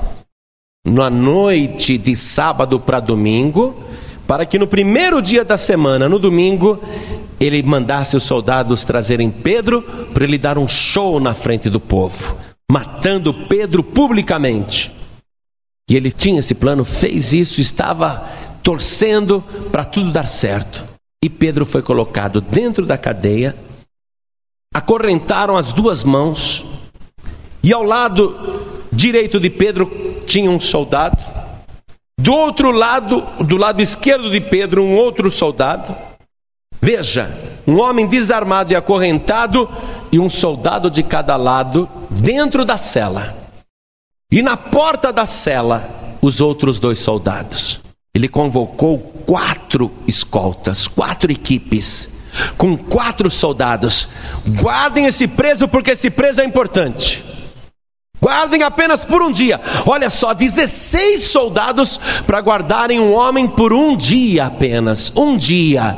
na 0.89 1.11
noite 1.11 1.99
de 1.99 2.17
sábado 2.17 2.81
para 2.81 3.01
domingo, 3.01 3.83
para 4.27 4.45
que 4.45 4.59
no 4.59 4.67
primeiro 4.67 5.23
dia 5.23 5.45
da 5.45 5.57
semana, 5.57 6.09
no 6.09 6.19
domingo, 6.19 6.83
ele 7.41 7.63
mandasse 7.63 8.17
os 8.17 8.25
soldados 8.25 8.85
trazerem 8.85 9.31
Pedro 9.31 9.83
para 10.13 10.25
ele 10.25 10.39
dar 10.39 10.59
um 10.59 10.67
show 10.67 11.21
na 11.21 11.35
frente 11.35 11.71
do 11.71 11.79
povo, 11.79 12.37
matando 12.71 13.33
Pedro 13.33 13.83
publicamente. 13.83 14.93
E 15.89 15.97
ele 15.97 16.11
tinha 16.11 16.41
esse 16.41 16.55
plano, 16.55 16.85
fez 16.85 17.33
isso, 17.33 17.61
estava 17.61 18.29
torcendo 18.63 19.43
para 19.73 19.85
tudo 19.85 20.11
dar 20.11 20.27
certo. 20.27 20.83
E 21.25 21.31
Pedro 21.31 21.65
foi 21.65 21.81
colocado 21.81 22.41
dentro 22.41 22.85
da 22.85 22.99
cadeia, 22.99 23.57
acorrentaram 24.75 25.57
as 25.57 25.73
duas 25.73 26.05
mãos, 26.05 26.67
e 27.63 27.73
ao 27.73 27.83
lado 27.83 28.37
direito 28.93 29.41
de 29.41 29.49
Pedro 29.51 29.91
tinha 30.29 30.51
um 30.51 30.61
soldado, 30.61 31.19
do 32.21 32.33
outro 32.33 32.71
lado, 32.71 33.27
do 33.41 33.57
lado 33.57 33.81
esquerdo 33.81 34.31
de 34.31 34.41
Pedro, 34.41 34.85
um 34.85 34.95
outro 34.95 35.31
soldado. 35.31 35.97
Veja, 36.81 37.31
um 37.67 37.81
homem 37.81 38.07
desarmado 38.07 38.73
e 38.73 38.77
acorrentado 38.77 39.69
e 40.13 40.19
um 40.19 40.29
soldado 40.29 40.91
de 40.91 41.03
cada 41.03 41.37
lado 41.37 41.89
dentro 42.11 42.65
da 42.65 42.77
cela. 42.77 43.35
E 44.31 44.43
na 44.43 44.57
porta 44.57 45.13
da 45.13 45.25
cela, 45.25 45.89
os 46.21 46.41
outros 46.41 46.79
dois 46.79 46.99
soldados. 46.99 47.81
Ele 48.15 48.29
convocou 48.29 48.99
quatro 49.25 49.91
escoltas, 50.07 50.87
quatro 50.87 51.31
equipes, 51.33 52.11
com 52.57 52.77
quatro 52.77 53.31
soldados. 53.31 54.09
Guardem 54.61 55.07
esse 55.07 55.27
preso, 55.27 55.69
porque 55.69 55.93
esse 55.93 56.11
preso 56.11 56.41
é 56.41 56.45
importante. 56.45 57.25
Guardem 58.21 58.63
apenas 58.63 59.05
por 59.05 59.23
um 59.23 59.31
dia. 59.31 59.61
Olha 59.87 60.11
só, 60.11 60.35
16 60.35 61.23
soldados 61.23 62.01
para 62.27 62.41
guardarem 62.41 62.99
um 62.99 63.15
homem 63.15 63.47
por 63.47 63.73
um 63.73 63.97
dia 63.97 64.47
apenas. 64.47 65.13
Um 65.15 65.37
dia 65.37 65.97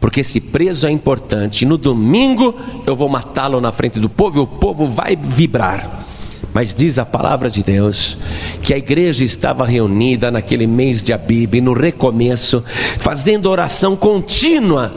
porque 0.00 0.20
esse 0.20 0.40
preso 0.40 0.86
é 0.86 0.90
importante. 0.90 1.66
No 1.66 1.76
domingo 1.76 2.58
eu 2.86 2.96
vou 2.96 3.08
matá-lo 3.08 3.60
na 3.60 3.70
frente 3.70 4.00
do 4.00 4.08
povo 4.08 4.38
e 4.38 4.42
o 4.42 4.46
povo 4.46 4.86
vai 4.86 5.14
vibrar. 5.14 6.06
Mas 6.52 6.74
diz 6.74 6.98
a 6.98 7.06
palavra 7.06 7.48
de 7.48 7.62
Deus 7.62 8.18
que 8.60 8.74
a 8.74 8.78
igreja 8.78 9.22
estava 9.22 9.64
reunida 9.64 10.30
naquele 10.30 10.66
mês 10.66 11.00
de 11.02 11.12
Abib, 11.12 11.60
no 11.60 11.72
recomeço, 11.72 12.64
fazendo 12.98 13.48
oração 13.48 13.94
contínua 13.94 14.92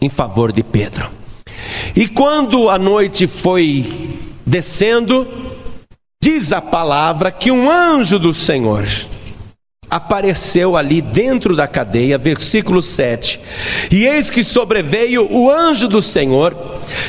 em 0.00 0.08
favor 0.08 0.50
de 0.50 0.62
Pedro. 0.62 1.10
E 1.94 2.08
quando 2.08 2.70
a 2.70 2.78
noite 2.78 3.26
foi 3.26 4.18
descendo, 4.46 5.26
diz 6.24 6.54
a 6.54 6.62
palavra 6.62 7.30
que 7.30 7.50
um 7.50 7.70
anjo 7.70 8.18
do 8.18 8.32
Senhor 8.32 8.86
apareceu 9.90 10.74
ali 10.74 11.02
dentro 11.02 11.54
da 11.54 11.68
cadeia, 11.68 12.16
versículo 12.16 12.80
7. 12.80 13.38
E 13.90 14.06
eis 14.06 14.30
que 14.30 14.42
sobreveio 14.42 15.30
o 15.30 15.50
anjo 15.50 15.86
do 15.86 16.00
Senhor, 16.00 16.56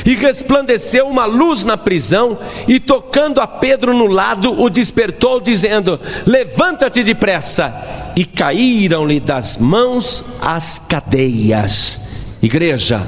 e 0.04 0.14
resplandeceu 0.14 1.08
uma 1.08 1.24
luz 1.24 1.64
na 1.64 1.78
prisão, 1.78 2.38
e 2.68 2.78
tocando 2.78 3.40
a 3.40 3.46
Pedro 3.46 3.94
no 3.94 4.06
lado, 4.06 4.60
o 4.60 4.68
despertou, 4.68 5.40
dizendo: 5.40 5.98
Levanta-te 6.26 7.02
depressa. 7.02 8.12
E 8.14 8.24
caíram-lhe 8.24 9.18
das 9.18 9.56
mãos 9.56 10.22
as 10.42 10.78
cadeias. 10.78 12.00
Igreja, 12.42 13.06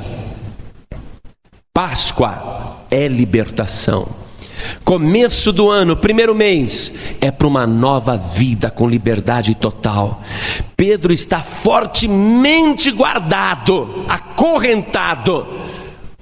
Páscoa 1.73 2.79
é 2.91 3.07
libertação. 3.07 4.18
Começo 4.85 5.53
do 5.53 5.69
ano, 5.71 5.97
primeiro 5.97 6.35
mês, 6.35 6.93
é 7.21 7.31
para 7.31 7.47
uma 7.47 7.66
nova 7.66 8.16
vida 8.16 8.71
com 8.71 8.89
liberdade 8.89 9.55
total. 9.55 10.23
Pedro 10.77 11.12
está 11.12 11.41
fortemente 11.41 12.91
guardado, 12.91 14.05
acorrentado 14.09 15.58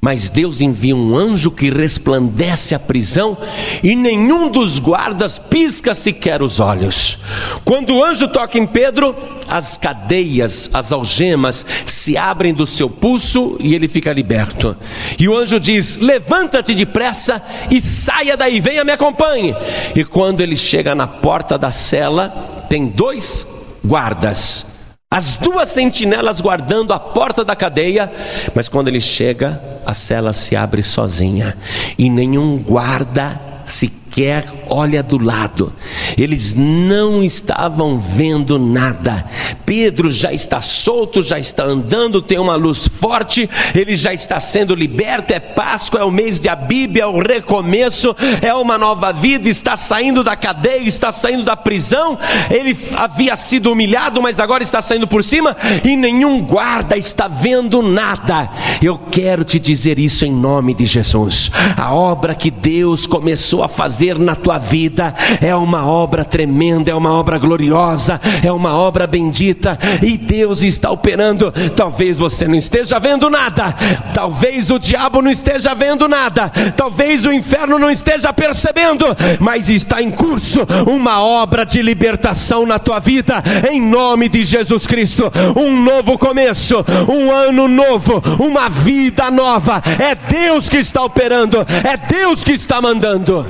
mas 0.01 0.29
Deus 0.29 0.61
envia 0.61 0.95
um 0.95 1.17
anjo 1.17 1.51
que 1.51 1.71
resplandece 1.71 2.75
a 2.75 2.79
prisão 2.79 3.37
e 3.83 3.97
nenhum 3.97 4.49
dos 4.51 4.79
guardas 4.79 5.39
pisca 5.39 5.95
sequer 5.95 6.43
os 6.43 6.61
olhos. 6.61 7.19
Quando 7.65 7.95
o 7.95 8.05
anjo 8.05 8.29
toca 8.29 8.59
em 8.59 8.67
Pedro, 8.67 9.17
as 9.49 9.77
cadeias, 9.77 10.71
as 10.73 10.93
algemas 10.93 11.65
se 11.85 12.17
abrem 12.17 12.53
do 12.53 12.67
seu 12.67 12.91
pulso 12.91 13.57
e 13.59 13.75
ele 13.75 13.89
fica 13.89 14.13
liberto. 14.13 14.77
E 15.19 15.29
o 15.29 15.37
anjo 15.37 15.59
diz: 15.59 15.97
Levanta-te 15.97 16.75
depressa 16.75 17.43
e 17.71 17.81
saia 17.81 18.37
daí, 18.37 18.61
venha 18.61 18.85
me 18.85 18.93
acompanhe. 18.93 19.57
E 19.95 20.05
quando 20.05 20.41
ele 20.41 20.57
chega 20.57 20.95
na 20.95 21.07
porta 21.07 21.57
da 21.57 21.71
cela, 21.71 22.67
tem 22.69 22.87
dois 22.87 23.47
guardas 23.85 24.76
as 25.11 25.37
duas 25.37 25.69
sentinelas 25.69 26.41
guardando 26.41 26.93
a 26.93 26.99
porta 26.99 27.45
da 27.45 27.55
cadeia, 27.55 28.13
mas 28.55 28.69
quando 28.69 28.89
ele 28.89 29.01
chega, 29.01 29.61
a 29.85 29.95
cela 29.95 30.33
se 30.33 30.57
abre 30.57 30.83
sozinha 30.83 31.57
e 31.97 32.11
nenhum 32.11 32.59
guarda 32.59 33.41
se 33.65 33.89
sequer 34.17 34.57
olha 34.69 35.03
do 35.03 35.23
lado. 35.23 35.73
Eles 36.17 36.55
não 36.55 37.23
estavam 37.23 37.99
vendo 37.99 38.59
nada. 38.59 39.25
Pedro 39.65 40.11
já 40.11 40.33
está 40.33 40.61
solto, 40.61 41.23
já 41.23 41.39
está 41.39 41.65
andando, 41.65 42.23
tem 42.23 42.39
uma 42.39 42.57
luz 42.57 42.89
forte, 42.89 43.49
ele 43.75 43.95
já 43.95 44.13
está 44.13 44.41
sendo 44.41 44.75
liberto. 44.75 45.33
É 45.33 45.41
Páscoa, 45.41 46.01
é 46.01 46.05
o 46.05 46.11
mês 46.11 46.41
de 46.41 46.49
Abib, 46.49 46.97
é 46.99 47.07
o 47.07 47.21
recomeço, 47.21 48.15
é 48.43 48.53
uma 48.55 48.79
nova 48.79 49.13
vida. 49.13 49.49
Está 49.49 49.77
saindo 49.77 50.25
da 50.25 50.35
cadeia, 50.35 50.87
está 50.87 51.13
saindo 51.13 51.45
da 51.45 51.57
prisão. 51.57 52.19
Ele 52.51 52.77
havia 52.95 53.37
sido 53.37 53.71
humilhado, 53.71 54.21
mas 54.23 54.41
agora 54.41 54.63
está 54.63 54.81
saindo 54.83 55.07
por 55.07 55.23
cima 55.23 55.57
e 55.85 55.97
nenhum 55.97 56.43
guarda 56.43 56.97
está 56.97 57.29
vendo 57.29 57.83
nada. 57.83 58.49
Eu 58.83 58.99
quero 59.11 59.45
te 59.45 59.59
dizer 59.61 59.99
isso 59.99 60.25
em 60.25 60.33
nome 60.33 60.75
de 60.75 60.85
Jesus. 60.85 61.51
A 61.77 61.95
obra 61.95 62.35
que 62.35 62.51
Deus 62.51 63.07
começou 63.07 63.63
a 63.63 63.69
fazer 63.69 64.06
fazer 64.07 64.19
na 64.19 64.35
tua 64.37 64.59
vida 64.59 65.15
é 65.41 65.55
uma 65.55 65.85
obra 65.87 66.25
tremenda, 66.25 66.91
é 66.91 66.95
uma 66.95 67.13
obra 67.13 67.39
gloriosa, 67.39 68.21
é 68.45 68.53
uma 68.53 68.75
obra 68.75 69.07
bendita 69.07 69.79
e 70.03 70.17
Deus 70.17 70.63
está 70.63 70.91
operando. 70.91 71.53
Talvez 71.75 72.19
você 72.19 72.47
não 72.47 72.55
esteja 72.55 72.99
vendo 72.99 73.29
nada, 73.29 73.75
talvez 74.15 74.71
o 74.71 74.79
diabo 74.79 75.21
não 75.21 75.31
esteja 75.31 75.75
vendo 75.75 76.07
nada, 76.07 76.51
talvez 76.77 77.25
o 77.25 77.33
inferno 77.33 77.79
não 77.79 77.91
esteja 77.91 78.33
percebendo, 78.33 79.05
mas 79.41 79.69
está 79.69 80.01
em 80.01 80.11
curso 80.11 80.61
uma 80.87 81.23
obra 81.23 81.65
de 81.65 81.83
libertação 81.83 82.65
na 82.65 82.79
tua 82.79 83.01
vida, 83.01 83.43
em 83.71 83.81
nome 83.81 84.29
de 84.29 84.43
Jesus 84.43 84.87
Cristo. 84.87 85.33
Um 85.57 85.83
novo 85.83 86.19
começo, 86.19 86.85
um 87.09 87.31
ano 87.33 87.67
novo, 87.67 88.23
uma 88.39 88.69
vida 88.69 89.31
nova. 89.31 89.83
É 89.99 90.15
Deus 90.15 90.69
que 90.69 90.79
está 90.79 91.03
operando, 91.03 91.59
é 91.85 91.97
Deus 91.97 92.45
que 92.45 92.53
está 92.53 92.81
mandando. 92.81 93.47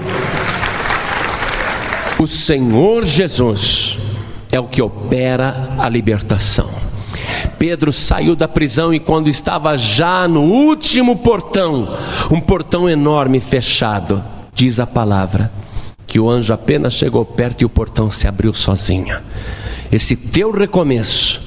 O 2.19 2.27
Senhor 2.27 3.05
Jesus 3.05 3.99
é 4.51 4.59
o 4.59 4.67
que 4.67 4.81
opera 4.81 5.75
a 5.79 5.89
libertação. 5.89 6.69
Pedro 7.59 7.93
saiu 7.93 8.35
da 8.35 8.49
prisão 8.49 8.93
e, 8.93 8.99
quando 8.99 9.29
estava 9.29 9.77
já 9.77 10.27
no 10.27 10.43
último 10.43 11.17
portão, 11.17 11.95
um 12.31 12.41
portão 12.41 12.89
enorme 12.89 13.39
fechado, 13.39 14.25
diz 14.55 14.81
a 14.81 14.87
palavra, 14.87 15.53
que 16.07 16.19
o 16.19 16.29
anjo 16.29 16.55
apenas 16.55 16.95
chegou 16.95 17.25
perto 17.25 17.63
e 17.63 17.65
o 17.65 17.69
portão 17.69 18.11
se 18.11 18.27
abriu 18.27 18.53
sozinho. 18.55 19.19
Esse 19.93 20.17
teu 20.17 20.51
recomeço 20.51 21.41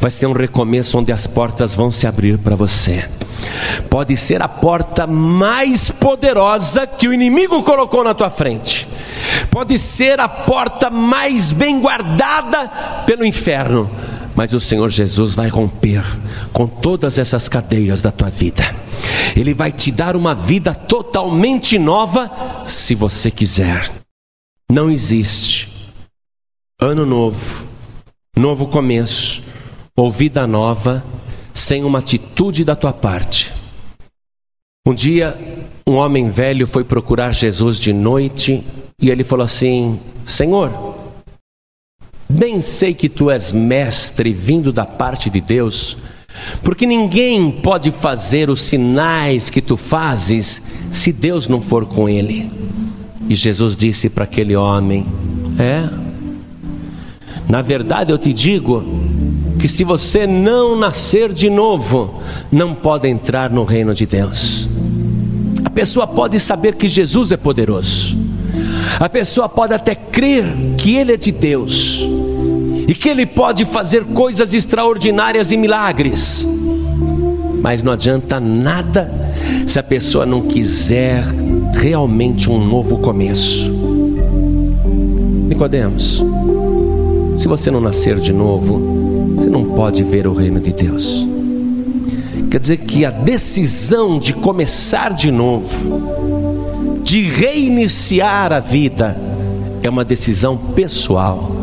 vai 0.00 0.10
ser 0.10 0.26
um 0.26 0.32
recomeço 0.32 0.98
onde 0.98 1.10
as 1.10 1.26
portas 1.26 1.74
vão 1.74 1.90
se 1.90 2.06
abrir 2.06 2.38
para 2.38 2.54
você. 2.54 3.04
pode 3.90 4.16
ser 4.16 4.40
a 4.40 4.48
porta 4.48 5.06
mais 5.06 5.90
poderosa 5.90 6.86
que 6.86 7.08
o 7.08 7.12
inimigo 7.12 7.62
colocou 7.64 8.04
na 8.04 8.14
tua 8.14 8.30
frente, 8.30 8.86
pode 9.52 9.78
ser 9.78 10.18
a 10.18 10.26
porta 10.26 10.88
mais 10.88 11.52
bem 11.52 11.78
guardada 11.78 12.68
pelo 13.04 13.22
inferno, 13.22 13.88
mas 14.34 14.54
o 14.54 14.58
Senhor 14.58 14.88
Jesus 14.88 15.34
vai 15.34 15.48
romper 15.48 16.02
com 16.54 16.66
todas 16.66 17.18
essas 17.18 17.50
cadeias 17.50 18.00
da 18.00 18.10
tua 18.10 18.30
vida. 18.30 18.74
Ele 19.36 19.52
vai 19.52 19.70
te 19.70 19.92
dar 19.92 20.16
uma 20.16 20.34
vida 20.34 20.74
totalmente 20.74 21.78
nova, 21.78 22.30
se 22.64 22.94
você 22.94 23.30
quiser. 23.30 23.92
Não 24.70 24.90
existe 24.90 25.68
ano 26.80 27.04
novo, 27.04 27.66
novo 28.34 28.66
começo 28.66 29.42
ou 29.94 30.10
vida 30.10 30.46
nova 30.46 31.04
sem 31.52 31.84
uma 31.84 31.98
atitude 31.98 32.64
da 32.64 32.74
tua 32.74 32.92
parte. 32.92 33.52
Um 34.86 34.94
dia, 34.94 35.38
um 35.86 35.96
homem 35.96 36.30
velho 36.30 36.66
foi 36.66 36.84
procurar 36.84 37.34
Jesus 37.34 37.78
de 37.78 37.92
noite 37.92 38.64
e 39.02 39.10
ele 39.10 39.24
falou 39.24 39.44
assim: 39.44 39.98
Senhor, 40.24 40.70
bem 42.28 42.60
sei 42.60 42.94
que 42.94 43.08
tu 43.08 43.28
és 43.30 43.50
mestre 43.52 44.32
vindo 44.32 44.72
da 44.72 44.86
parte 44.86 45.28
de 45.28 45.40
Deus, 45.40 45.98
porque 46.62 46.86
ninguém 46.86 47.50
pode 47.50 47.90
fazer 47.90 48.48
os 48.48 48.62
sinais 48.62 49.50
que 49.50 49.60
tu 49.60 49.76
fazes 49.76 50.62
se 50.92 51.12
Deus 51.12 51.48
não 51.48 51.60
for 51.60 51.84
com 51.84 52.08
ele. 52.08 52.48
E 53.28 53.34
Jesus 53.34 53.76
disse 53.76 54.08
para 54.08 54.24
aquele 54.24 54.54
homem: 54.54 55.04
É, 55.58 55.88
na 57.48 57.60
verdade 57.60 58.12
eu 58.12 58.18
te 58.18 58.32
digo 58.32 58.84
que 59.58 59.68
se 59.68 59.82
você 59.84 60.26
não 60.26 60.76
nascer 60.76 61.32
de 61.32 61.50
novo, 61.50 62.22
não 62.50 62.74
pode 62.74 63.08
entrar 63.08 63.50
no 63.50 63.64
reino 63.64 63.94
de 63.94 64.06
Deus. 64.06 64.68
A 65.64 65.70
pessoa 65.70 66.06
pode 66.06 66.38
saber 66.38 66.74
que 66.74 66.88
Jesus 66.88 67.32
é 67.32 67.36
poderoso, 67.36 68.16
a 68.98 69.08
pessoa 69.08 69.48
pode 69.48 69.74
até 69.74 69.94
crer 69.94 70.44
que 70.76 70.96
Ele 70.96 71.12
é 71.12 71.16
de 71.16 71.32
Deus 71.32 72.00
e 72.86 72.94
que 72.94 73.08
Ele 73.08 73.26
pode 73.26 73.64
fazer 73.64 74.04
coisas 74.04 74.54
extraordinárias 74.54 75.52
e 75.52 75.56
milagres, 75.56 76.46
mas 77.62 77.82
não 77.82 77.92
adianta 77.92 78.40
nada 78.40 79.10
se 79.66 79.78
a 79.78 79.82
pessoa 79.82 80.26
não 80.26 80.42
quiser 80.42 81.24
realmente 81.74 82.50
um 82.50 82.64
novo 82.64 82.98
começo. 82.98 83.72
Nicodemos, 85.48 86.22
se 87.38 87.48
você 87.48 87.70
não 87.70 87.80
nascer 87.80 88.16
de 88.16 88.32
novo, 88.32 89.34
você 89.36 89.48
não 89.48 89.64
pode 89.64 90.02
ver 90.02 90.26
o 90.26 90.34
reino 90.34 90.60
de 90.60 90.72
Deus. 90.72 91.26
Quer 92.50 92.58
dizer 92.58 92.76
que 92.78 93.04
a 93.04 93.10
decisão 93.10 94.18
de 94.18 94.34
começar 94.34 95.14
de 95.14 95.30
novo, 95.30 96.51
de 97.12 97.20
reiniciar 97.20 98.54
a 98.54 98.58
vida, 98.58 99.14
é 99.82 99.90
uma 99.90 100.02
decisão 100.02 100.56
pessoal. 100.56 101.54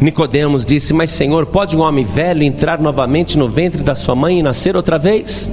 Nicodemos 0.00 0.64
disse: 0.64 0.94
Mas 0.94 1.10
Senhor, 1.10 1.44
pode 1.44 1.76
um 1.76 1.80
homem 1.80 2.04
velho 2.04 2.44
entrar 2.44 2.80
novamente 2.80 3.36
no 3.36 3.48
ventre 3.48 3.82
da 3.82 3.96
sua 3.96 4.14
mãe 4.14 4.38
e 4.38 4.42
nascer 4.44 4.76
outra 4.76 4.96
vez? 4.96 5.50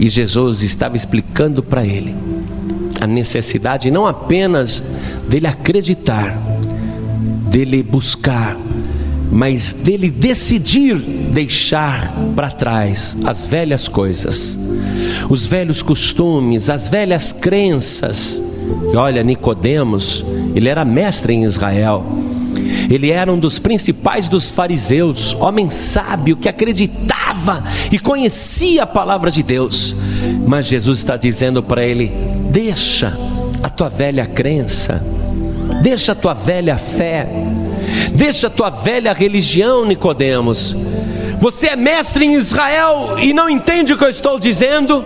E 0.00 0.08
Jesus 0.08 0.62
estava 0.62 0.96
explicando 0.96 1.62
para 1.62 1.86
ele 1.86 2.12
a 3.00 3.06
necessidade 3.06 3.88
não 3.88 4.04
apenas 4.04 4.82
dele 5.28 5.46
acreditar, 5.46 6.36
dele 7.52 7.84
buscar, 7.84 8.56
mas 9.30 9.72
dele 9.72 10.10
decidir 10.10 10.96
deixar 10.96 12.12
para 12.34 12.50
trás 12.50 13.16
as 13.24 13.46
velhas 13.46 13.86
coisas, 13.86 14.58
os 15.28 15.46
velhos 15.46 15.82
costumes, 15.82 16.68
as 16.68 16.88
velhas 16.88 17.32
crenças. 17.32 18.40
E 18.92 18.96
olha, 18.96 19.22
Nicodemos, 19.22 20.24
ele 20.54 20.68
era 20.68 20.84
mestre 20.84 21.32
em 21.32 21.44
Israel. 21.44 22.04
Ele 22.90 23.10
era 23.10 23.32
um 23.32 23.38
dos 23.38 23.58
principais 23.58 24.28
dos 24.28 24.50
fariseus, 24.50 25.32
homem 25.34 25.70
sábio 25.70 26.36
que 26.36 26.48
acreditava 26.48 27.62
e 27.90 27.98
conhecia 27.98 28.82
a 28.82 28.86
palavra 28.86 29.30
de 29.30 29.42
Deus. 29.42 29.94
Mas 30.46 30.66
Jesus 30.66 30.98
está 30.98 31.16
dizendo 31.16 31.62
para 31.62 31.84
ele: 31.84 32.10
deixa 32.50 33.16
a 33.62 33.68
tua 33.68 33.88
velha 33.88 34.26
crença, 34.26 35.00
deixa 35.82 36.12
a 36.12 36.14
tua 36.16 36.34
velha 36.34 36.76
fé, 36.76 37.28
Deixa 38.20 38.48
a 38.48 38.50
tua 38.50 38.68
velha 38.68 39.14
religião, 39.14 39.86
Nicodemos. 39.86 40.76
Você 41.38 41.68
é 41.68 41.74
mestre 41.74 42.26
em 42.26 42.34
Israel 42.34 43.16
e 43.18 43.32
não 43.32 43.48
entende 43.48 43.94
o 43.94 43.96
que 43.96 44.04
eu 44.04 44.10
estou 44.10 44.38
dizendo? 44.38 45.02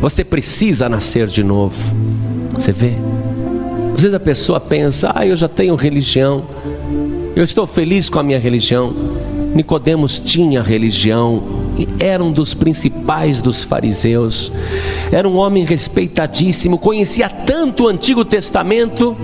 Você 0.00 0.24
precisa 0.24 0.88
nascer 0.88 1.28
de 1.28 1.44
novo. 1.44 1.94
Você 2.52 2.72
vê? 2.72 2.94
Às 3.92 4.02
vezes 4.02 4.14
a 4.14 4.18
pessoa 4.18 4.58
pensa: 4.58 5.12
"Ah, 5.14 5.24
eu 5.24 5.36
já 5.36 5.48
tenho 5.48 5.76
religião. 5.76 6.44
Eu 7.36 7.44
estou 7.44 7.68
feliz 7.68 8.08
com 8.08 8.18
a 8.18 8.22
minha 8.24 8.40
religião." 8.40 8.92
Nicodemos 9.54 10.18
tinha 10.18 10.60
religião 10.60 11.40
era 11.98 12.22
um 12.22 12.30
dos 12.30 12.54
principais 12.54 13.42
dos 13.42 13.64
fariseus. 13.64 14.52
Era 15.10 15.28
um 15.28 15.36
homem 15.36 15.64
respeitadíssimo, 15.64 16.78
conhecia 16.78 17.28
tanto 17.28 17.84
o 17.84 17.88
Antigo 17.88 18.24
Testamento 18.24 19.16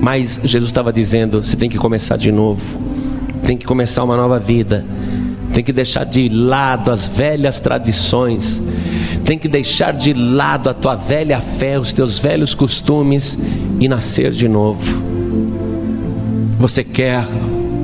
mas 0.00 0.40
Jesus 0.42 0.70
estava 0.70 0.92
dizendo: 0.92 1.42
você 1.42 1.56
tem 1.56 1.68
que 1.68 1.78
começar 1.78 2.16
de 2.16 2.32
novo, 2.32 2.78
tem 3.44 3.56
que 3.56 3.66
começar 3.66 4.02
uma 4.02 4.16
nova 4.16 4.38
vida, 4.38 4.84
tem 5.52 5.62
que 5.62 5.72
deixar 5.72 6.04
de 6.04 6.28
lado 6.28 6.90
as 6.90 7.06
velhas 7.06 7.60
tradições, 7.60 8.62
tem 9.24 9.38
que 9.38 9.48
deixar 9.48 9.92
de 9.92 10.14
lado 10.14 10.70
a 10.70 10.74
tua 10.74 10.94
velha 10.94 11.40
fé, 11.40 11.78
os 11.78 11.92
teus 11.92 12.18
velhos 12.18 12.54
costumes 12.54 13.38
e 13.78 13.88
nascer 13.88 14.30
de 14.30 14.48
novo. 14.48 15.10
Você 16.58 16.82
quer 16.82 17.26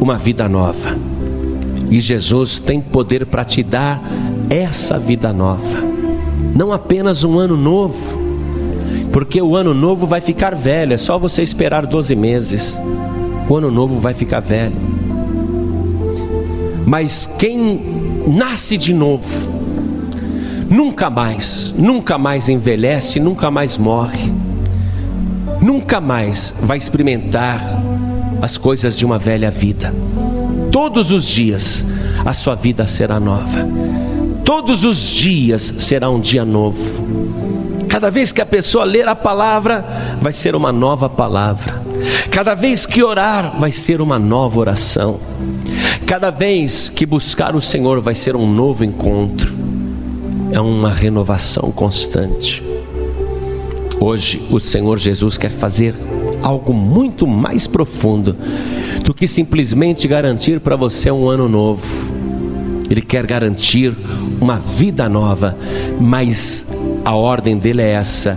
uma 0.01 0.19
vida 0.19 0.49
nova, 0.49 0.97
e 1.91 2.01
Jesus 2.01 2.59
tem 2.59 2.81
poder 2.81 3.27
para 3.27 3.45
te 3.45 3.63
dar 3.63 4.03
essa 4.49 4.99
vida 4.99 5.33
nova, 5.33 5.83
não 6.55 6.73
apenas 6.73 7.25
um 7.25 7.39
ano 7.39 7.57
novo 7.57 8.26
porque 9.13 9.41
o 9.41 9.57
ano 9.57 9.73
novo 9.73 10.07
vai 10.07 10.21
ficar 10.21 10.55
velho, 10.55 10.93
é 10.93 10.97
só 10.97 11.19
você 11.19 11.43
esperar 11.43 11.87
12 11.87 12.15
meses. 12.15 12.81
O 13.49 13.57
ano 13.57 13.71
novo 13.71 13.99
vai 13.99 14.13
ficar 14.13 14.41
velho. 14.41 14.75
Mas 16.85 17.27
quem 17.39 17.81
nasce 18.27 18.77
de 18.77 18.95
novo, 18.95 19.49
nunca 20.71 21.11
mais, 21.11 21.75
nunca 21.77 22.17
mais 22.17 22.49
envelhece, 22.49 23.19
nunca 23.19 23.51
mais 23.51 23.77
morre, 23.77 24.33
nunca 25.61 26.01
mais 26.01 26.55
vai 26.61 26.77
experimentar 26.77 27.61
as 28.41 28.57
coisas 28.59 28.97
de 28.97 29.05
uma 29.05 29.19
velha 29.19 29.51
vida. 29.51 29.93
Todos 30.71 31.11
os 31.11 31.27
dias 31.27 31.85
a 32.25 32.33
sua 32.33 32.55
vida 32.55 32.87
será 32.87 33.19
nova, 33.19 33.67
todos 34.45 34.85
os 34.85 35.11
dias 35.11 35.75
será 35.79 36.11
um 36.11 36.21
dia 36.21 36.45
novo. 36.45 37.46
Cada 37.97 38.11
vez 38.11 38.31
que 38.31 38.43
a 38.43 38.47
pessoa 38.47 38.85
ler 38.85 39.09
a 39.09 39.17
palavra, 39.17 39.83
vai 40.21 40.31
ser 40.31 40.55
uma 40.55 40.71
nova 40.71 41.09
palavra. 41.09 41.83
Cada 42.31 42.55
vez 42.55 42.85
que 42.85 43.03
orar, 43.03 43.59
vai 43.59 43.73
ser 43.73 44.03
uma 44.03 44.19
nova 44.19 44.61
oração. 44.61 45.19
Cada 46.05 46.31
vez 46.31 46.91
que 46.91 47.07
buscar 47.07 47.57
o 47.57 47.61
Senhor, 47.61 48.03
vai 48.03 48.15
ser 48.15 48.37
um 48.37 48.47
novo 48.47 48.85
encontro. 48.85 49.57
É 50.53 50.61
uma 50.61 50.93
renovação 50.93 51.73
constante. 51.73 52.63
Hoje, 53.99 54.47
o 54.51 54.61
Senhor 54.61 54.99
Jesus 54.99 55.39
quer 55.39 55.51
fazer 55.51 55.95
algo 56.43 56.75
muito 56.75 57.27
mais 57.27 57.67
profundo 57.67 58.37
do 59.05 59.15
que 59.15 59.27
simplesmente 59.27 60.07
garantir 60.07 60.61
para 60.61 60.77
você 60.77 61.11
um 61.11 61.31
ano 61.31 61.49
novo. 61.49 62.11
Ele 62.91 63.01
quer 63.01 63.27
garantir 63.27 63.97
uma 64.39 64.59
vida 64.59 65.09
nova, 65.09 65.57
mas 65.99 66.86
a 67.07 67.15
ordem 67.15 67.57
dele 67.57 67.83
é 67.83 67.93
essa. 67.93 68.37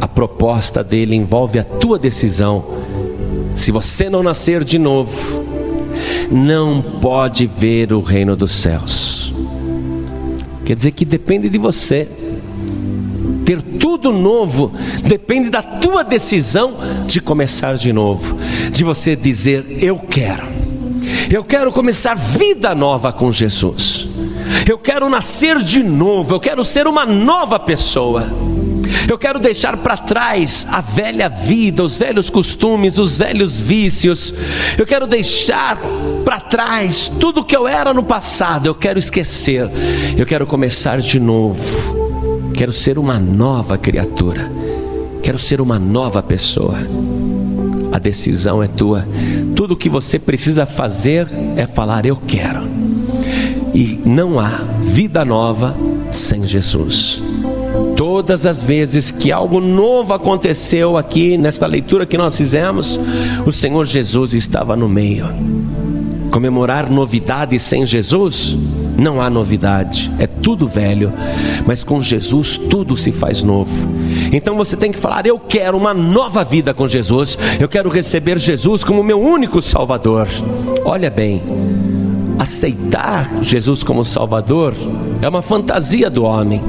A 0.00 0.08
proposta 0.08 0.82
dele 0.82 1.14
envolve 1.14 1.58
a 1.58 1.62
tua 1.62 1.98
decisão. 1.98 2.64
Se 3.54 3.70
você 3.70 4.08
não 4.08 4.22
nascer 4.22 4.64
de 4.64 4.78
novo, 4.78 5.44
não 6.30 6.80
pode 6.80 7.46
ver 7.46 7.92
o 7.92 8.00
reino 8.00 8.34
dos 8.34 8.50
céus. 8.52 9.34
Quer 10.64 10.74
dizer 10.74 10.92
que 10.92 11.04
depende 11.04 11.50
de 11.50 11.58
você. 11.58 12.08
Ter 13.44 13.60
tudo 13.60 14.10
novo 14.10 14.72
depende 15.06 15.50
da 15.50 15.62
tua 15.62 16.02
decisão 16.02 16.78
de 17.06 17.20
começar 17.20 17.74
de 17.74 17.92
novo, 17.92 18.38
de 18.72 18.82
você 18.82 19.14
dizer: 19.14 19.66
Eu 19.82 19.98
quero, 19.98 20.46
eu 21.30 21.44
quero 21.44 21.70
começar 21.70 22.14
vida 22.14 22.74
nova 22.74 23.12
com 23.12 23.30
Jesus. 23.30 23.99
Eu 24.68 24.78
quero 24.78 25.08
nascer 25.08 25.58
de 25.58 25.82
novo, 25.82 26.34
eu 26.34 26.40
quero 26.40 26.64
ser 26.64 26.86
uma 26.86 27.04
nova 27.04 27.58
pessoa. 27.58 28.28
Eu 29.08 29.18
quero 29.18 29.38
deixar 29.38 29.76
para 29.76 29.96
trás 29.96 30.66
a 30.70 30.80
velha 30.80 31.28
vida, 31.28 31.82
os 31.82 31.96
velhos 31.96 32.28
costumes, 32.28 32.98
os 32.98 33.18
velhos 33.18 33.60
vícios. 33.60 34.34
Eu 34.76 34.86
quero 34.86 35.06
deixar 35.06 35.78
para 36.24 36.40
trás 36.40 37.10
tudo 37.20 37.44
que 37.44 37.56
eu 37.56 37.66
era 37.66 37.94
no 37.94 38.02
passado. 38.02 38.66
Eu 38.66 38.74
quero 38.74 38.98
esquecer. 38.98 39.68
Eu 40.16 40.26
quero 40.26 40.46
começar 40.46 41.00
de 41.00 41.18
novo. 41.18 42.52
Quero 42.54 42.72
ser 42.72 42.98
uma 42.98 43.18
nova 43.18 43.78
criatura. 43.78 44.50
Quero 45.22 45.38
ser 45.38 45.60
uma 45.60 45.78
nova 45.78 46.22
pessoa. 46.22 46.78
A 47.92 47.98
decisão 47.98 48.62
é 48.62 48.68
tua. 48.68 49.06
Tudo 49.54 49.76
que 49.76 49.88
você 49.88 50.18
precisa 50.18 50.66
fazer 50.66 51.28
é 51.56 51.66
falar: 51.66 52.06
Eu 52.06 52.16
quero. 52.16 52.79
E 53.74 54.00
não 54.04 54.38
há 54.38 54.62
vida 54.82 55.24
nova 55.24 55.76
sem 56.10 56.44
Jesus. 56.46 57.22
Todas 57.96 58.46
as 58.46 58.62
vezes 58.62 59.10
que 59.10 59.30
algo 59.30 59.60
novo 59.60 60.14
aconteceu 60.14 60.96
aqui, 60.96 61.36
nesta 61.36 61.66
leitura 61.66 62.06
que 62.06 62.16
nós 62.16 62.36
fizemos, 62.36 62.98
o 63.46 63.52
Senhor 63.52 63.84
Jesus 63.86 64.34
estava 64.34 64.74
no 64.74 64.88
meio. 64.88 65.26
Comemorar 66.30 66.88
novidade 66.90 67.58
sem 67.58 67.84
Jesus, 67.84 68.56
não 68.96 69.20
há 69.20 69.28
novidade, 69.28 70.10
é 70.18 70.26
tudo 70.26 70.68
velho, 70.68 71.12
mas 71.66 71.82
com 71.82 72.00
Jesus 72.00 72.56
tudo 72.56 72.96
se 72.96 73.10
faz 73.10 73.42
novo. 73.42 73.88
Então 74.32 74.56
você 74.56 74.76
tem 74.76 74.92
que 74.92 74.98
falar: 74.98 75.26
Eu 75.26 75.38
quero 75.38 75.76
uma 75.76 75.92
nova 75.92 76.44
vida 76.44 76.72
com 76.72 76.86
Jesus, 76.86 77.36
eu 77.58 77.68
quero 77.68 77.88
receber 77.88 78.38
Jesus 78.38 78.84
como 78.84 79.02
meu 79.02 79.20
único 79.20 79.60
Salvador. 79.60 80.28
Olha 80.84 81.10
bem, 81.10 81.42
aceitar 82.40 83.42
Jesus 83.42 83.82
como 83.82 84.02
Salvador 84.02 84.74
é 85.20 85.28
uma 85.28 85.42
fantasia 85.42 86.08
do 86.08 86.24
homem. 86.24 86.62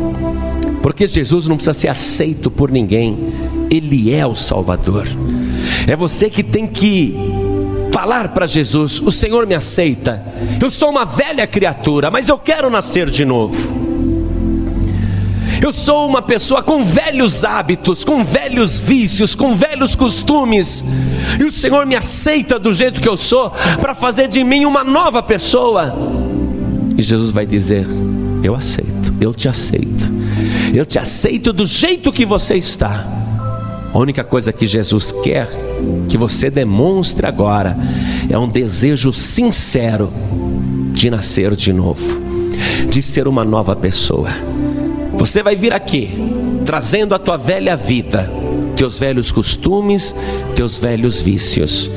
Porque 0.84 1.08
Jesus 1.08 1.48
não 1.48 1.56
precisa 1.56 1.74
ser 1.74 1.88
aceito 1.88 2.52
por 2.52 2.70
ninguém, 2.70 3.18
Ele 3.70 4.14
é 4.14 4.28
o 4.28 4.36
Salvador. 4.36 5.08
É 5.88 5.96
você 5.96 6.30
que 6.30 6.44
tem 6.44 6.68
que 6.68 7.16
falar 7.94 8.30
para 8.30 8.46
Jesus: 8.46 9.00
O 9.00 9.12
Senhor 9.12 9.48
me 9.48 9.56
aceita, 9.56 10.26
eu 10.60 10.70
sou 10.70 10.90
uma 10.90 11.06
velha 11.06 11.48
criatura, 11.48 12.12
mas 12.12 12.28
eu 12.28 12.38
quero 12.38 12.70
nascer 12.70 13.10
de 13.10 13.24
novo. 13.24 13.81
Eu 15.62 15.72
sou 15.72 16.08
uma 16.08 16.24
pessoa 16.24 16.64
com 16.64 16.84
velhos 16.84 17.46
hábitos, 17.46 18.04
com 18.04 18.24
velhos 18.24 18.80
vícios, 18.80 19.36
com 19.36 19.54
velhos 19.54 19.96
costumes, 19.96 20.84
e 21.40 21.44
o 21.44 21.52
Senhor 21.52 21.86
me 21.86 21.96
aceita 21.96 22.58
do 22.58 22.74
jeito 22.74 23.00
que 23.00 23.08
eu 23.08 23.16
sou, 23.16 23.52
para 23.80 23.94
fazer 23.94 24.28
de 24.28 24.44
mim 24.44 24.66
uma 24.66 24.84
nova 24.84 25.22
pessoa. 25.22 25.94
E 26.98 27.02
Jesus 27.02 27.30
vai 27.30 27.46
dizer: 27.46 27.86
Eu 28.44 28.56
aceito, 28.56 29.14
eu 29.22 29.34
te 29.34 29.48
aceito. 29.48 30.10
Eu 30.74 30.86
te 30.86 30.98
aceito 30.98 31.54
do 31.54 31.66
jeito 31.66 32.12
que 32.12 32.26
você 32.26 32.56
está. 32.56 33.06
A 33.94 33.98
única 34.00 34.24
coisa 34.24 34.52
que 34.52 34.66
Jesus 34.66 35.12
quer 35.12 35.48
que 36.08 36.18
você 36.18 36.50
demonstre 36.50 37.26
agora 37.28 37.78
é 38.30 38.38
um 38.38 38.48
desejo 38.48 39.14
sincero 39.14 40.12
de 40.92 41.10
nascer 41.10 41.56
de 41.56 41.72
novo, 41.72 42.20
de 42.90 43.02
ser 43.02 43.28
uma 43.28 43.44
nova 43.44 43.76
pessoa. 43.76 44.30
Você 45.22 45.44
vai 45.44 45.56
vir 45.56 45.72
aqui 45.72 46.10
trazendo 46.66 47.14
a 47.14 47.20
tua 47.20 47.38
velha 47.38 47.76
vida, 47.76 48.28
teus 48.76 48.98
velhos 48.98 49.32
costumes, 49.32 50.16
teus 50.56 50.80
velhos 50.80 51.22
vícios. 51.22 51.92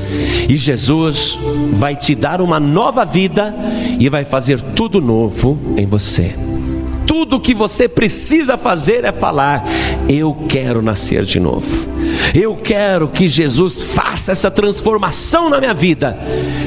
E 0.47 0.55
Jesus 0.55 1.35
vai 1.71 1.95
te 1.95 2.13
dar 2.13 2.39
uma 2.39 2.59
nova 2.59 3.03
vida 3.03 3.51
e 3.99 4.07
vai 4.09 4.25
fazer 4.25 4.61
tudo 4.61 5.01
novo 5.01 5.57
em 5.75 5.87
você 5.87 6.35
tudo 7.15 7.39
que 7.39 7.55
você 7.55 7.87
precisa 7.87 8.57
fazer 8.57 9.03
é 9.03 9.11
falar: 9.11 9.63
Eu 10.07 10.35
quero 10.47 10.81
nascer 10.81 11.23
de 11.23 11.39
novo. 11.39 11.87
Eu 12.33 12.55
quero 12.55 13.07
que 13.07 13.27
Jesus 13.27 13.81
faça 13.81 14.31
essa 14.31 14.51
transformação 14.51 15.49
na 15.49 15.59
minha 15.59 15.73
vida. 15.73 16.17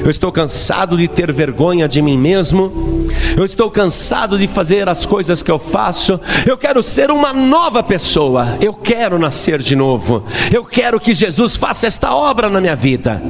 Eu 0.02 0.10
estou 0.10 0.32
cansado 0.32 0.96
de 0.96 1.06
ter 1.06 1.30
vergonha 1.32 1.86
de 1.86 2.02
mim 2.02 2.18
mesmo. 2.18 2.97
Eu 3.38 3.44
estou 3.44 3.70
cansado 3.70 4.36
de 4.36 4.48
fazer 4.48 4.88
as 4.88 5.06
coisas 5.06 5.44
que 5.44 5.50
eu 5.50 5.60
faço. 5.60 6.18
Eu 6.44 6.58
quero 6.58 6.82
ser 6.82 7.08
uma 7.08 7.32
nova 7.32 7.84
pessoa. 7.84 8.58
Eu 8.60 8.74
quero 8.74 9.16
nascer 9.16 9.60
de 9.60 9.76
novo. 9.76 10.24
Eu 10.52 10.64
quero 10.64 10.98
que 10.98 11.14
Jesus 11.14 11.54
faça 11.54 11.86
esta 11.86 12.12
obra 12.12 12.50
na 12.50 12.60
minha 12.60 12.74
vida. 12.74 13.22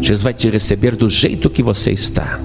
Jesus 0.00 0.22
vai 0.22 0.32
te 0.32 0.48
receber 0.48 0.96
do 0.96 1.10
jeito 1.10 1.50
que 1.50 1.62
você 1.62 1.92
está. 1.92 2.40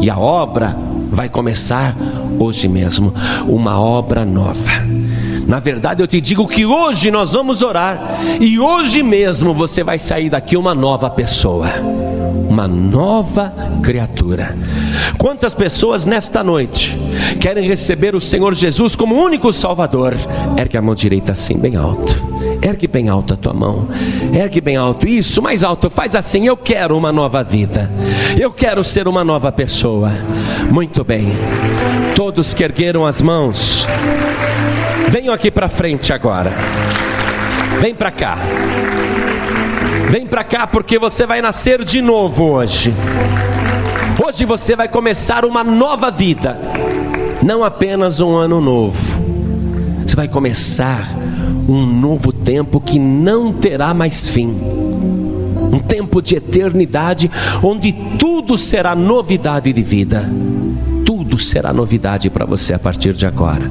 E 0.00 0.08
a 0.08 0.16
obra 0.16 0.74
vai 1.10 1.28
começar 1.28 1.94
hoje 2.38 2.66
mesmo 2.66 3.12
uma 3.46 3.78
obra 3.78 4.24
nova. 4.24 4.72
Na 5.46 5.60
verdade, 5.60 6.02
eu 6.02 6.06
te 6.06 6.20
digo 6.20 6.46
que 6.46 6.66
hoje 6.66 7.10
nós 7.10 7.32
vamos 7.32 7.62
orar 7.62 8.18
e 8.40 8.58
hoje 8.58 9.02
mesmo 9.02 9.54
você 9.54 9.82
vai 9.84 9.98
sair 9.98 10.28
daqui 10.28 10.56
uma 10.56 10.74
nova 10.74 11.08
pessoa, 11.08 11.68
uma 12.48 12.66
nova 12.66 13.52
criatura. 13.82 14.56
Quantas 15.18 15.54
pessoas 15.54 16.04
nesta 16.04 16.42
noite 16.42 16.98
querem 17.40 17.68
receber 17.68 18.16
o 18.16 18.20
Senhor 18.20 18.54
Jesus 18.54 18.96
como 18.96 19.14
único 19.14 19.52
Salvador? 19.52 20.14
Ergue 20.58 20.76
a 20.76 20.82
mão 20.82 20.94
direita 20.94 21.32
assim, 21.32 21.56
bem 21.56 21.76
alto. 21.76 22.26
Ergue 22.60 22.88
bem 22.88 23.08
alto 23.08 23.34
a 23.34 23.36
tua 23.36 23.52
mão. 23.52 23.88
Ergue 24.32 24.60
bem 24.60 24.76
alto. 24.76 25.06
Isso, 25.06 25.40
mais 25.40 25.62
alto. 25.62 25.88
Faz 25.88 26.16
assim. 26.16 26.46
Eu 26.46 26.56
quero 26.56 26.96
uma 26.96 27.12
nova 27.12 27.44
vida. 27.44 27.90
Eu 28.38 28.50
quero 28.50 28.82
ser 28.82 29.06
uma 29.06 29.22
nova 29.22 29.52
pessoa. 29.52 30.10
Muito 30.70 31.04
bem. 31.04 31.32
Todos 32.14 32.54
que 32.54 32.64
ergueram 32.64 33.06
as 33.06 33.20
mãos, 33.20 33.86
venham 35.08 35.32
aqui 35.32 35.50
para 35.50 35.68
frente 35.68 36.12
agora. 36.12 36.52
Vem 37.80 37.94
para 37.94 38.10
cá. 38.10 38.38
Vem 40.10 40.26
para 40.26 40.44
cá 40.44 40.66
porque 40.66 40.98
você 40.98 41.26
vai 41.26 41.42
nascer 41.42 41.84
de 41.84 42.00
novo 42.00 42.44
hoje. 42.44 42.94
Hoje 44.24 44.44
você 44.44 44.74
vai 44.74 44.88
começar 44.88 45.44
uma 45.44 45.62
nova 45.62 46.10
vida, 46.10 46.58
não 47.42 47.62
apenas 47.62 48.20
um 48.20 48.34
ano 48.34 48.60
novo. 48.60 49.20
Você 50.06 50.16
vai 50.16 50.28
começar 50.28 51.06
um 51.68 51.84
novo 51.84 52.32
tempo 52.32 52.80
que 52.80 52.98
não 52.98 53.52
terá 53.52 53.92
mais 53.92 54.28
fim. 54.28 54.48
Um 55.72 55.78
tempo 55.78 56.22
de 56.22 56.36
eternidade 56.36 57.30
onde 57.62 57.92
tudo 58.18 58.56
será 58.56 58.94
novidade 58.94 59.72
de 59.72 59.82
vida. 59.82 60.30
Tudo 61.04 61.38
será 61.38 61.72
novidade 61.72 62.30
para 62.30 62.46
você 62.46 62.72
a 62.72 62.78
partir 62.78 63.12
de 63.12 63.26
agora. 63.26 63.70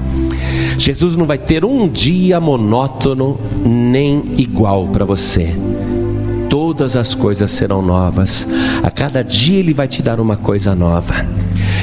Jesus 0.78 1.16
não 1.16 1.26
vai 1.26 1.38
ter 1.38 1.64
um 1.64 1.88
dia 1.88 2.40
monótono 2.40 3.40
nem 3.66 4.24
igual 4.38 4.88
para 4.88 5.06
você. 5.06 5.54
Todas 6.50 6.96
as 6.96 7.14
coisas 7.14 7.52
serão 7.52 7.82
novas. 7.82 8.48
A 8.84 8.92
cada 8.92 9.24
dia 9.24 9.60
Ele 9.60 9.74
vai 9.74 9.88
te 9.88 10.02
dar 10.02 10.20
uma 10.20 10.38
coisa 10.38 10.76
nova. 10.76 11.14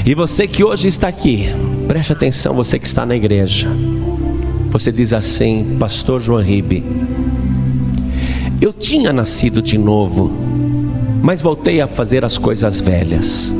E 0.05 0.15
você 0.15 0.47
que 0.47 0.65
hoje 0.65 0.89
está 0.89 1.09
aqui, 1.09 1.49
preste 1.87 2.13
atenção, 2.13 2.55
você 2.55 2.79
que 2.79 2.87
está 2.87 3.05
na 3.07 3.17
igreja. 3.17 3.69
Você 4.71 4.91
diz 4.91 5.13
assim, 5.13 5.77
Pastor 5.79 6.21
João 6.21 6.43
Ribe, 6.43 6.83
eu 8.61 8.73
tinha 8.73 9.13
nascido 9.13 9.61
de 9.61 9.77
novo, 9.77 10.33
mas 11.23 11.43
voltei 11.43 11.81
a 11.81 11.87
fazer 11.87 12.25
as 12.25 12.39
coisas 12.39 12.81
velhas. 12.81 13.53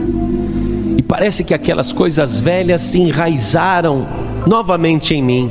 E 0.97 1.03
parece 1.03 1.45
que 1.45 1.53
aquelas 1.53 1.93
coisas 1.93 2.41
velhas 2.41 2.81
se 2.81 2.99
enraizaram 2.99 4.07
novamente 4.47 5.15
em 5.15 5.23
mim. 5.23 5.51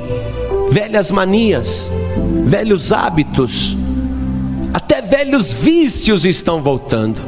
Velhas 0.69 1.11
manias, 1.11 1.91
velhos 2.45 2.93
hábitos, 2.93 3.75
até 4.73 5.01
velhos 5.01 5.51
vícios 5.51 6.25
estão 6.25 6.61
voltando. 6.61 7.21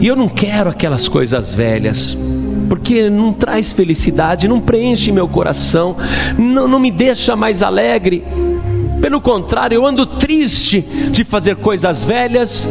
E 0.00 0.06
eu 0.06 0.14
não 0.14 0.28
quero 0.28 0.70
aquelas 0.70 1.08
coisas 1.08 1.54
velhas, 1.54 2.16
porque 2.68 3.08
não 3.08 3.32
traz 3.32 3.72
felicidade, 3.72 4.46
não 4.46 4.60
preenche 4.60 5.10
meu 5.10 5.26
coração, 5.26 5.96
não, 6.38 6.68
não 6.68 6.78
me 6.78 6.90
deixa 6.90 7.34
mais 7.34 7.62
alegre. 7.62 8.22
Pelo 9.00 9.20
contrário, 9.20 9.74
eu 9.74 9.86
ando 9.86 10.06
triste 10.06 10.80
de 11.10 11.24
fazer 11.24 11.56
coisas 11.56 12.04
velhas, 12.04 12.66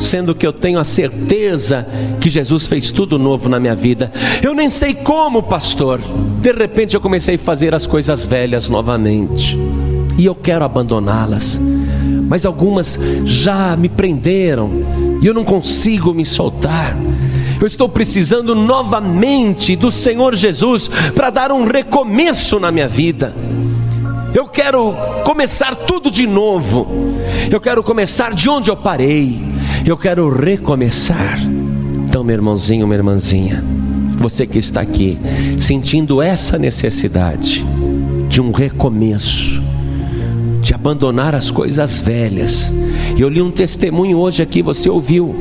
sendo 0.00 0.34
que 0.34 0.46
eu 0.46 0.52
tenho 0.52 0.78
a 0.78 0.84
certeza 0.84 1.86
que 2.20 2.28
Jesus 2.28 2.66
fez 2.66 2.90
tudo 2.90 3.18
novo 3.18 3.48
na 3.48 3.60
minha 3.60 3.74
vida. 3.74 4.12
Eu 4.42 4.54
nem 4.54 4.68
sei 4.68 4.94
como, 4.94 5.42
pastor. 5.42 6.00
De 6.40 6.52
repente 6.52 6.94
eu 6.94 7.00
comecei 7.00 7.36
a 7.36 7.38
fazer 7.38 7.74
as 7.74 7.86
coisas 7.86 8.26
velhas 8.26 8.68
novamente. 8.68 9.58
E 10.16 10.26
eu 10.26 10.34
quero 10.34 10.64
abandoná-las. 10.64 11.60
Mas 12.28 12.46
algumas 12.46 12.98
já 13.24 13.76
me 13.76 13.88
prenderam 13.88 14.70
e 15.20 15.26
eu 15.26 15.34
não 15.34 15.44
consigo 15.44 16.14
me 16.14 16.24
soltar. 16.24 16.96
Eu 17.60 17.66
estou 17.66 17.88
precisando 17.88 18.54
novamente 18.54 19.76
do 19.76 19.90
Senhor 19.90 20.34
Jesus 20.34 20.88
para 21.14 21.30
dar 21.30 21.52
um 21.52 21.64
recomeço 21.64 22.58
na 22.60 22.70
minha 22.70 22.88
vida. 22.88 23.34
Eu 24.34 24.46
quero 24.46 24.94
começar 25.24 25.74
tudo 25.76 26.10
de 26.10 26.26
novo. 26.26 26.88
Eu 27.50 27.60
quero 27.60 27.82
começar 27.82 28.34
de 28.34 28.48
onde 28.48 28.68
eu 28.68 28.76
parei. 28.76 29.53
Eu 29.86 29.98
quero 29.98 30.30
recomeçar. 30.30 31.38
Então, 32.08 32.24
meu 32.24 32.34
irmãozinho, 32.34 32.86
minha 32.86 32.96
irmãzinha, 32.96 33.62
você 34.16 34.46
que 34.46 34.56
está 34.56 34.80
aqui 34.80 35.18
sentindo 35.58 36.22
essa 36.22 36.56
necessidade 36.56 37.62
de 38.26 38.40
um 38.40 38.50
recomeço, 38.50 39.62
de 40.62 40.72
abandonar 40.72 41.34
as 41.34 41.50
coisas 41.50 42.00
velhas. 42.00 42.72
Eu 43.18 43.28
li 43.28 43.42
um 43.42 43.50
testemunho 43.50 44.16
hoje 44.16 44.42
aqui, 44.42 44.62
você 44.62 44.88
ouviu? 44.88 45.34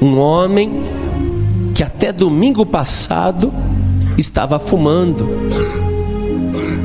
Um 0.00 0.18
homem 0.18 0.84
que 1.74 1.82
até 1.82 2.12
domingo 2.12 2.64
passado 2.64 3.52
estava 4.16 4.60
fumando. 4.60 5.28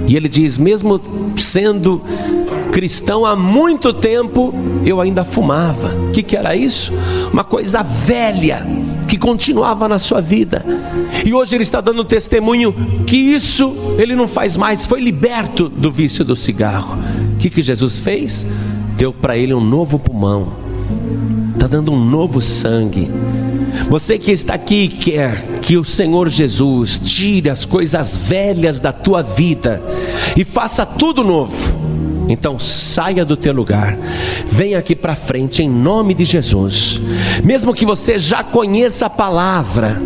E 0.08 0.16
ele 0.16 0.28
diz: 0.28 0.58
mesmo 0.58 1.00
sendo 1.38 2.02
cristão 2.80 3.26
há 3.26 3.36
muito 3.36 3.92
tempo, 3.92 4.54
eu 4.86 5.02
ainda 5.02 5.26
fumava. 5.26 5.94
O 5.96 6.12
que, 6.12 6.24
que 6.24 6.38
era 6.38 6.56
isso? 6.56 6.94
Uma 7.30 7.44
coisa 7.44 7.84
velha 7.84 8.66
que 9.06 9.18
continuava 9.18 9.86
na 9.90 10.00
sua 10.00 10.22
vida. 10.22 10.66
E 11.26 11.34
hoje 11.34 11.58
ele 11.58 11.64
está 11.64 11.82
dando 11.82 12.06
testemunho 12.06 12.74
que 13.06 13.18
isso 13.18 13.76
ele 13.98 14.16
não 14.16 14.30
faz 14.30 14.56
mais, 14.56 14.86
foi 14.86 15.02
liberto 15.02 15.68
do 15.68 15.92
vício 15.92 16.24
do 16.24 16.38
cigarro. 16.38 16.98
O 17.34 17.38
que, 17.38 17.50
que 17.50 17.62
Jesus 17.62 18.00
fez? 18.00 18.48
Deu 18.96 19.12
para 19.12 19.38
ele 19.38 19.54
um 19.54 19.60
novo 19.60 20.00
pulmão, 20.00 20.48
está 21.54 21.68
dando 21.68 21.92
um 21.92 22.02
novo 22.02 22.40
sangue. 22.40 23.12
Você 23.90 24.18
que 24.18 24.32
está 24.32 24.54
aqui 24.54 24.84
e 24.84 24.88
quer 24.88 25.60
que 25.62 25.76
o 25.76 25.84
Senhor 25.84 26.30
Jesus 26.30 26.98
tire 26.98 27.50
as 27.50 27.66
coisas 27.66 28.18
velhas 28.18 28.80
da 28.80 28.94
tua 28.94 29.22
vida 29.22 29.84
e 30.38 30.46
faça 30.46 30.86
tudo 30.86 31.26
novo 31.26 31.90
então 32.30 32.60
saia 32.60 33.26
do 33.26 33.36
teu 33.36 33.52
lugar, 33.52 33.98
venha 34.46 34.78
aqui 34.78 34.96
para 34.96 35.16
frente 35.16 35.64
em 35.64 35.70
nome 35.70 36.14
de 36.14 36.24
Jesus. 36.24 37.02
Mesmo 37.44 37.74
que 37.74 37.86
você 37.86 38.20
já 38.20 38.44
conheça 38.44 39.08
a 39.08 39.10
palavra, 39.10 40.00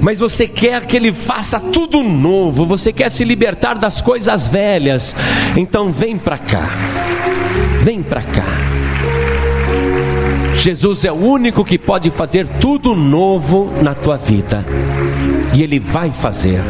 mas 0.00 0.18
você 0.18 0.48
quer 0.48 0.86
que 0.86 0.96
ele 0.96 1.12
faça 1.12 1.60
tudo 1.60 2.02
novo, 2.02 2.64
você 2.64 2.92
quer 2.92 3.10
se 3.10 3.24
libertar 3.24 3.74
das 3.74 4.00
coisas 4.00 4.48
velhas, 4.48 5.14
então 5.54 5.92
vem 5.92 6.16
para 6.16 6.38
cá. 6.38 6.70
Vem 7.78 8.02
para 8.02 8.22
cá. 8.22 8.46
Jesus 10.54 11.04
é 11.04 11.12
o 11.12 11.14
único 11.14 11.64
que 11.64 11.78
pode 11.78 12.10
fazer 12.10 12.46
tudo 12.60 12.94
novo 12.96 13.70
na 13.82 13.94
tua 13.94 14.16
vida. 14.16 14.64
E 15.54 15.62
ele 15.62 15.78
vai 15.78 16.10
fazer. 16.10 16.62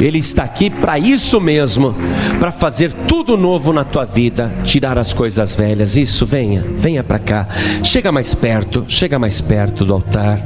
Ele 0.00 0.18
está 0.18 0.44
aqui 0.44 0.70
para 0.70 0.98
isso 0.98 1.40
mesmo, 1.40 1.94
para 2.38 2.50
fazer 2.50 2.90
tudo 3.06 3.36
novo 3.36 3.72
na 3.72 3.84
tua 3.84 4.04
vida, 4.04 4.52
tirar 4.64 4.98
as 4.98 5.12
coisas 5.12 5.54
velhas. 5.54 5.96
Isso, 5.96 6.24
venha, 6.24 6.64
venha 6.76 7.04
para 7.04 7.18
cá. 7.18 7.46
Chega 7.84 8.10
mais 8.10 8.34
perto, 8.34 8.84
chega 8.88 9.18
mais 9.18 9.40
perto 9.40 9.84
do 9.84 9.92
altar. 9.92 10.40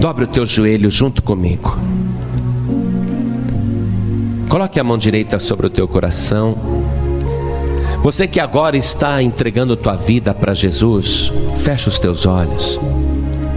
Dobre 0.00 0.24
o 0.24 0.28
teu 0.28 0.44
joelho 0.44 0.90
junto 0.90 1.22
comigo. 1.22 1.78
Coloque 4.48 4.78
a 4.78 4.84
mão 4.84 4.98
direita 4.98 5.38
sobre 5.38 5.66
o 5.66 5.70
teu 5.70 5.88
coração. 5.88 6.56
Você 8.02 8.28
que 8.28 8.38
agora 8.38 8.76
está 8.76 9.22
entregando 9.22 9.76
tua 9.76 9.96
vida 9.96 10.32
para 10.32 10.54
Jesus, 10.54 11.32
fecha 11.54 11.88
os 11.88 11.98
teus 11.98 12.26
olhos 12.26 12.78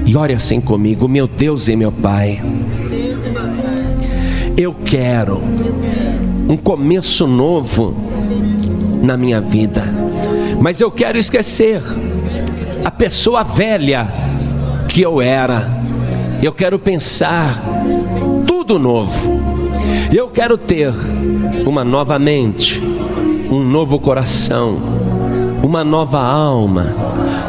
e 0.05 0.15
ore 0.15 0.33
assim 0.33 0.59
comigo, 0.59 1.07
meu 1.07 1.27
Deus 1.27 1.67
e 1.67 1.75
meu 1.75 1.91
Pai. 1.91 2.41
Eu 4.59 4.75
quero 4.83 5.41
um 6.49 6.57
começo 6.57 7.25
novo 7.25 7.95
na 9.01 9.15
minha 9.15 9.39
vida, 9.39 9.85
mas 10.59 10.81
eu 10.81 10.91
quero 10.91 11.17
esquecer 11.17 11.81
a 12.83 12.91
pessoa 12.91 13.41
velha 13.41 14.05
que 14.89 15.01
eu 15.01 15.21
era. 15.21 15.65
Eu 16.43 16.51
quero 16.51 16.77
pensar 16.77 17.57
tudo 18.45 18.77
novo. 18.77 19.39
Eu 20.13 20.27
quero 20.27 20.57
ter 20.57 20.91
uma 21.65 21.85
nova 21.85 22.19
mente, 22.19 22.83
um 23.49 23.63
novo 23.63 23.97
coração, 23.97 24.77
uma 25.63 25.85
nova 25.85 26.19
alma, 26.19 26.93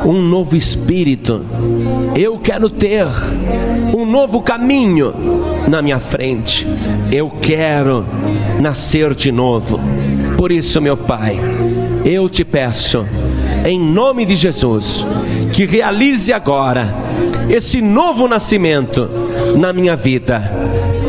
um 0.04 0.20
novo 0.20 0.56
espírito. 0.56 1.44
Eu 2.16 2.38
quero 2.38 2.68
ter 2.70 3.06
um 3.94 4.04
novo 4.06 4.40
caminho 4.40 5.12
na 5.68 5.82
minha 5.82 5.98
frente. 5.98 6.66
Eu 7.12 7.30
quero 7.30 8.04
nascer 8.60 9.14
de 9.14 9.30
novo. 9.30 9.78
Por 10.36 10.50
isso, 10.50 10.80
meu 10.80 10.96
Pai, 10.96 11.38
eu 12.04 12.28
te 12.28 12.44
peço, 12.44 13.04
em 13.64 13.78
nome 13.78 14.24
de 14.24 14.34
Jesus, 14.34 15.04
que 15.52 15.66
realize 15.66 16.32
agora 16.32 16.94
esse 17.48 17.80
novo 17.80 18.26
nascimento 18.26 19.08
na 19.56 19.72
minha 19.72 19.96
vida, 19.96 20.50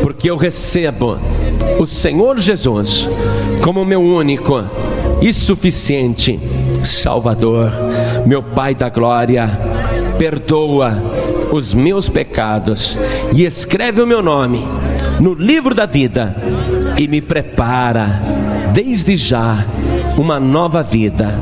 porque 0.02 0.28
eu 0.30 0.36
recebo 0.36 1.18
o 1.78 1.86
Senhor 1.86 2.38
Jesus 2.38 3.08
como 3.62 3.84
meu 3.84 4.02
único 4.02 4.62
e 5.22 5.32
suficiente 5.32 6.38
Salvador, 6.82 7.70
meu 8.26 8.42
Pai 8.42 8.74
da 8.74 8.88
glória, 8.88 9.48
perdoa 10.18 10.94
os 11.50 11.74
meus 11.74 12.08
pecados 12.08 12.98
e 13.32 13.44
escreve 13.44 14.00
o 14.00 14.06
meu 14.06 14.22
nome 14.22 14.64
no 15.20 15.34
livro 15.34 15.74
da 15.74 15.86
vida 15.86 16.34
e 16.98 17.06
me 17.06 17.20
prepara 17.20 18.20
desde 18.72 19.16
já 19.16 19.64
uma 20.16 20.40
nova 20.40 20.82
vida 20.82 21.32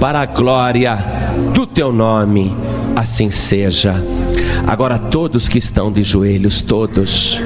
para 0.00 0.20
a 0.20 0.26
glória 0.26 0.98
do 1.52 1.66
teu 1.66 1.92
nome. 1.92 2.54
Assim 2.96 3.30
seja. 3.30 3.94
Agora 4.66 4.98
todos 4.98 5.48
que 5.48 5.58
estão 5.58 5.90
de 5.90 6.02
joelhos, 6.02 6.60
todos, 6.60 7.40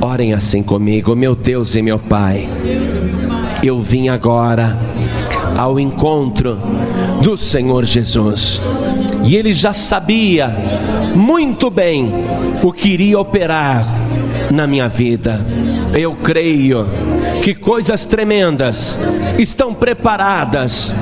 orem 0.00 0.32
assim 0.32 0.62
comigo, 0.62 1.14
meu 1.14 1.34
Deus 1.34 1.76
e 1.76 1.82
meu 1.82 1.98
Pai. 1.98 2.48
Eu 3.62 3.80
vim 3.80 4.08
agora 4.08 4.76
ao 5.56 5.78
encontro 5.78 6.58
do 7.20 7.36
Senhor 7.36 7.84
Jesus. 7.84 8.60
E 9.24 9.36
ele 9.36 9.52
já 9.52 9.72
sabia 9.72 10.54
muito 11.14 11.70
bem 11.70 12.12
o 12.62 12.72
que 12.72 12.90
iria 12.90 13.18
operar 13.18 13.86
na 14.50 14.66
minha 14.66 14.88
vida. 14.88 15.44
Eu 15.94 16.14
creio 16.14 16.86
que 17.42 17.54
coisas 17.54 18.04
tremendas 18.04 18.98
estão 19.38 19.74
preparadas 19.74 20.92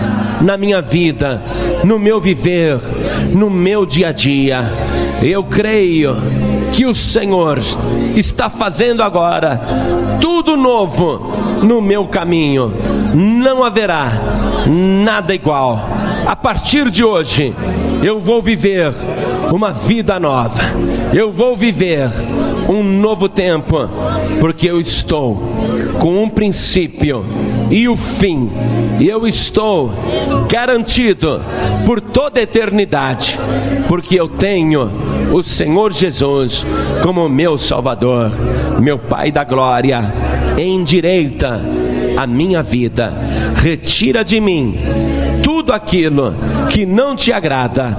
na 0.41 0.57
minha 0.57 0.81
vida, 0.81 1.43
no 1.85 1.99
meu 1.99 2.21
viver, 2.21 2.79
no 3.33 3.51
meu 3.51 3.85
dia 3.85 4.09
a 4.09 4.13
dia. 4.13 4.73
Eu 5.23 5.45
creio 5.45 6.17
que 6.73 6.87
o 6.87 6.95
Senhor 6.95 7.59
está 8.15 8.49
fazendo 8.49 9.03
agora 9.03 9.61
tudo 10.21 10.57
novo 10.57 11.33
no 11.63 11.81
meu 11.81 12.07
caminho. 12.07 12.73
Não 13.15 13.65
haverá 13.65 14.13
nada 14.67 15.35
igual. 15.35 15.98
A 16.29 16.37
partir 16.37 16.91
de 16.91 17.03
hoje, 17.03 17.55
eu 18.03 18.21
vou 18.21 18.43
viver 18.43 18.93
uma 19.51 19.73
vida 19.73 20.21
nova. 20.21 20.61
Eu 21.11 21.33
vou 21.33 21.57
viver 21.57 22.11
um 22.69 22.83
novo 22.83 23.31
tempo, 23.31 23.89
porque 24.39 24.69
eu 24.69 24.79
estou 24.79 25.41
com 25.99 26.23
um 26.23 26.29
princípio 26.29 27.25
e 27.71 27.89
o 27.89 27.97
fim. 27.97 28.51
E 29.01 29.09
eu 29.09 29.27
estou 29.27 29.91
garantido 30.51 31.41
por 31.87 31.99
toda 31.99 32.41
a 32.41 32.43
eternidade, 32.43 33.39
porque 33.89 34.21
eu 34.21 34.29
tenho 34.29 34.91
o 35.33 35.43
Senhor 35.43 35.95
Jesus 35.95 36.63
como 37.03 37.27
meu 37.27 37.57
Salvador, 37.57 38.31
meu 38.83 38.99
Pai 38.99 39.33
da 39.33 39.45
glória. 39.45 40.13
Endireita 40.59 41.59
a 42.19 42.27
minha 42.27 42.63
vida, 42.63 43.15
retira 43.63 44.23
de 44.23 44.39
mim 44.43 45.08
tudo 45.59 45.73
aquilo 45.73 46.37
que 46.71 46.87
não 46.87 47.17
te 47.17 47.33
agrada, 47.33 47.97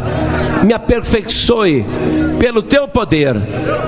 me 0.64 0.72
aperfeiçoe 0.72 1.86
pelo 2.40 2.64
teu 2.64 2.88
poder 2.88 3.36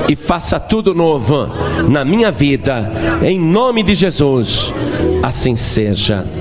e 0.09 0.15
faça 0.15 0.59
tudo 0.59 0.93
novo 0.93 1.47
na 1.87 2.03
minha 2.03 2.31
vida, 2.31 2.91
em 3.21 3.39
nome 3.39 3.81
de 3.81 3.93
Jesus. 3.93 4.73
Assim 5.23 5.55
seja. 5.55 6.40